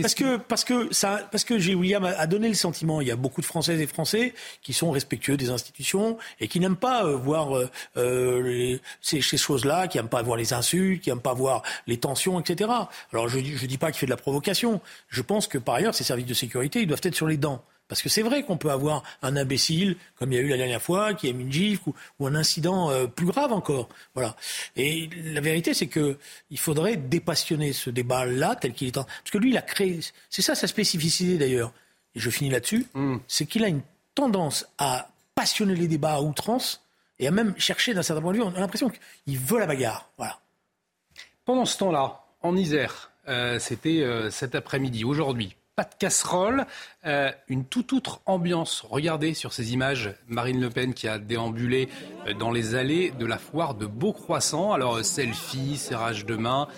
Parce 0.00 0.14
que 0.14 0.36
parce 0.36 0.64
que 0.64 0.92
ça 0.92 1.20
parce 1.30 1.44
que 1.44 1.54
William 1.54 2.04
a, 2.04 2.26
donné 2.26 2.48
le 2.48 2.54
sentiment. 2.54 3.00
Il 3.00 3.08
y 3.08 3.10
a 3.10 3.16
beaucoup 3.16 3.40
de 3.40 3.46
Françaises 3.46 3.80
et 3.80 3.86
Français 3.86 4.34
qui 4.62 4.72
sont 4.72 4.90
respectueux 4.90 5.36
des 5.36 5.50
institutions 5.50 6.18
et 6.40 6.48
qui 6.48 6.60
n'aiment 6.60 6.76
pas 6.76 7.04
euh, 7.04 7.16
voir 7.16 7.56
euh, 7.56 7.68
euh 7.96 8.78
ces, 9.00 9.20
choses-là, 9.20 9.88
qui 9.88 9.98
n'aiment 9.98 10.08
pas 10.08 10.22
voir 10.22 10.36
les 10.36 10.52
insultes, 10.52 11.02
qui 11.02 11.10
n'aiment 11.10 11.20
pas 11.20 11.34
voir 11.34 11.62
les 11.86 11.96
tensions, 11.96 12.38
etc. 12.38 12.70
Alors 13.12 13.28
je 13.28 13.38
ne 13.38 13.66
dis 13.66 13.78
pas 13.78 13.90
qu'il 13.90 13.98
fait 13.98 14.06
de 14.06 14.10
la 14.10 14.16
provocation. 14.16 14.80
Je 15.08 15.22
pense 15.22 15.48
que 15.48 15.58
par 15.58 15.76
ailleurs 15.76 15.94
ces 15.94 16.04
services 16.04 16.26
de 16.26 16.34
sécurité 16.34 16.82
ils 16.82 16.86
doivent 16.86 17.00
être 17.02 17.16
sur 17.16 17.26
les 17.26 17.36
dents. 17.36 17.64
Parce 17.92 18.00
que 18.00 18.08
c'est 18.08 18.22
vrai 18.22 18.42
qu'on 18.42 18.56
peut 18.56 18.70
avoir 18.70 19.02
un 19.20 19.36
imbécile, 19.36 19.98
comme 20.18 20.32
il 20.32 20.36
y 20.36 20.38
a 20.38 20.40
eu 20.40 20.48
la 20.48 20.56
dernière 20.56 20.80
fois, 20.80 21.12
qui 21.12 21.28
a 21.28 21.32
mis 21.34 21.42
une 21.42 21.52
gifle, 21.52 21.90
ou, 22.18 22.26
un 22.26 22.34
incident 22.34 22.90
euh, 22.90 23.06
plus 23.06 23.26
grave 23.26 23.52
encore. 23.52 23.90
Voilà. 24.14 24.34
Et 24.76 25.10
la 25.24 25.42
vérité, 25.42 25.74
c'est 25.74 25.88
que 25.88 26.16
il 26.48 26.58
faudrait 26.58 26.96
dépassionner 26.96 27.74
ce 27.74 27.90
débat-là, 27.90 28.56
tel 28.56 28.72
qu'il 28.72 28.88
est 28.88 28.96
en... 28.96 29.04
Parce 29.04 29.30
que 29.30 29.36
lui, 29.36 29.50
il 29.50 29.58
a 29.58 29.60
créé... 29.60 30.00
C'est 30.30 30.40
ça 30.40 30.54
sa 30.54 30.66
spécificité 30.66 31.36
d'ailleurs. 31.36 31.70
Et 32.14 32.20
je 32.20 32.30
finis 32.30 32.48
là-dessus. 32.48 32.86
Mm. 32.94 33.16
C'est 33.28 33.44
qu'il 33.44 33.62
a 33.62 33.68
une 33.68 33.82
tendance 34.14 34.66
à 34.78 35.10
passionner 35.34 35.74
les 35.74 35.86
débats 35.86 36.14
à 36.14 36.22
outrance 36.22 36.82
et 37.18 37.28
à 37.28 37.30
même 37.30 37.54
chercher 37.58 37.92
d'un 37.92 38.02
certain 38.02 38.22
point 38.22 38.32
de 38.32 38.38
vue. 38.38 38.42
On 38.42 38.54
a 38.54 38.58
l'impression 38.58 38.90
qu'il 38.90 39.38
veut 39.38 39.58
la 39.58 39.66
bagarre. 39.66 40.08
Voilà. 40.16 40.38
Pendant 41.44 41.66
ce 41.66 41.76
temps-là, 41.76 42.22
en 42.40 42.56
Isère, 42.56 43.10
euh, 43.28 43.58
c'était 43.58 44.00
euh, 44.00 44.30
cet 44.30 44.54
après-midi, 44.54 45.04
aujourd'hui, 45.04 45.54
pas 45.74 45.84
de 45.84 45.94
casserole, 45.98 46.66
euh, 47.06 47.30
une 47.48 47.64
toute 47.64 47.94
autre 47.94 48.20
ambiance. 48.26 48.84
Regardez 48.88 49.32
sur 49.32 49.54
ces 49.54 49.72
images 49.72 50.14
Marine 50.28 50.60
Le 50.60 50.68
Pen 50.68 50.92
qui 50.92 51.08
a 51.08 51.18
déambulé 51.18 51.88
euh, 52.26 52.34
dans 52.34 52.50
les 52.50 52.74
allées 52.74 53.10
de 53.10 53.24
la 53.24 53.38
foire 53.38 53.74
de 53.74 53.86
Beaucroissant. 53.86 54.72
Alors 54.72 54.96
euh, 54.96 55.02
selfie, 55.02 55.78
serrage 55.78 56.26
de 56.26 56.36
main, 56.36 56.68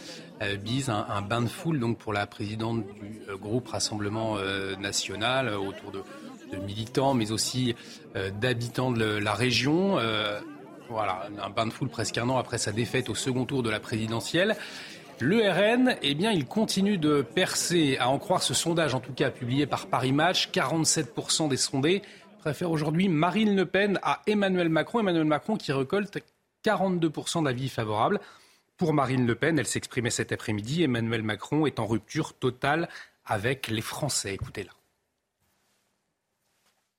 bise, 0.63 0.91
un, 0.91 1.23
bain 1.23 1.41
de 1.41 1.49
foule 1.49 1.81
donc 1.81 1.97
pour 1.97 2.13
la 2.13 2.27
présidente 2.27 2.85
du 3.01 3.23
groupe 3.37 3.69
Rassemblement 3.69 4.37
National 4.79 5.49
autour 5.49 5.91
de, 5.91 6.03
de, 6.53 6.59
militants, 6.63 7.15
mais 7.15 7.33
aussi 7.33 7.75
d'habitants 8.15 8.91
de 8.91 9.05
la 9.05 9.33
région. 9.33 9.97
voilà, 10.91 11.29
un 11.43 11.49
bain 11.49 11.67
de 11.67 11.73
foule 11.73 11.89
presque 11.89 12.19
un 12.19 12.29
an 12.29 12.37
après 12.37 12.59
sa 12.59 12.73
défaite 12.73 13.09
au 13.09 13.15
second 13.15 13.47
tour 13.47 13.63
de 13.63 13.71
la 13.71 13.81
présidentielle. 13.81 14.55
Le 15.21 15.49
RN, 15.49 15.97
eh 16.03 16.15
bien, 16.15 16.33
il 16.33 16.45
continue 16.45 16.99
de 16.99 17.23
percer, 17.23 17.97
à 17.99 18.09
en 18.09 18.19
croire 18.19 18.43
ce 18.43 18.53
sondage, 18.53 18.95
en 18.95 19.01
tout 19.01 19.13
cas 19.13 19.31
publié 19.31 19.67
par 19.67 19.87
Paris 19.87 20.13
Match. 20.13 20.51
47% 20.51 21.49
des 21.49 21.57
sondés 21.57 22.03
préfèrent 22.39 22.71
aujourd'hui 22.71 23.09
Marine 23.09 23.55
Le 23.55 23.65
Pen 23.65 23.99
à 24.03 24.23
Emmanuel 24.27 24.69
Macron. 24.69 25.01
Emmanuel 25.01 25.25
Macron 25.25 25.57
qui 25.57 25.73
récolte 25.73 26.19
42% 26.65 27.45
d'avis 27.45 27.69
favorables. 27.69 28.21
Pour 28.77 28.93
Marine 28.93 29.27
Le 29.27 29.37
Pen, 29.37 29.59
elle 29.59 29.67
s'exprimait 29.67 30.11
cet 30.11 30.33
après-midi. 30.33 30.83
Emmanuel 30.83 31.23
Macron 31.23 31.65
est 31.67 31.79
en 31.79 31.87
rupture 31.87 32.35
totale 32.35 32.89
avec 33.25 33.69
les 33.69 33.83
Français. 33.83 34.35
Écoutez-la. 34.35 34.73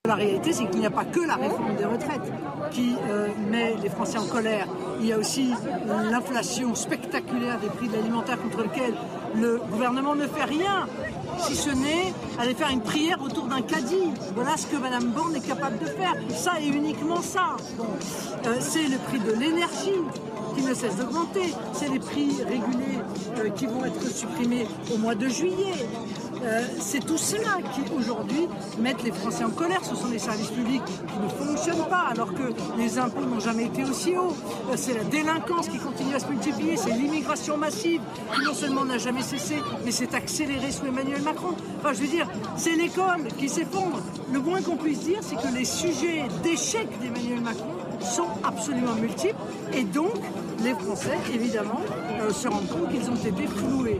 La 0.06 0.14
réalité, 0.14 0.52
c'est 0.52 0.66
qu'il 0.70 0.78
n'y 0.78 0.86
a 0.86 0.90
pas 0.90 1.04
que 1.04 1.20
la 1.20 1.34
réforme 1.34 1.74
des 1.74 1.84
retraites 1.84 2.32
qui 2.70 2.94
euh, 3.10 3.28
met 3.50 3.74
les 3.82 3.88
Français 3.88 4.18
en 4.18 4.26
colère. 4.26 4.68
Il 5.00 5.06
y 5.06 5.12
a 5.12 5.18
aussi 5.18 5.52
l'inflation 6.10 6.74
spectaculaire 6.76 7.58
des 7.58 7.68
prix 7.68 7.88
de 7.88 7.94
l'alimentaire 7.94 8.40
contre 8.40 8.62
lequel 8.62 8.94
le 9.34 9.60
gouvernement 9.70 10.14
ne 10.14 10.26
fait 10.26 10.44
rien, 10.44 10.86
si 11.38 11.56
ce 11.56 11.70
n'est 11.70 12.14
aller 12.38 12.54
faire 12.54 12.70
une 12.70 12.80
prière 12.80 13.20
autour 13.20 13.46
d'un 13.46 13.62
caddie. 13.62 14.12
Voilà 14.34 14.56
ce 14.56 14.66
que 14.66 14.76
Mme 14.76 15.06
Borne 15.08 15.34
est 15.34 15.46
capable 15.46 15.78
de 15.78 15.86
faire. 15.86 16.14
Ça 16.30 16.52
et 16.60 16.68
uniquement 16.68 17.20
ça. 17.20 17.56
Euh, 18.46 18.54
c'est 18.60 18.86
le 18.86 18.98
prix 18.98 19.18
de 19.18 19.32
l'énergie 19.32 20.00
qui 20.56 20.62
ne 20.62 20.72
cesse 20.72 20.96
d'augmenter. 20.96 21.52
C'est 21.72 21.88
les 21.88 21.98
prix 21.98 22.30
régulés 22.42 23.00
euh, 23.38 23.50
qui 23.50 23.66
vont 23.66 23.84
être 23.84 24.08
supprimés 24.08 24.66
au 24.94 24.98
mois 24.98 25.14
de 25.14 25.28
juillet. 25.28 25.74
Euh, 26.46 26.62
c'est 26.78 27.04
tout 27.04 27.18
cela 27.18 27.58
qui 27.74 27.80
aujourd'hui 27.92 28.46
mettent 28.78 29.02
les 29.02 29.10
Français 29.10 29.44
en 29.44 29.50
colère. 29.50 29.84
Ce 29.84 29.96
sont 29.96 30.08
les 30.08 30.18
services 30.18 30.50
publics 30.50 30.84
qui 30.84 31.18
ne 31.20 31.28
fonctionnent 31.28 31.88
pas 31.88 32.06
alors 32.10 32.32
que 32.32 32.52
les 32.78 32.98
impôts 32.98 33.26
n'ont 33.26 33.40
jamais 33.40 33.64
été 33.64 33.84
aussi 33.84 34.16
hauts. 34.16 34.36
Euh, 34.70 34.74
c'est 34.76 34.94
la 34.94 35.04
délinquance 35.04 35.68
qui 35.68 35.78
continue 35.78 36.14
à 36.14 36.20
se 36.20 36.26
multiplier. 36.28 36.76
C'est 36.76 36.92
l'immigration 36.92 37.56
massive 37.56 38.00
qui 38.34 38.44
non 38.44 38.54
seulement 38.54 38.84
n'a 38.84 38.98
jamais 38.98 39.22
cessé, 39.22 39.56
mais 39.84 39.90
s'est 39.90 40.14
accélérée 40.14 40.70
sous 40.70 40.86
Emmanuel 40.86 41.22
Macron. 41.22 41.54
Enfin, 41.80 41.92
je 41.92 42.00
veux 42.00 42.08
dire, 42.08 42.28
c'est 42.56 42.76
l'école 42.76 43.26
qui 43.38 43.48
s'effondre. 43.48 44.00
Le 44.32 44.38
moins 44.38 44.62
qu'on 44.62 44.76
puisse 44.76 45.00
dire, 45.00 45.18
c'est 45.22 45.36
que 45.36 45.52
les 45.52 45.64
sujets 45.64 46.26
d'échec 46.42 46.88
d'Emmanuel 47.00 47.40
Macron 47.40 47.74
sont 48.00 48.28
absolument 48.44 48.94
multiples 48.94 49.34
et 49.72 49.82
donc 49.82 50.14
les 50.62 50.74
Français, 50.74 51.18
évidemment, 51.32 51.80
euh, 52.20 52.32
se 52.32 52.48
rendent 52.48 52.68
compte 52.68 52.90
qu'ils 52.90 53.10
ont 53.10 53.14
été 53.14 53.46
floués. 53.46 53.98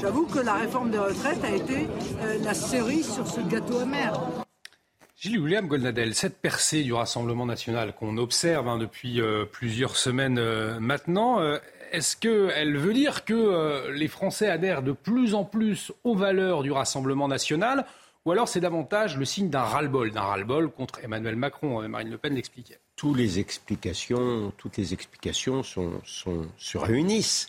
J'avoue 0.00 0.26
que 0.26 0.38
la 0.38 0.54
réforme 0.54 0.90
des 0.90 0.98
retraites 0.98 1.42
a 1.42 1.50
été 1.50 1.88
euh, 2.20 2.38
la 2.44 2.54
cerise 2.54 3.12
sur 3.12 3.26
ce 3.26 3.40
gâteau 3.40 3.80
amer. 3.80 4.12
Gilles 5.16 5.40
William 5.40 5.66
Goldnadel, 5.66 6.14
cette 6.14 6.38
percée 6.38 6.84
du 6.84 6.92
Rassemblement 6.92 7.46
national 7.46 7.92
qu'on 7.96 8.16
observe 8.16 8.68
hein, 8.68 8.78
depuis 8.78 9.20
euh, 9.20 9.44
plusieurs 9.44 9.96
semaines 9.96 10.38
euh, 10.38 10.78
maintenant, 10.78 11.40
est-ce 11.90 12.16
qu'elle 12.16 12.76
veut 12.76 12.94
dire 12.94 13.24
que 13.24 13.90
les 13.90 14.06
Français 14.06 14.48
adhèrent 14.48 14.82
de 14.82 14.92
plus 14.92 15.34
en 15.34 15.44
plus 15.44 15.90
aux 16.04 16.14
valeurs 16.14 16.62
du 16.62 16.70
Rassemblement 16.70 17.26
national 17.26 17.84
ou 18.24 18.30
alors 18.30 18.46
c'est 18.46 18.60
davantage 18.60 19.16
le 19.16 19.24
signe 19.24 19.48
d'un 19.48 19.62
ras-le-bol, 19.62 20.12
d'un 20.12 20.20
ras-le-bol 20.20 20.70
contre 20.70 21.00
Emmanuel 21.02 21.34
Macron 21.34 21.88
Marine 21.88 22.10
Le 22.10 22.18
Pen 22.18 22.34
l'expliquait. 22.34 22.78
Toutes 22.94 23.16
les 23.16 23.38
explications, 23.38 24.52
toutes 24.58 24.76
les 24.76 24.92
explications 24.92 25.62
sont, 25.62 26.00
se 26.04 26.78
réunissent. 26.78 27.48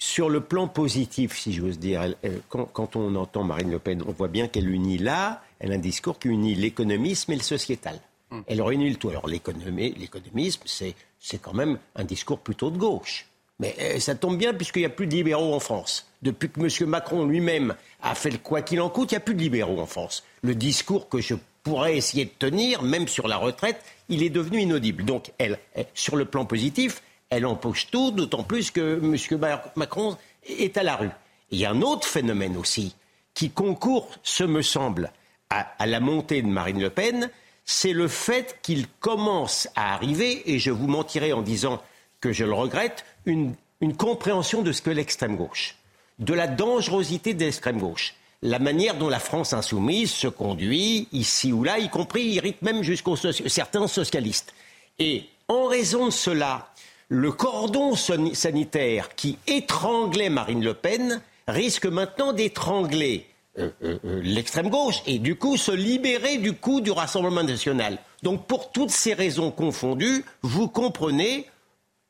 Sur 0.00 0.30
le 0.30 0.40
plan 0.40 0.68
positif, 0.68 1.36
si 1.36 1.52
j'ose 1.52 1.80
dire, 1.80 2.14
quand, 2.48 2.94
on 2.94 3.16
entend 3.16 3.42
Marine 3.42 3.72
Le 3.72 3.80
Pen, 3.80 4.02
on 4.06 4.12
voit 4.12 4.28
bien 4.28 4.46
qu'elle 4.46 4.70
unit 4.70 4.96
là, 4.96 5.42
elle 5.58 5.72
a 5.72 5.74
un 5.74 5.78
discours 5.78 6.20
qui 6.20 6.28
unit 6.28 6.54
l'économisme 6.54 7.32
et 7.32 7.36
le 7.36 7.42
sociétal. 7.42 8.00
Hmm. 8.30 8.42
Elle 8.46 8.62
réunit 8.62 8.90
le 8.90 8.96
tout. 8.96 9.08
Alors 9.08 9.26
l'économisme, 9.26 10.62
c'est, 10.66 10.94
quand 11.42 11.52
même 11.52 11.78
un 11.96 12.04
discours 12.04 12.38
plutôt 12.38 12.70
de 12.70 12.78
gauche. 12.78 13.26
Mais 13.58 13.74
euh, 13.80 13.98
ça 13.98 14.14
tombe 14.14 14.38
bien 14.38 14.54
puisqu'il 14.54 14.80
n'y 14.80 14.86
a 14.86 14.90
plus 14.90 15.08
de 15.08 15.16
libéraux 15.16 15.52
en 15.52 15.58
France. 15.58 16.06
Depuis 16.22 16.48
que 16.48 16.60
M. 16.60 16.88
Macron 16.88 17.26
lui-même 17.26 17.74
a 18.00 18.14
fait 18.14 18.30
le 18.30 18.38
quoi 18.38 18.62
qu'il 18.62 18.80
en 18.80 18.90
coûte, 18.90 19.10
il 19.10 19.14
n'y 19.14 19.18
a 19.18 19.20
plus 19.20 19.34
de 19.34 19.40
libéraux 19.40 19.80
en 19.80 19.86
France. 19.86 20.22
Le 20.42 20.54
discours 20.54 21.08
que 21.08 21.20
je 21.20 21.34
pourrais 21.64 21.96
essayer 21.96 22.24
de 22.24 22.30
tenir, 22.38 22.82
même 22.82 23.08
sur 23.08 23.26
la 23.26 23.36
retraite, 23.36 23.82
il 24.08 24.22
est 24.22 24.30
devenu 24.30 24.60
inaudible. 24.60 25.04
Donc, 25.04 25.32
elle, 25.38 25.58
sur 25.94 26.14
le 26.14 26.24
plan 26.24 26.44
positif, 26.44 27.02
elle 27.30 27.46
empoche 27.46 27.88
tout, 27.90 28.10
d'autant 28.10 28.42
plus 28.42 28.70
que 28.70 28.98
M. 29.02 29.40
Macron 29.76 30.16
est 30.46 30.76
à 30.76 30.82
la 30.82 30.96
rue. 30.96 31.10
il 31.50 31.58
y 31.58 31.64
a 31.64 31.70
un 31.70 31.82
autre 31.82 32.06
phénomène 32.06 32.56
aussi 32.56 32.94
qui 33.34 33.50
concourt, 33.50 34.08
ce 34.22 34.42
me 34.42 34.62
semble, 34.62 35.12
à, 35.50 35.86
la 35.86 36.00
montée 36.00 36.42
de 36.42 36.48
Marine 36.48 36.80
Le 36.80 36.90
Pen, 36.90 37.30
c'est 37.64 37.92
le 37.92 38.08
fait 38.08 38.58
qu'il 38.62 38.88
commence 39.00 39.68
à 39.76 39.94
arriver, 39.94 40.50
et 40.52 40.58
je 40.58 40.70
vous 40.70 40.88
mentirai 40.88 41.32
en 41.32 41.42
disant 41.42 41.80
que 42.20 42.32
je 42.32 42.44
le 42.44 42.52
regrette, 42.52 43.04
une, 43.26 43.54
compréhension 43.96 44.62
de 44.62 44.72
ce 44.72 44.82
que 44.82 44.90
l'extrême 44.90 45.36
gauche, 45.36 45.76
de 46.18 46.34
la 46.34 46.48
dangerosité 46.48 47.32
de 47.32 47.44
l'extrême 47.44 47.78
gauche, 47.78 48.14
la 48.42 48.58
manière 48.58 48.96
dont 48.96 49.08
la 49.08 49.20
France 49.20 49.52
insoumise 49.52 50.10
se 50.10 50.26
conduit 50.26 51.06
ici 51.12 51.52
ou 51.52 51.62
là, 51.62 51.78
y 51.78 51.88
compris 51.88 52.24
irrite 52.24 52.62
même 52.62 52.82
jusqu'aux 52.82 53.14
certains 53.16 53.86
socialistes. 53.86 54.52
Et 54.98 55.26
en 55.46 55.66
raison 55.66 56.06
de 56.06 56.10
cela, 56.10 56.72
le 57.08 57.32
cordon 57.32 57.94
sanitaire 57.96 59.14
qui 59.14 59.38
étranglait 59.46 60.28
Marine 60.28 60.62
Le 60.62 60.74
Pen 60.74 61.20
risque 61.46 61.86
maintenant 61.86 62.32
d'étrangler 62.32 63.26
euh, 63.58 63.70
euh, 63.82 63.98
euh, 64.04 64.20
l'extrême 64.22 64.68
gauche 64.68 65.02
et 65.06 65.18
du 65.18 65.36
coup 65.36 65.56
se 65.56 65.72
libérer 65.72 66.36
du 66.36 66.52
coup 66.52 66.80
du 66.80 66.90
Rassemblement 66.90 67.42
national. 67.42 67.98
Donc 68.22 68.46
pour 68.46 68.70
toutes 68.72 68.90
ces 68.90 69.14
raisons 69.14 69.50
confondues, 69.50 70.24
vous 70.42 70.68
comprenez 70.68 71.46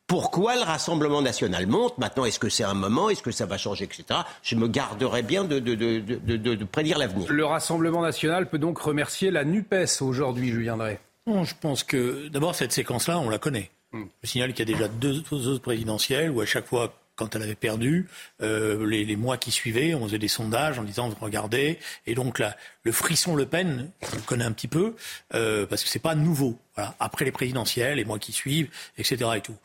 pourquoi 0.08 0.56
le 0.56 0.62
Rassemblement 0.62 1.22
national 1.22 1.66
monte. 1.66 1.96
Maintenant, 1.98 2.24
est-ce 2.24 2.38
que 2.38 2.48
c'est 2.48 2.64
un 2.64 2.74
moment 2.74 3.08
Est-ce 3.08 3.22
que 3.22 3.30
ça 3.30 3.46
va 3.46 3.56
changer, 3.56 3.84
etc. 3.84 4.20
Je 4.42 4.56
me 4.56 4.66
garderai 4.66 5.22
bien 5.22 5.44
de, 5.44 5.58
de, 5.58 6.64
prédire 6.64 6.98
l'avenir. 6.98 7.30
Le 7.30 7.44
Rassemblement 7.44 8.02
national 8.02 8.48
peut 8.48 8.58
donc 8.58 8.78
remercier 8.78 9.30
la 9.30 9.44
NUPES 9.44 10.00
aujourd'hui, 10.00 10.48
Julien 10.48 10.78
Drey. 10.78 10.98
je 11.26 11.54
pense 11.60 11.84
que 11.84 12.28
d'abord, 12.28 12.54
cette 12.54 12.72
séquence-là, 12.72 13.18
on 13.20 13.28
la 13.28 13.38
connaît. 13.38 13.70
Je 13.92 14.28
signale 14.28 14.52
qu'il 14.52 14.68
y 14.68 14.72
a 14.72 14.74
déjà 14.76 14.88
deux 14.88 15.18
autres 15.48 15.62
présidentielles 15.62 16.30
où 16.30 16.40
à 16.40 16.46
chaque 16.46 16.66
fois 16.66 16.94
quand 17.18 17.34
elle 17.34 17.42
avait 17.42 17.56
perdu, 17.56 18.06
euh, 18.42 18.86
les, 18.86 19.16
mois 19.16 19.36
qui 19.36 19.50
suivaient, 19.50 19.92
on 19.92 20.04
faisait 20.04 20.18
des 20.18 20.28
sondages 20.28 20.78
en 20.78 20.84
disant 20.84 21.12
regardez, 21.20 21.78
et 22.06 22.14
donc 22.14 22.38
là, 22.38 22.56
le 22.84 22.92
frisson 22.92 23.34
Le 23.34 23.44
Pen, 23.44 23.90
on 24.12 24.16
le 24.16 24.22
connaît 24.22 24.44
un 24.44 24.52
petit 24.52 24.68
peu, 24.68 24.94
euh, 25.34 25.66
parce 25.66 25.82
que 25.82 25.90
c'est 25.90 25.98
pas 25.98 26.14
nouveau. 26.14 26.58
Après 27.00 27.24
les 27.24 27.32
présidentielles, 27.32 27.96
les 27.96 28.04
mois 28.04 28.20
qui 28.20 28.30
suivent, 28.30 28.70
etc. 28.96 29.30
et 29.36 29.40
tout. 29.40 29.56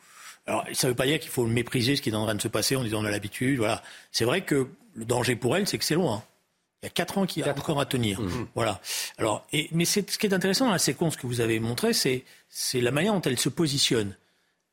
Alors, 0.46 0.64
ça 0.72 0.88
ne 0.88 0.92
veut 0.92 0.96
pas 0.96 1.06
dire 1.06 1.20
qu'il 1.20 1.30
faut 1.30 1.46
mépriser 1.46 1.94
ce 1.96 2.02
qui 2.02 2.10
est 2.10 2.14
en 2.14 2.24
train 2.24 2.34
de 2.34 2.42
se 2.42 2.48
passer 2.48 2.74
en 2.76 2.82
disant 2.82 3.02
on 3.02 3.04
a 3.04 3.10
l'habitude. 3.10 3.58
Voilà. 3.58 3.82
C'est 4.10 4.24
vrai 4.24 4.40
que 4.42 4.66
le 4.96 5.04
danger 5.04 5.36
pour 5.36 5.56
elle, 5.56 5.66
c'est 5.68 5.78
que 5.78 5.84
c'est 5.84 5.94
loin. 5.94 6.24
Il 6.84 6.88
y 6.88 6.90
a 6.90 6.90
quatre 6.90 7.18
ans 7.18 7.24
qu'il 7.24 7.44
y 7.44 7.48
a 7.48 7.52
encore 7.52 7.80
à 7.80 7.86
tenir. 7.86 8.20
Mmh. 8.20 8.48
Voilà. 8.54 8.80
Alors, 9.16 9.46
et, 9.52 9.68
mais 9.72 9.86
ce 9.86 10.00
qui 10.00 10.26
est 10.26 10.34
intéressant 10.34 10.66
dans 10.66 10.72
la 10.72 10.78
séquence 10.78 11.16
que 11.16 11.26
vous 11.26 11.40
avez 11.40 11.58
montrée, 11.58 11.94
c'est 11.94 12.24
la 12.74 12.90
manière 12.90 13.14
dont 13.14 13.22
elle 13.22 13.38
se 13.38 13.48
positionne 13.48 14.14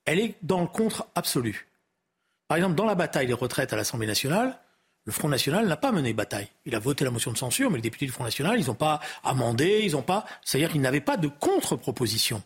elle 0.05 0.19
est 0.19 0.35
dans 0.41 0.61
le 0.61 0.67
contre 0.67 1.07
absolu. 1.15 1.67
Par 2.47 2.57
exemple, 2.57 2.75
dans 2.75 2.85
la 2.85 2.95
bataille 2.95 3.27
des 3.27 3.33
retraites 3.33 3.73
à 3.73 3.75
l'Assemblée 3.75 4.07
nationale, 4.07 4.57
le 5.05 5.11
Front 5.11 5.29
National 5.29 5.67
n'a 5.67 5.77
pas 5.77 5.91
mené 5.91 6.13
bataille. 6.13 6.47
Il 6.65 6.75
a 6.75 6.79
voté 6.79 7.05
la 7.05 7.11
motion 7.11 7.31
de 7.31 7.37
censure, 7.37 7.69
mais 7.71 7.77
les 7.77 7.81
députés 7.81 8.05
du 8.05 8.11
Front 8.11 8.23
National, 8.23 8.59
ils 8.59 8.67
n'ont 8.67 8.75
pas 8.75 8.99
amendé, 9.23 9.81
ils 9.83 9.93
n'ont 9.93 10.01
pas. 10.01 10.25
C'est-à-dire 10.43 10.71
qu'ils 10.71 10.81
n'avaient 10.81 11.01
pas 11.01 11.17
de 11.17 11.27
contre-proposition. 11.27 12.43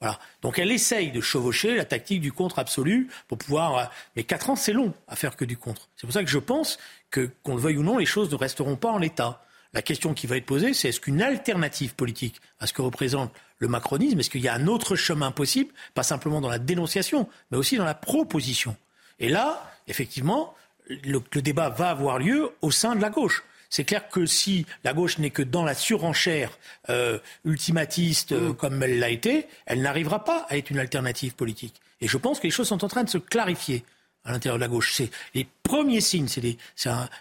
Voilà. 0.00 0.18
Donc 0.42 0.58
elle 0.58 0.70
essaye 0.70 1.10
de 1.10 1.20
chevaucher 1.20 1.74
la 1.74 1.84
tactique 1.84 2.20
du 2.20 2.32
contre 2.32 2.58
absolu 2.58 3.08
pour 3.28 3.38
pouvoir. 3.38 3.78
Euh, 3.78 3.84
mais 4.14 4.24
quatre 4.24 4.50
ans, 4.50 4.56
c'est 4.56 4.72
long 4.72 4.92
à 5.08 5.16
faire 5.16 5.36
que 5.36 5.44
du 5.44 5.56
contre. 5.56 5.88
C'est 5.96 6.06
pour 6.06 6.12
ça 6.12 6.22
que 6.22 6.30
je 6.30 6.38
pense 6.38 6.78
que, 7.10 7.30
qu'on 7.42 7.54
le 7.54 7.60
veuille 7.60 7.78
ou 7.78 7.82
non, 7.82 7.98
les 7.98 8.06
choses 8.06 8.30
ne 8.30 8.36
resteront 8.36 8.76
pas 8.76 8.90
en 8.90 8.98
l'état. 8.98 9.42
La 9.72 9.82
question 9.82 10.14
qui 10.14 10.26
va 10.26 10.36
être 10.36 10.46
posée, 10.46 10.74
c'est 10.74 10.88
est-ce 10.88 11.00
qu'une 11.00 11.20
alternative 11.20 11.94
politique 11.94 12.40
à 12.60 12.66
ce 12.66 12.72
que 12.72 12.82
représente 12.82 13.32
le 13.58 13.68
macronisme 13.68 14.18
Est-ce 14.18 14.30
qu'il 14.30 14.40
y 14.40 14.48
a 14.48 14.54
un 14.54 14.68
autre 14.68 14.96
chemin 14.96 15.30
possible, 15.30 15.72
pas 15.94 16.02
simplement 16.02 16.40
dans 16.40 16.48
la 16.48 16.58
dénonciation, 16.58 17.28
mais 17.50 17.58
aussi 17.58 17.76
dans 17.76 17.84
la 17.84 17.94
proposition? 17.94 18.76
Et 19.18 19.28
là, 19.28 19.70
effectivement, 19.86 20.54
le, 20.88 21.20
débat 21.40 21.68
va 21.68 21.90
avoir 21.90 22.18
lieu 22.18 22.50
au 22.62 22.70
sein 22.70 22.94
de 22.94 23.02
la 23.02 23.10
gauche. 23.10 23.44
C'est 23.70 23.84
clair 23.84 24.08
que 24.08 24.26
si 24.26 24.66
la 24.84 24.92
gauche 24.92 25.18
n'est 25.18 25.30
que 25.30 25.42
dans 25.42 25.64
la 25.64 25.74
surenchère 25.74 26.58
euh, 26.90 27.18
ultimatiste 27.44 28.32
euh, 28.32 28.50
mmh. 28.50 28.56
comme 28.56 28.82
elle 28.82 28.98
l'a 28.98 29.10
été, 29.10 29.46
elle 29.66 29.82
n'arrivera 29.82 30.24
pas 30.24 30.46
à 30.48 30.56
être 30.56 30.70
une 30.70 30.78
alternative 30.78 31.34
politique. 31.34 31.80
Et 32.00 32.08
je 32.08 32.16
pense 32.16 32.40
que 32.40 32.44
les 32.44 32.50
choses 32.50 32.68
sont 32.68 32.84
en 32.84 32.88
train 32.88 33.04
de 33.04 33.08
se 33.08 33.18
clarifier 33.18 33.84
à 34.24 34.32
l'intérieur 34.32 34.58
de 34.58 34.60
la 34.62 34.68
gauche. 34.68 34.92
C'est 34.94 35.10
les 35.34 35.46
premiers 35.62 36.00
signes, 36.00 36.28
c'est 36.28 36.42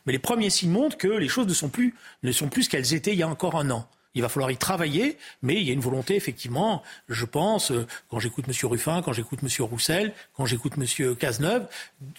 mais 0.06 0.14
les 0.14 0.20
premiers 0.20 0.50
signes 0.50 0.72
montrent 0.72 0.98
que 0.98 1.08
les 1.08 1.28
choses 1.28 1.48
ne 1.48 1.54
sont 1.54 1.70
plus, 1.70 1.96
ne 2.24 2.32
sont 2.32 2.50
plus 2.50 2.64
ce 2.64 2.70
qu'elles 2.70 2.94
étaient 2.94 3.14
il 3.14 3.20
y 3.20 3.24
a 3.24 3.28
encore 3.28 3.56
un 3.56 3.70
an. 3.70 3.88
Il 4.16 4.22
va 4.22 4.30
falloir 4.30 4.52
y 4.52 4.58
travailler, 4.58 5.18
mais 5.42 5.56
il 5.56 5.64
y 5.64 5.70
a 5.70 5.74
une 5.74 5.82
volonté, 5.82 6.16
effectivement, 6.16 6.82
je 7.10 7.26
pense, 7.26 7.72
euh, 7.72 7.86
quand 8.10 8.20
j'écoute 8.20 8.46
M. 8.48 8.54
Ruffin, 8.70 9.02
quand 9.02 9.14
j'écoute 9.14 9.40
M. 9.44 9.50
Roussel, 9.66 10.14
quand 10.36 10.46
j'écoute 10.46 10.74
M. 10.78 11.16
Cazeneuve, 11.16 11.68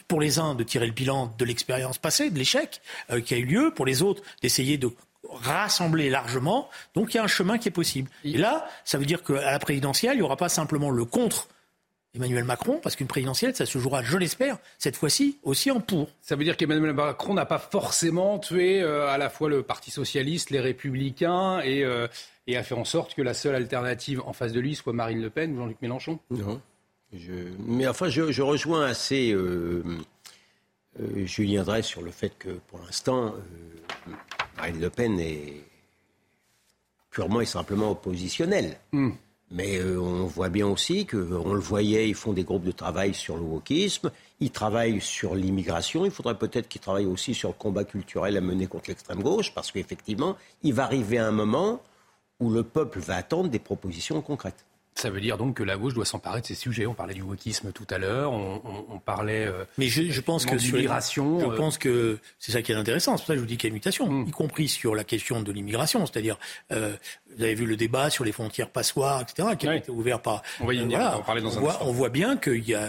pour 0.07 0.21
les 0.21 0.39
uns 0.39 0.55
de 0.55 0.63
tirer 0.63 0.87
le 0.87 0.93
bilan 0.93 1.35
de 1.39 1.45
l'expérience 1.45 1.99
passée, 1.99 2.31
de 2.31 2.39
l'échec 2.39 2.81
euh, 3.11 3.21
qui 3.21 3.35
a 3.35 3.39
eu 3.39 3.45
lieu, 3.45 3.73
pour 3.75 3.87
les 3.87 4.03
autres 4.03 4.23
d'essayer 4.43 4.79
de 4.79 4.91
rassembler 5.29 6.11
largement. 6.11 6.69
Donc 6.95 7.15
il 7.15 7.17
y 7.17 7.21
a 7.21 7.25
un 7.25 7.29
chemin 7.29 7.59
qui 7.59 7.69
est 7.69 7.73
possible. 7.73 8.11
Et 8.25 8.37
là, 8.37 8.69
ça 8.85 8.99
veut 8.99 9.07
dire 9.07 9.23
qu'à 9.23 9.51
la 9.51 9.59
présidentielle, 9.59 10.15
il 10.15 10.19
n'y 10.19 10.23
aura 10.23 10.37
pas 10.37 10.49
simplement 10.49 10.91
le 10.91 11.05
contre 11.05 11.49
Emmanuel 12.17 12.45
Macron, 12.45 12.81
parce 12.83 12.97
qu'une 12.97 13.07
présidentielle, 13.07 13.55
ça 13.55 13.67
se 13.67 13.79
jouera, 13.79 14.03
je 14.03 14.17
l'espère, 14.17 14.59
cette 14.79 14.97
fois-ci 14.97 15.39
aussi 15.43 15.71
en 15.71 15.81
pour. 15.81 16.09
Ça 16.23 16.35
veut 16.35 16.45
dire 16.45 16.57
qu'Emmanuel 16.57 16.93
Macron 16.93 17.35
n'a 17.35 17.47
pas 17.47 17.59
forcément 17.59 18.39
tué 18.39 18.83
euh, 18.83 19.09
à 19.09 19.19
la 19.19 19.31
fois 19.31 19.49
le 19.49 19.63
Parti 19.63 19.91
socialiste, 19.91 20.51
les 20.51 20.61
Républicains, 20.61 21.61
euh, 21.65 22.09
et, 22.47 22.57
a 22.57 22.63
fait 22.63 22.75
en 22.75 22.85
sorte 22.85 23.15
que 23.15 23.23
la 23.23 23.35
seule 23.35 23.55
alternative 23.55 24.23
en 24.27 24.33
face 24.33 24.53
de 24.53 24.61
lui 24.61 24.75
soit 24.75 24.93
Marine 24.93 25.21
Le 25.21 25.31
Pen 25.31 25.55
ou 25.55 25.59
Jean-Luc 25.59 25.81
Mélenchon 25.83 26.19
Non. 26.31 26.61
Mais 27.67 27.87
enfin, 27.87 28.09
je, 28.09 28.43
rejoins 28.43 28.87
assez 28.87 29.33
euh, 29.33 29.83
Julien 31.25 31.63
Drey 31.63 31.83
sur 31.83 32.03
le 32.03 32.11
fait 32.11 32.33
que, 32.39 32.51
pour 32.69 32.81
l'instant, 32.81 33.35
Marine 34.57 34.81
Le 34.81 34.91
Pen 34.91 35.19
est 35.21 35.63
purement 37.11 37.41
et 37.41 37.47
simplement 37.47 37.93
oppositionnels. 37.93 38.77
Hmm. 38.93 39.13
Mais 39.57 39.79
euh, 39.79 39.99
on 39.99 40.27
voit 40.27 40.51
bien 40.51 40.67
aussi 40.67 41.07
qu'on 41.07 41.55
le 41.55 41.61
voyait, 41.61 42.11
ils 42.11 42.15
font 42.15 42.35
des 42.35 42.45
groupes 42.45 42.65
de 42.65 42.73
travail 42.73 43.15
sur 43.15 43.39
le 43.39 43.43
wokisme, 43.43 44.11
ils 44.39 44.51
travaillent 44.51 45.01
sur 45.01 45.35
l'immigration, 45.35 46.05
il 46.05 46.11
faudrait 46.11 46.37
peut-être 46.37 46.69
qu'ils 46.69 46.83
travaillent 46.83 47.07
aussi 47.07 47.33
sur 47.33 47.49
le 47.49 47.55
combat 47.55 47.85
culturel 47.85 48.37
à 48.37 48.43
mener 48.43 48.67
contre 48.67 48.91
l'extrême 48.91 49.23
gauche, 49.23 49.55
parce 49.55 49.73
qu'effectivement, 49.73 50.37
il 50.63 50.75
va 50.75 50.85
arriver 50.85 51.17
un 51.17 51.31
moment 51.31 51.81
où 52.39 52.51
le 52.51 52.65
peuple 52.65 52.99
va 52.99 53.17
attendre 53.17 53.49
des 53.49 53.59
propositions 53.59 54.21
concrètes. 54.21 54.67
Ça 54.97 55.11
veut 55.11 55.21
dire 55.21 55.37
donc 55.37 55.59
que 55.59 55.63
la 55.63 55.77
gauche 55.77 55.93
doit 55.93 56.07
s'emparer 56.07 56.41
de 56.41 56.47
ces 56.47 56.55
sujets. 56.55 56.87
On 56.87 56.95
parlait 56.95 57.13
du 57.13 57.21
wokisme 57.21 57.71
tout 57.71 57.87
à 57.91 57.99
l'heure, 57.99 58.33
on, 58.33 58.99
parlait. 58.99 59.45
Euh, 59.45 59.65
Mais 59.77 59.89
je, 59.89 60.21
pense 60.23 60.47
que 60.47 60.57
sur 60.57 60.77
l'immigration, 60.77 61.39
je 61.39 61.47
euh, 61.47 61.57
pense 61.57 61.77
que 61.77 62.19
c'est 62.39 62.53
ça 62.53 62.63
qui 62.63 62.73
est 62.73 62.75
intéressant. 62.75 63.19
C'est 63.19 63.23
pour 63.23 63.27
ça 63.27 63.33
que 63.35 63.37
je 63.37 63.41
vous 63.41 63.47
dis 63.47 63.59
qu'il 63.59 63.69
y 63.69 63.69
a 63.69 63.73
une 63.73 63.75
mutation, 63.75 64.09
hmm. 64.09 64.27
y 64.27 64.31
compris 64.31 64.69
sur 64.69 64.95
la 64.95 65.05
question 65.05 65.43
de 65.43 65.53
l'immigration. 65.53 66.07
C'est-à-dire, 66.07 66.39
euh, 66.73 66.97
vous 67.37 67.43
avez 67.43 67.55
vu 67.55 67.67
le 67.67 67.77
débat 67.77 68.09
sur 68.09 68.25
les 68.25 68.33
frontières 68.33 68.71
passoires, 68.71 69.21
etc., 69.21 69.49
qui 69.59 69.69
a 69.69 69.77
été 69.77 69.91
ouvert 69.91 70.23
par. 70.23 70.43
On 70.61 70.67
va 70.67 70.73
y 70.73 70.79
venir. 70.79 70.99
on, 71.19 71.23
parler 71.23 71.43
dans 71.43 71.55
on, 71.55 71.61
voit, 71.61 71.79
on 71.83 71.93
voit 71.93 72.09
bien 72.09 72.39
qu'il 72.39 72.67
y 72.67 72.75
a, 72.75 72.89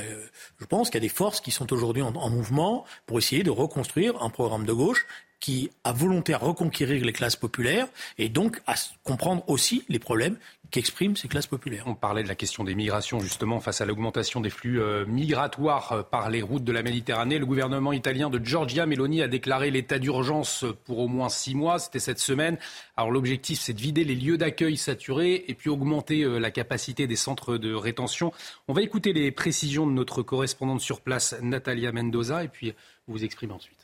je 0.62 0.66
pense 0.66 0.90
qu'il 0.90 0.96
y 0.96 1.06
a 1.06 1.08
des 1.08 1.14
forces 1.14 1.42
qui 1.42 1.52
sont 1.52 1.74
aujourd'hui 1.74 2.04
en, 2.04 2.16
en 2.16 2.30
mouvement 2.30 2.86
pour 3.06 3.18
essayer 3.18 3.44
de 3.44 3.52
reconstruire 3.52 4.24
un 4.24 4.30
programme 4.30 4.66
de 4.66 4.74
gauche 4.74 5.06
qui 5.40 5.70
a 5.84 5.94
volonté 5.94 6.34
à 6.34 6.38
reconquérir 6.38 7.06
les 7.06 7.14
classes 7.14 7.36
populaires 7.36 7.88
et 8.18 8.30
donc 8.30 8.62
à 8.66 8.76
comprendre 9.04 9.44
aussi 9.48 9.84
les 9.88 10.00
problèmes 10.00 10.38
qu'expriment 10.72 11.16
ces 11.16 11.28
classes 11.28 11.48
populaires. 11.48 11.86
On 11.88 11.96
parlait 11.96 12.24
de 12.24 12.28
la 12.28 12.36
question 12.36 12.64
des 12.64 12.76
migrations 12.76 13.20
justement 13.20 13.60
face 13.60 13.82
à 13.82 13.86
l'augmentation 13.86 14.42
des 14.42 14.50
flux 14.50 14.82
euh, 14.82 15.06
migratoires 15.06 15.92
euh, 15.92 16.04
par 16.04 16.30
les 16.30 16.42
routes 16.42 16.64
de 16.64 16.72
la 16.72 16.84
Méditerranée. 16.84 17.40
Le 17.40 17.46
gouvernement 17.46 17.94
italien 17.94 18.30
de 18.30 18.44
Giorgia 18.44 18.86
Meloni 18.86 19.22
a 19.22 19.28
déclaré 19.28 19.72
l'état 19.72 20.00
d'urgence 20.00 20.66
pour 20.86 21.00
au 21.00 21.08
moins 21.08 21.30
six 21.30 21.56
mois. 21.56 21.80
C'était 21.80 22.00
cette 22.00 22.20
semaine. 22.20 22.58
Alors 22.98 23.12
l'objectif, 23.12 23.60
c'est 23.60 23.74
de 23.74 23.82
vider 23.82 24.04
les 24.04 24.16
lieux 24.16 24.38
d'accueil 24.38 24.78
saturés 24.78 25.46
et 25.48 25.54
puis 25.54 25.70
augmenter 25.70 26.24
euh, 26.24 26.38
la 26.38 26.52
capacité 26.52 27.08
des 27.08 27.16
centres 27.16 27.58
de 27.58 27.74
rétention. 27.74 28.34
On 28.68 28.74
va 28.74 28.82
écouter 28.82 29.14
les 29.14 29.32
précisions 29.32 29.88
de 29.88 29.92
notre 29.92 30.22
correspondante 30.22 30.82
sur 30.82 31.02
place, 31.02 31.36
Natalia 31.42 31.92
Mendoza, 31.92 32.44
et 32.44 32.50
puis 32.50 32.74
vous 33.08 33.24
exprimer 33.24 33.54
ensuite. 33.54 33.77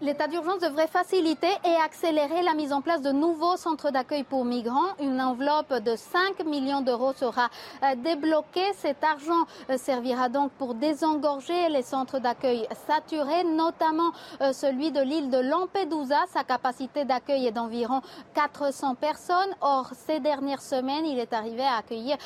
L'état 0.00 0.26
d'urgence 0.26 0.58
devrait 0.58 0.88
faciliter 0.88 1.52
et 1.64 1.76
accélérer 1.84 2.42
la 2.42 2.54
mise 2.54 2.72
en 2.72 2.80
place 2.80 3.00
de 3.00 3.12
nouveaux 3.12 3.56
centres 3.56 3.92
d'accueil 3.92 4.24
pour 4.24 4.44
migrants. 4.44 4.92
Une 5.00 5.20
enveloppe 5.20 5.72
de 5.72 5.94
5 5.94 6.44
millions 6.44 6.80
d'euros 6.80 7.12
sera 7.12 7.48
euh, 7.84 7.94
débloquée. 7.94 8.72
Cet 8.76 9.04
argent 9.04 9.44
euh, 9.70 9.78
servira 9.78 10.28
donc 10.28 10.50
pour 10.58 10.74
désengorger 10.74 11.68
les 11.68 11.82
centres 11.82 12.18
d'accueil 12.18 12.66
saturés, 12.88 13.44
notamment 13.44 14.10
euh, 14.40 14.52
celui 14.52 14.90
de 14.90 15.00
l'île 15.00 15.30
de 15.30 15.38
Lampedusa. 15.38 16.24
Sa 16.32 16.42
capacité 16.42 17.04
d'accueil 17.04 17.46
est 17.46 17.52
d'environ 17.52 18.00
400 18.34 18.96
personnes. 18.96 19.54
Or, 19.60 19.92
ces 20.08 20.18
dernières 20.18 20.60
semaines, 20.62 21.06
il 21.06 21.20
est 21.20 21.32
arrivé 21.32 21.62
à 21.62 21.76
accueillir 21.76 22.16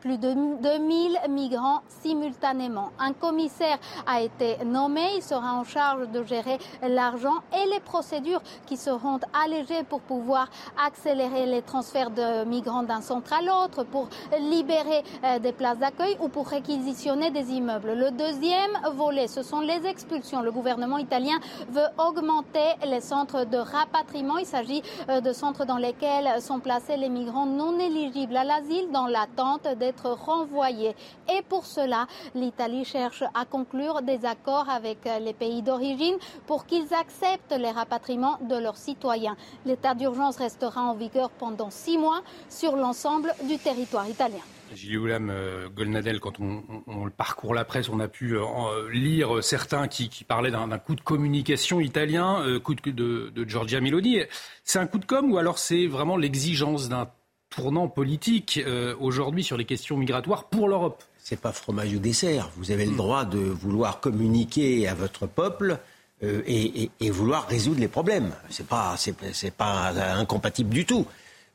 plus 0.00 0.18
de 0.18 0.34
2000 0.60 1.18
migrants 1.30 1.80
simultanément. 1.88 2.90
Un 2.98 3.14
commissaire 3.14 3.78
a 4.06 4.20
été 4.20 4.58
nommé. 4.64 5.16
Il 5.16 5.22
sera 5.22 5.54
en 5.54 5.64
charge 5.64 6.08
de 6.10 6.22
gérer 6.22 6.58
l'argent 6.82 7.13
et 7.52 7.70
les 7.70 7.80
procédures 7.80 8.42
qui 8.66 8.76
seront 8.76 9.20
allégées 9.44 9.84
pour 9.88 10.00
pouvoir 10.00 10.48
accélérer 10.84 11.46
les 11.46 11.62
transferts 11.62 12.10
de 12.10 12.44
migrants 12.44 12.82
d'un 12.82 13.00
centre 13.00 13.32
à 13.32 13.42
l'autre, 13.42 13.84
pour 13.84 14.08
libérer 14.38 15.02
euh, 15.24 15.38
des 15.38 15.52
places 15.52 15.78
d'accueil 15.78 16.16
ou 16.20 16.28
pour 16.28 16.48
réquisitionner 16.48 17.30
des 17.30 17.52
immeubles. 17.52 17.94
Le 17.94 18.10
deuxième 18.10 18.72
volet, 18.94 19.28
ce 19.28 19.42
sont 19.42 19.60
les 19.60 19.86
expulsions. 19.86 20.42
Le 20.42 20.52
gouvernement 20.52 20.98
italien 20.98 21.38
veut 21.70 21.88
augmenter 21.98 22.74
les 22.86 23.00
centres 23.00 23.44
de 23.44 23.58
rapatriement. 23.58 24.38
Il 24.38 24.46
s'agit 24.46 24.82
euh, 25.08 25.20
de 25.20 25.32
centres 25.32 25.64
dans 25.64 25.78
lesquels 25.78 26.40
sont 26.40 26.60
placés 26.60 26.96
les 26.96 27.08
migrants 27.08 27.46
non 27.46 27.78
éligibles 27.78 28.36
à 28.36 28.44
l'asile 28.44 28.90
dans 28.92 29.06
l'attente 29.06 29.68
d'être 29.78 30.10
renvoyés. 30.10 30.94
Et 31.32 31.42
pour 31.42 31.66
cela, 31.66 32.06
l'Italie 32.34 32.84
cherche 32.84 33.22
à 33.34 33.44
conclure 33.44 34.02
des 34.02 34.24
accords 34.24 34.68
avec 34.68 35.06
euh, 35.06 35.18
les 35.18 35.32
pays 35.32 35.62
d'origine 35.62 36.16
pour 36.46 36.66
qu'ils 36.66 36.92
acceptent 37.04 37.54
les 37.58 37.70
rapatriements 37.70 38.38
de 38.48 38.56
leurs 38.56 38.76
citoyens. 38.76 39.36
L'état 39.66 39.94
d'urgence 39.94 40.36
restera 40.36 40.82
en 40.82 40.94
vigueur 40.94 41.30
pendant 41.30 41.70
six 41.70 41.98
mois 41.98 42.22
sur 42.48 42.76
l'ensemble 42.76 43.32
du 43.48 43.58
territoire 43.58 44.08
italien. 44.08 44.40
Gilles 44.72 44.98
Oulam, 44.98 45.30
euh, 45.30 45.68
Golnadel, 45.68 46.20
quand 46.20 46.40
on, 46.40 47.10
parcourt 47.10 47.54
la 47.54 47.64
presse, 47.64 47.88
on 47.88 48.00
a 48.00 48.08
pu 48.08 48.36
euh, 48.36 48.42
lire 48.90 49.44
certains 49.44 49.86
qui, 49.88 50.08
parlaient 50.26 50.50
d'un 50.50 50.78
coup 50.78 50.94
de 50.94 51.00
communication 51.00 51.80
italien, 51.80 52.42
euh, 52.42 52.58
coup 52.58 52.74
de, 52.74 52.90
de, 52.90 53.30
de 53.30 53.48
Giorgia 53.48 53.80
Meloni. 53.80 54.20
C'est 54.64 54.78
un 54.78 54.86
coup 54.86 54.98
de 54.98 55.04
com 55.04 55.30
ou 55.30 55.38
alors 55.38 55.58
c'est 55.58 55.86
vraiment 55.86 56.16
l'exigence 56.16 56.88
d'un 56.88 57.08
tournant 57.50 57.86
politique 57.86 58.60
aujourd'hui 58.98 59.44
sur 59.44 59.56
les 59.56 59.64
questions 59.64 59.96
migratoires 59.96 60.44
pour 60.44 60.68
l'Europe? 60.68 61.04
C'est 61.18 61.40
pas 61.40 61.52
fromage 61.52 61.94
ou 61.94 62.00
dessert. 62.00 62.50
Vous 62.56 62.72
avez 62.72 62.84
le 62.84 62.96
droit 62.96 63.24
de 63.24 63.38
vouloir 63.38 64.00
communiquer 64.00 64.88
à 64.88 64.94
votre 64.94 65.28
peuple 65.28 65.78
euh, 66.24 66.42
et, 66.46 67.10
vouloir 67.10 67.46
résoudre 67.48 67.80
les 67.80 67.88
problèmes. 67.88 68.32
C'est 68.48 68.66
pas, 68.66 68.96
c'est, 68.96 69.50
pas 69.50 69.88
incompatible 70.16 70.70
du 70.70 70.86
tout. 70.86 71.06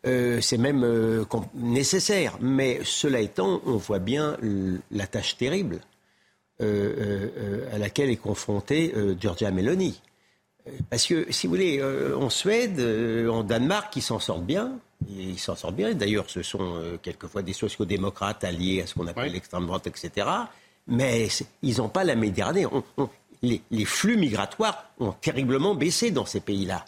Euh, 0.05 0.39
c'est 0.41 0.57
même 0.57 0.83
euh, 0.83 1.25
nécessaire. 1.55 2.37
Mais 2.39 2.79
cela 2.83 3.19
étant, 3.19 3.61
on 3.65 3.77
voit 3.77 3.99
bien 3.99 4.37
la 4.91 5.07
tâche 5.07 5.37
terrible 5.37 5.79
à 6.61 7.77
laquelle 7.77 8.09
est 8.09 8.17
confrontée 8.17 8.93
Giorgia 9.19 9.49
Meloni. 9.49 10.01
Parce 10.89 11.07
que, 11.07 11.31
si 11.31 11.47
vous 11.47 11.53
voulez, 11.53 11.81
en 11.81 12.29
Suède, 12.29 12.81
en 13.29 13.43
Danemark, 13.43 13.95
ils 13.95 14.01
s'en 14.01 14.19
sortent 14.19 14.43
bien. 14.43 14.73
Ils 15.09 15.39
s'en 15.39 15.55
sortent 15.55 15.77
bien. 15.77 15.93
D'ailleurs, 15.93 16.29
ce 16.29 16.43
sont 16.43 16.97
quelquefois 17.01 17.43
des 17.43 17.53
sociodémocrates 17.53 18.43
alliés 18.43 18.81
à 18.81 18.87
ce 18.87 18.93
qu'on 18.93 19.07
appelle 19.07 19.31
l'extrême 19.31 19.67
droite, 19.67 19.87
etc. 19.87 20.27
Mais 20.85 21.29
ils 21.61 21.77
n'ont 21.77 21.87
pas 21.87 22.03
la 22.03 22.15
Méditerranée 22.15 22.65
les, 23.41 23.85
flux 23.85 24.17
migratoires 24.17 24.85
ont 24.99 25.11
terriblement 25.11 25.75
baissé 25.75 26.11
dans 26.11 26.25
ces 26.25 26.39
pays-là. 26.39 26.85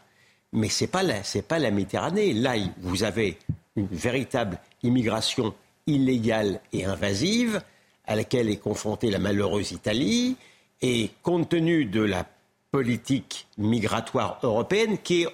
Mais 0.54 0.70
ce 0.70 0.84
n'est 0.84 0.90
pas, 0.90 1.04
la, 1.04 1.22
pas 1.48 1.60
la 1.60 1.72
Méditerranée. 1.72 2.34
Là, 2.34 2.56
vous 2.82 3.04
avez 3.04 3.38
une 3.76 3.88
véritable 3.88 4.60
immigration 4.84 5.54
illégale 5.88 6.60
et 6.74 6.86
invasive 6.86 7.62
à 8.06 8.16
laquelle 8.16 8.50
est 8.50 8.58
confrontée 8.58 9.10
la 9.10 9.20
malheureuse 9.20 9.72
Italie. 9.72 10.36
Et 10.82 11.12
compte 11.22 11.50
tenu 11.50 11.86
de 11.86 12.02
la 12.02 12.26
politique 12.72 13.48
migratoire 13.58 14.40
européenne 14.44 14.98
qui 14.98 15.24
est, 15.24 15.28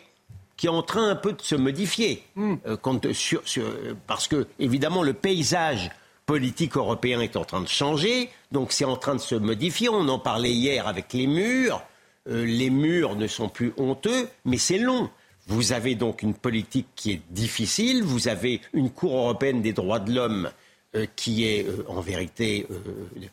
qui 0.57 0.65
est 0.65 0.71
en 0.71 0.83
train 0.83 1.09
un 1.09 1.15
peu 1.15 1.33
de 1.33 1.41
se 1.41 1.55
modifier, 1.55 2.23
hmm. 2.35 2.55
euh, 2.65 3.93
parce 4.07 4.27
que 4.27 4.47
évidemment 4.59 5.03
le 5.03 5.13
paysage 5.13 5.91
politique 6.27 6.75
européen 6.75 7.21
est 7.21 7.37
en 7.37 7.45
train 7.45 7.61
de 7.61 7.67
changer, 7.67 8.29
donc 8.51 8.73
c'est 8.73 8.85
en 8.85 8.97
train 8.97 9.15
de 9.15 9.21
se 9.21 9.33
modifier. 9.33 9.89
On 9.89 10.07
en 10.09 10.19
parlait 10.19 10.51
hier 10.51 10.85
avec 10.85 11.13
les 11.13 11.25
murs. 11.25 11.81
Euh, 12.29 12.45
les 12.45 12.69
murs 12.69 13.15
ne 13.15 13.27
sont 13.27 13.49
plus 13.49 13.73
honteux, 13.77 14.27
mais 14.45 14.57
c'est 14.57 14.77
long. 14.77 15.09
Vous 15.47 15.71
avez 15.71 15.95
donc 15.95 16.21
une 16.21 16.33
politique 16.33 16.87
qui 16.97 17.13
est 17.13 17.21
difficile, 17.31 18.03
vous 18.03 18.27
avez 18.27 18.59
une 18.73 18.91
Cour 18.91 19.15
européenne 19.15 19.61
des 19.61 19.71
droits 19.71 19.99
de 19.99 20.13
l'homme 20.13 20.51
euh, 20.95 21.05
qui 21.15 21.45
est 21.45 21.65
euh, 21.65 21.85
en 21.87 22.01
vérité 22.01 22.67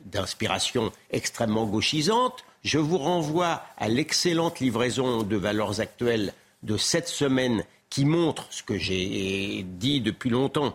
d'inspiration 0.07 0.93
extrêmement 1.11 1.67
gauchisante. 1.67 2.45
Je 2.63 2.79
vous 2.79 2.99
renvoie 2.99 3.65
à 3.77 3.89
l'excellente 3.89 4.61
livraison 4.61 5.25
de 5.25 5.37
valeurs 5.37 5.81
actuelles 5.81 6.33
de 6.63 6.77
cette 6.77 7.09
semaine 7.09 7.65
qui 7.91 8.05
montre 8.05 8.47
ce 8.51 8.63
que 8.63 8.79
j'ai 8.79 9.67
dit 9.69 10.01
depuis 10.01 10.31
longtemps, 10.31 10.75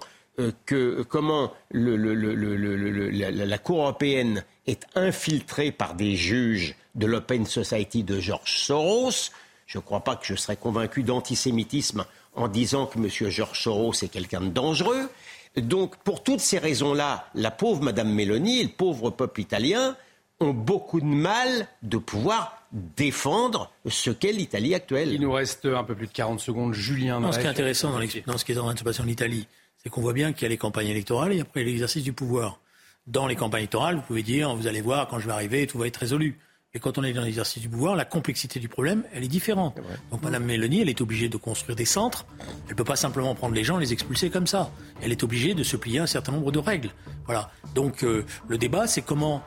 que 0.66 1.02
comment 1.04 1.54
la, 1.72 3.58
Cour 3.58 3.82
européenne 3.82 4.44
est 4.68 4.84
infiltrée 4.96 5.72
par 5.72 5.96
des 5.96 6.16
juges 6.16 6.76
de 6.96 7.06
l'Open 7.06 7.46
Society 7.46 8.04
de 8.04 8.20
George 8.20 8.58
Soros. 8.58 9.32
Je 9.68 9.78
ne 9.78 9.84
crois 9.84 10.04
pas 10.04 10.16
que 10.16 10.26
je 10.26 10.36
serais 10.36 10.56
convaincu 10.56 11.04
d'antisémitisme 11.04 12.06
en 12.36 12.48
disant 12.48 12.86
que 12.86 12.98
M. 12.98 13.08
George 13.30 13.62
Soros 13.62 13.94
est 14.02 14.10
quelqu'un 14.10 14.42
de 14.42 14.50
dangereux. 14.50 15.10
Donc, 15.58 15.98
pour 15.98 16.24
toutes 16.24 16.40
ces 16.40 16.58
raisons-là, 16.58 17.28
la 17.36 17.52
pauvre 17.52 17.84
Madame 17.84 18.14
Meloni 18.14 18.60
et 18.60 18.64
le 18.64 18.70
pauvre 18.70 19.10
peuple 19.10 19.42
italien 19.42 19.96
ont 20.40 20.54
beaucoup 20.54 21.02
de 21.02 21.06
mal 21.06 21.68
de 21.82 21.98
pouvoir 21.98 22.64
défendre 22.72 23.72
ce 23.88 24.12
qu'est 24.12 24.32
l'Italie 24.32 24.74
actuelle. 24.76 25.12
Il 25.12 25.22
nous 25.22 25.32
reste 25.32 25.66
un 25.66 25.84
peu 25.84 25.96
plus 25.96 26.08
de 26.08 26.14
40 26.14 26.40
secondes. 26.40 26.74
Julien. 26.74 27.20
ce 27.32 27.40
qui 27.40 27.46
est 27.46 27.50
intéressant 27.50 27.92
dans, 27.92 28.00
dans 28.26 28.38
ce 28.38 28.46
qui 28.46 28.52
est 28.52 28.58
en 28.58 28.64
train 28.64 28.74
de 28.74 28.80
se 28.80 28.84
passer 28.84 29.02
en 29.02 29.08
Italie, 29.08 29.48
c'est 29.82 29.90
qu'on 29.90 30.02
voit 30.02 30.14
bien 30.14 30.34
qu'il 30.34 30.44
y 30.44 30.46
a 30.46 30.50
les 30.50 30.58
campagnes 30.58 30.88
électorales 30.88 31.34
et 31.34 31.42
après 31.42 31.64
l'exercice 31.64 32.04
du 32.04 32.14
pouvoir. 32.14 32.60
Dans 33.08 33.28
les 33.28 33.36
campagnes 33.36 33.62
électorales, 33.62 33.96
vous 33.96 34.02
pouvez 34.02 34.24
dire, 34.24 34.56
vous 34.56 34.68
allez 34.68 34.82
voir, 34.82 35.08
quand 35.08 35.20
je 35.20 35.26
vais 35.26 35.34
arriver, 35.34 35.66
tout 35.68 35.78
va 35.78 35.88
être 35.88 35.98
résolu. 35.98 36.38
Et 36.76 36.80
quand 36.80 37.00
on 37.00 37.04
est 37.04 37.14
dans 37.14 37.24
l'exercice 37.24 37.64
du 37.64 37.70
pouvoir, 37.70 37.96
la 37.96 38.06
complexité 38.06 38.60
du 38.60 38.70
problème, 38.70 39.04
elle 39.12 39.24
est 39.24 39.30
différente. 39.30 39.76
Donc 40.12 40.22
Mme 40.22 40.44
Mélanie, 40.44 40.82
elle 40.82 40.90
est 40.90 41.02
obligée 41.02 41.28
de 41.28 41.38
construire 41.38 41.76
des 41.76 41.86
centres. 41.86 42.28
Elle 42.66 42.74
ne 42.74 42.76
peut 42.76 42.84
pas 42.84 42.96
simplement 42.96 43.34
prendre 43.34 43.56
les 43.56 43.64
gens 43.64 43.80
et 43.80 43.82
les 43.82 43.92
expulser 43.92 44.30
comme 44.30 44.46
ça. 44.46 44.70
Elle 45.02 45.12
est 45.12 45.24
obligée 45.24 45.56
de 45.56 45.64
se 45.64 45.78
plier 45.78 45.98
à 45.98 46.04
un 46.04 46.08
certain 46.08 46.32
nombre 46.32 46.52
de 46.52 46.60
règles. 46.60 46.92
Voilà. 47.26 47.50
Donc 47.74 48.04
euh, 48.04 48.24
le 48.48 48.60
débat, 48.60 48.86
c'est 48.86 49.02
comment 49.02 49.42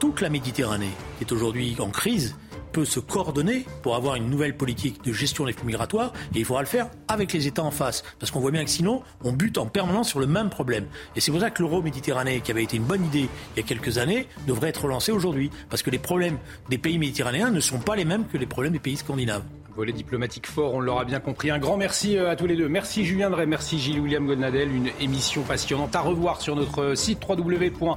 toute 0.00 0.20
la 0.20 0.28
Méditerranée, 0.28 0.90
qui 1.16 1.24
est 1.24 1.32
aujourd'hui 1.32 1.76
en 1.78 1.88
crise, 1.88 2.36
peut 2.72 2.84
se 2.84 3.00
coordonner 3.00 3.64
pour 3.82 3.96
avoir 3.96 4.16
une 4.16 4.30
nouvelle 4.30 4.56
politique 4.56 5.04
de 5.04 5.12
gestion 5.12 5.44
des 5.44 5.52
flux 5.52 5.66
migratoires 5.66 6.12
et 6.34 6.38
il 6.38 6.44
faudra 6.44 6.62
le 6.62 6.68
faire 6.68 6.88
avec 7.08 7.32
les 7.32 7.46
États 7.46 7.62
en 7.62 7.70
face. 7.70 8.02
Parce 8.18 8.30
qu'on 8.30 8.40
voit 8.40 8.50
bien 8.50 8.64
que 8.64 8.70
sinon, 8.70 9.02
on 9.22 9.32
bute 9.32 9.58
en 9.58 9.66
permanence 9.66 10.08
sur 10.08 10.20
le 10.20 10.26
même 10.26 10.50
problème. 10.50 10.86
Et 11.16 11.20
c'est 11.20 11.30
pour 11.30 11.40
ça 11.40 11.50
que 11.50 11.62
l'euro 11.62 11.82
méditerranéen, 11.82 12.40
qui 12.40 12.50
avait 12.50 12.64
été 12.64 12.76
une 12.76 12.84
bonne 12.84 13.04
idée 13.04 13.28
il 13.56 13.60
y 13.60 13.60
a 13.60 13.66
quelques 13.66 13.98
années, 13.98 14.26
devrait 14.46 14.68
être 14.68 14.84
relancé 14.84 15.12
aujourd'hui. 15.12 15.50
Parce 15.68 15.82
que 15.82 15.90
les 15.90 15.98
problèmes 15.98 16.38
des 16.68 16.78
pays 16.78 16.98
méditerranéens 16.98 17.50
ne 17.50 17.60
sont 17.60 17.78
pas 17.78 17.96
les 17.96 18.04
mêmes 18.04 18.26
que 18.26 18.38
les 18.38 18.46
problèmes 18.46 18.72
des 18.72 18.78
pays 18.78 18.96
scandinaves. 18.96 19.42
Volet 19.80 19.92
diplomatique 19.92 20.46
fort, 20.46 20.74
on 20.74 20.80
l'aura 20.80 21.06
bien 21.06 21.20
compris. 21.20 21.50
Un 21.50 21.58
grand 21.58 21.78
merci 21.78 22.18
euh, 22.18 22.28
à 22.28 22.36
tous 22.36 22.46
les 22.46 22.54
deux. 22.54 22.68
Merci 22.68 23.06
Julien 23.06 23.30
Drey, 23.30 23.46
merci 23.46 23.78
Gilles 23.78 23.98
William 23.98 24.26
Godnadel. 24.26 24.70
Une 24.70 24.90
émission 25.00 25.40
passionnante 25.40 25.96
à 25.96 26.00
revoir 26.00 26.42
sur 26.42 26.54
notre 26.54 26.94
site 26.94 27.26
www.cnews.fr. 27.26 27.88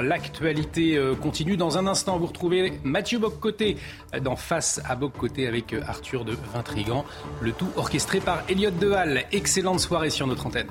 L'actualité 0.00 0.96
euh, 0.96 1.14
continue. 1.14 1.58
Dans 1.58 1.76
un 1.76 1.86
instant, 1.86 2.16
vous 2.16 2.28
retrouvez 2.28 2.72
Mathieu 2.82 3.18
Boccoté 3.18 3.76
euh, 4.14 4.20
dans 4.20 4.36
Face 4.36 4.80
à 4.88 4.96
Boccoté 4.96 5.46
avec 5.46 5.74
Arthur 5.86 6.24
de 6.24 6.34
Vintrigan. 6.54 7.04
Le 7.42 7.52
tout 7.52 7.68
orchestré 7.76 8.20
par 8.20 8.42
Elliot 8.48 8.70
Deval. 8.70 9.24
Excellente 9.32 9.80
soirée 9.80 10.08
sur 10.08 10.26
notre 10.26 10.46
antenne. 10.46 10.70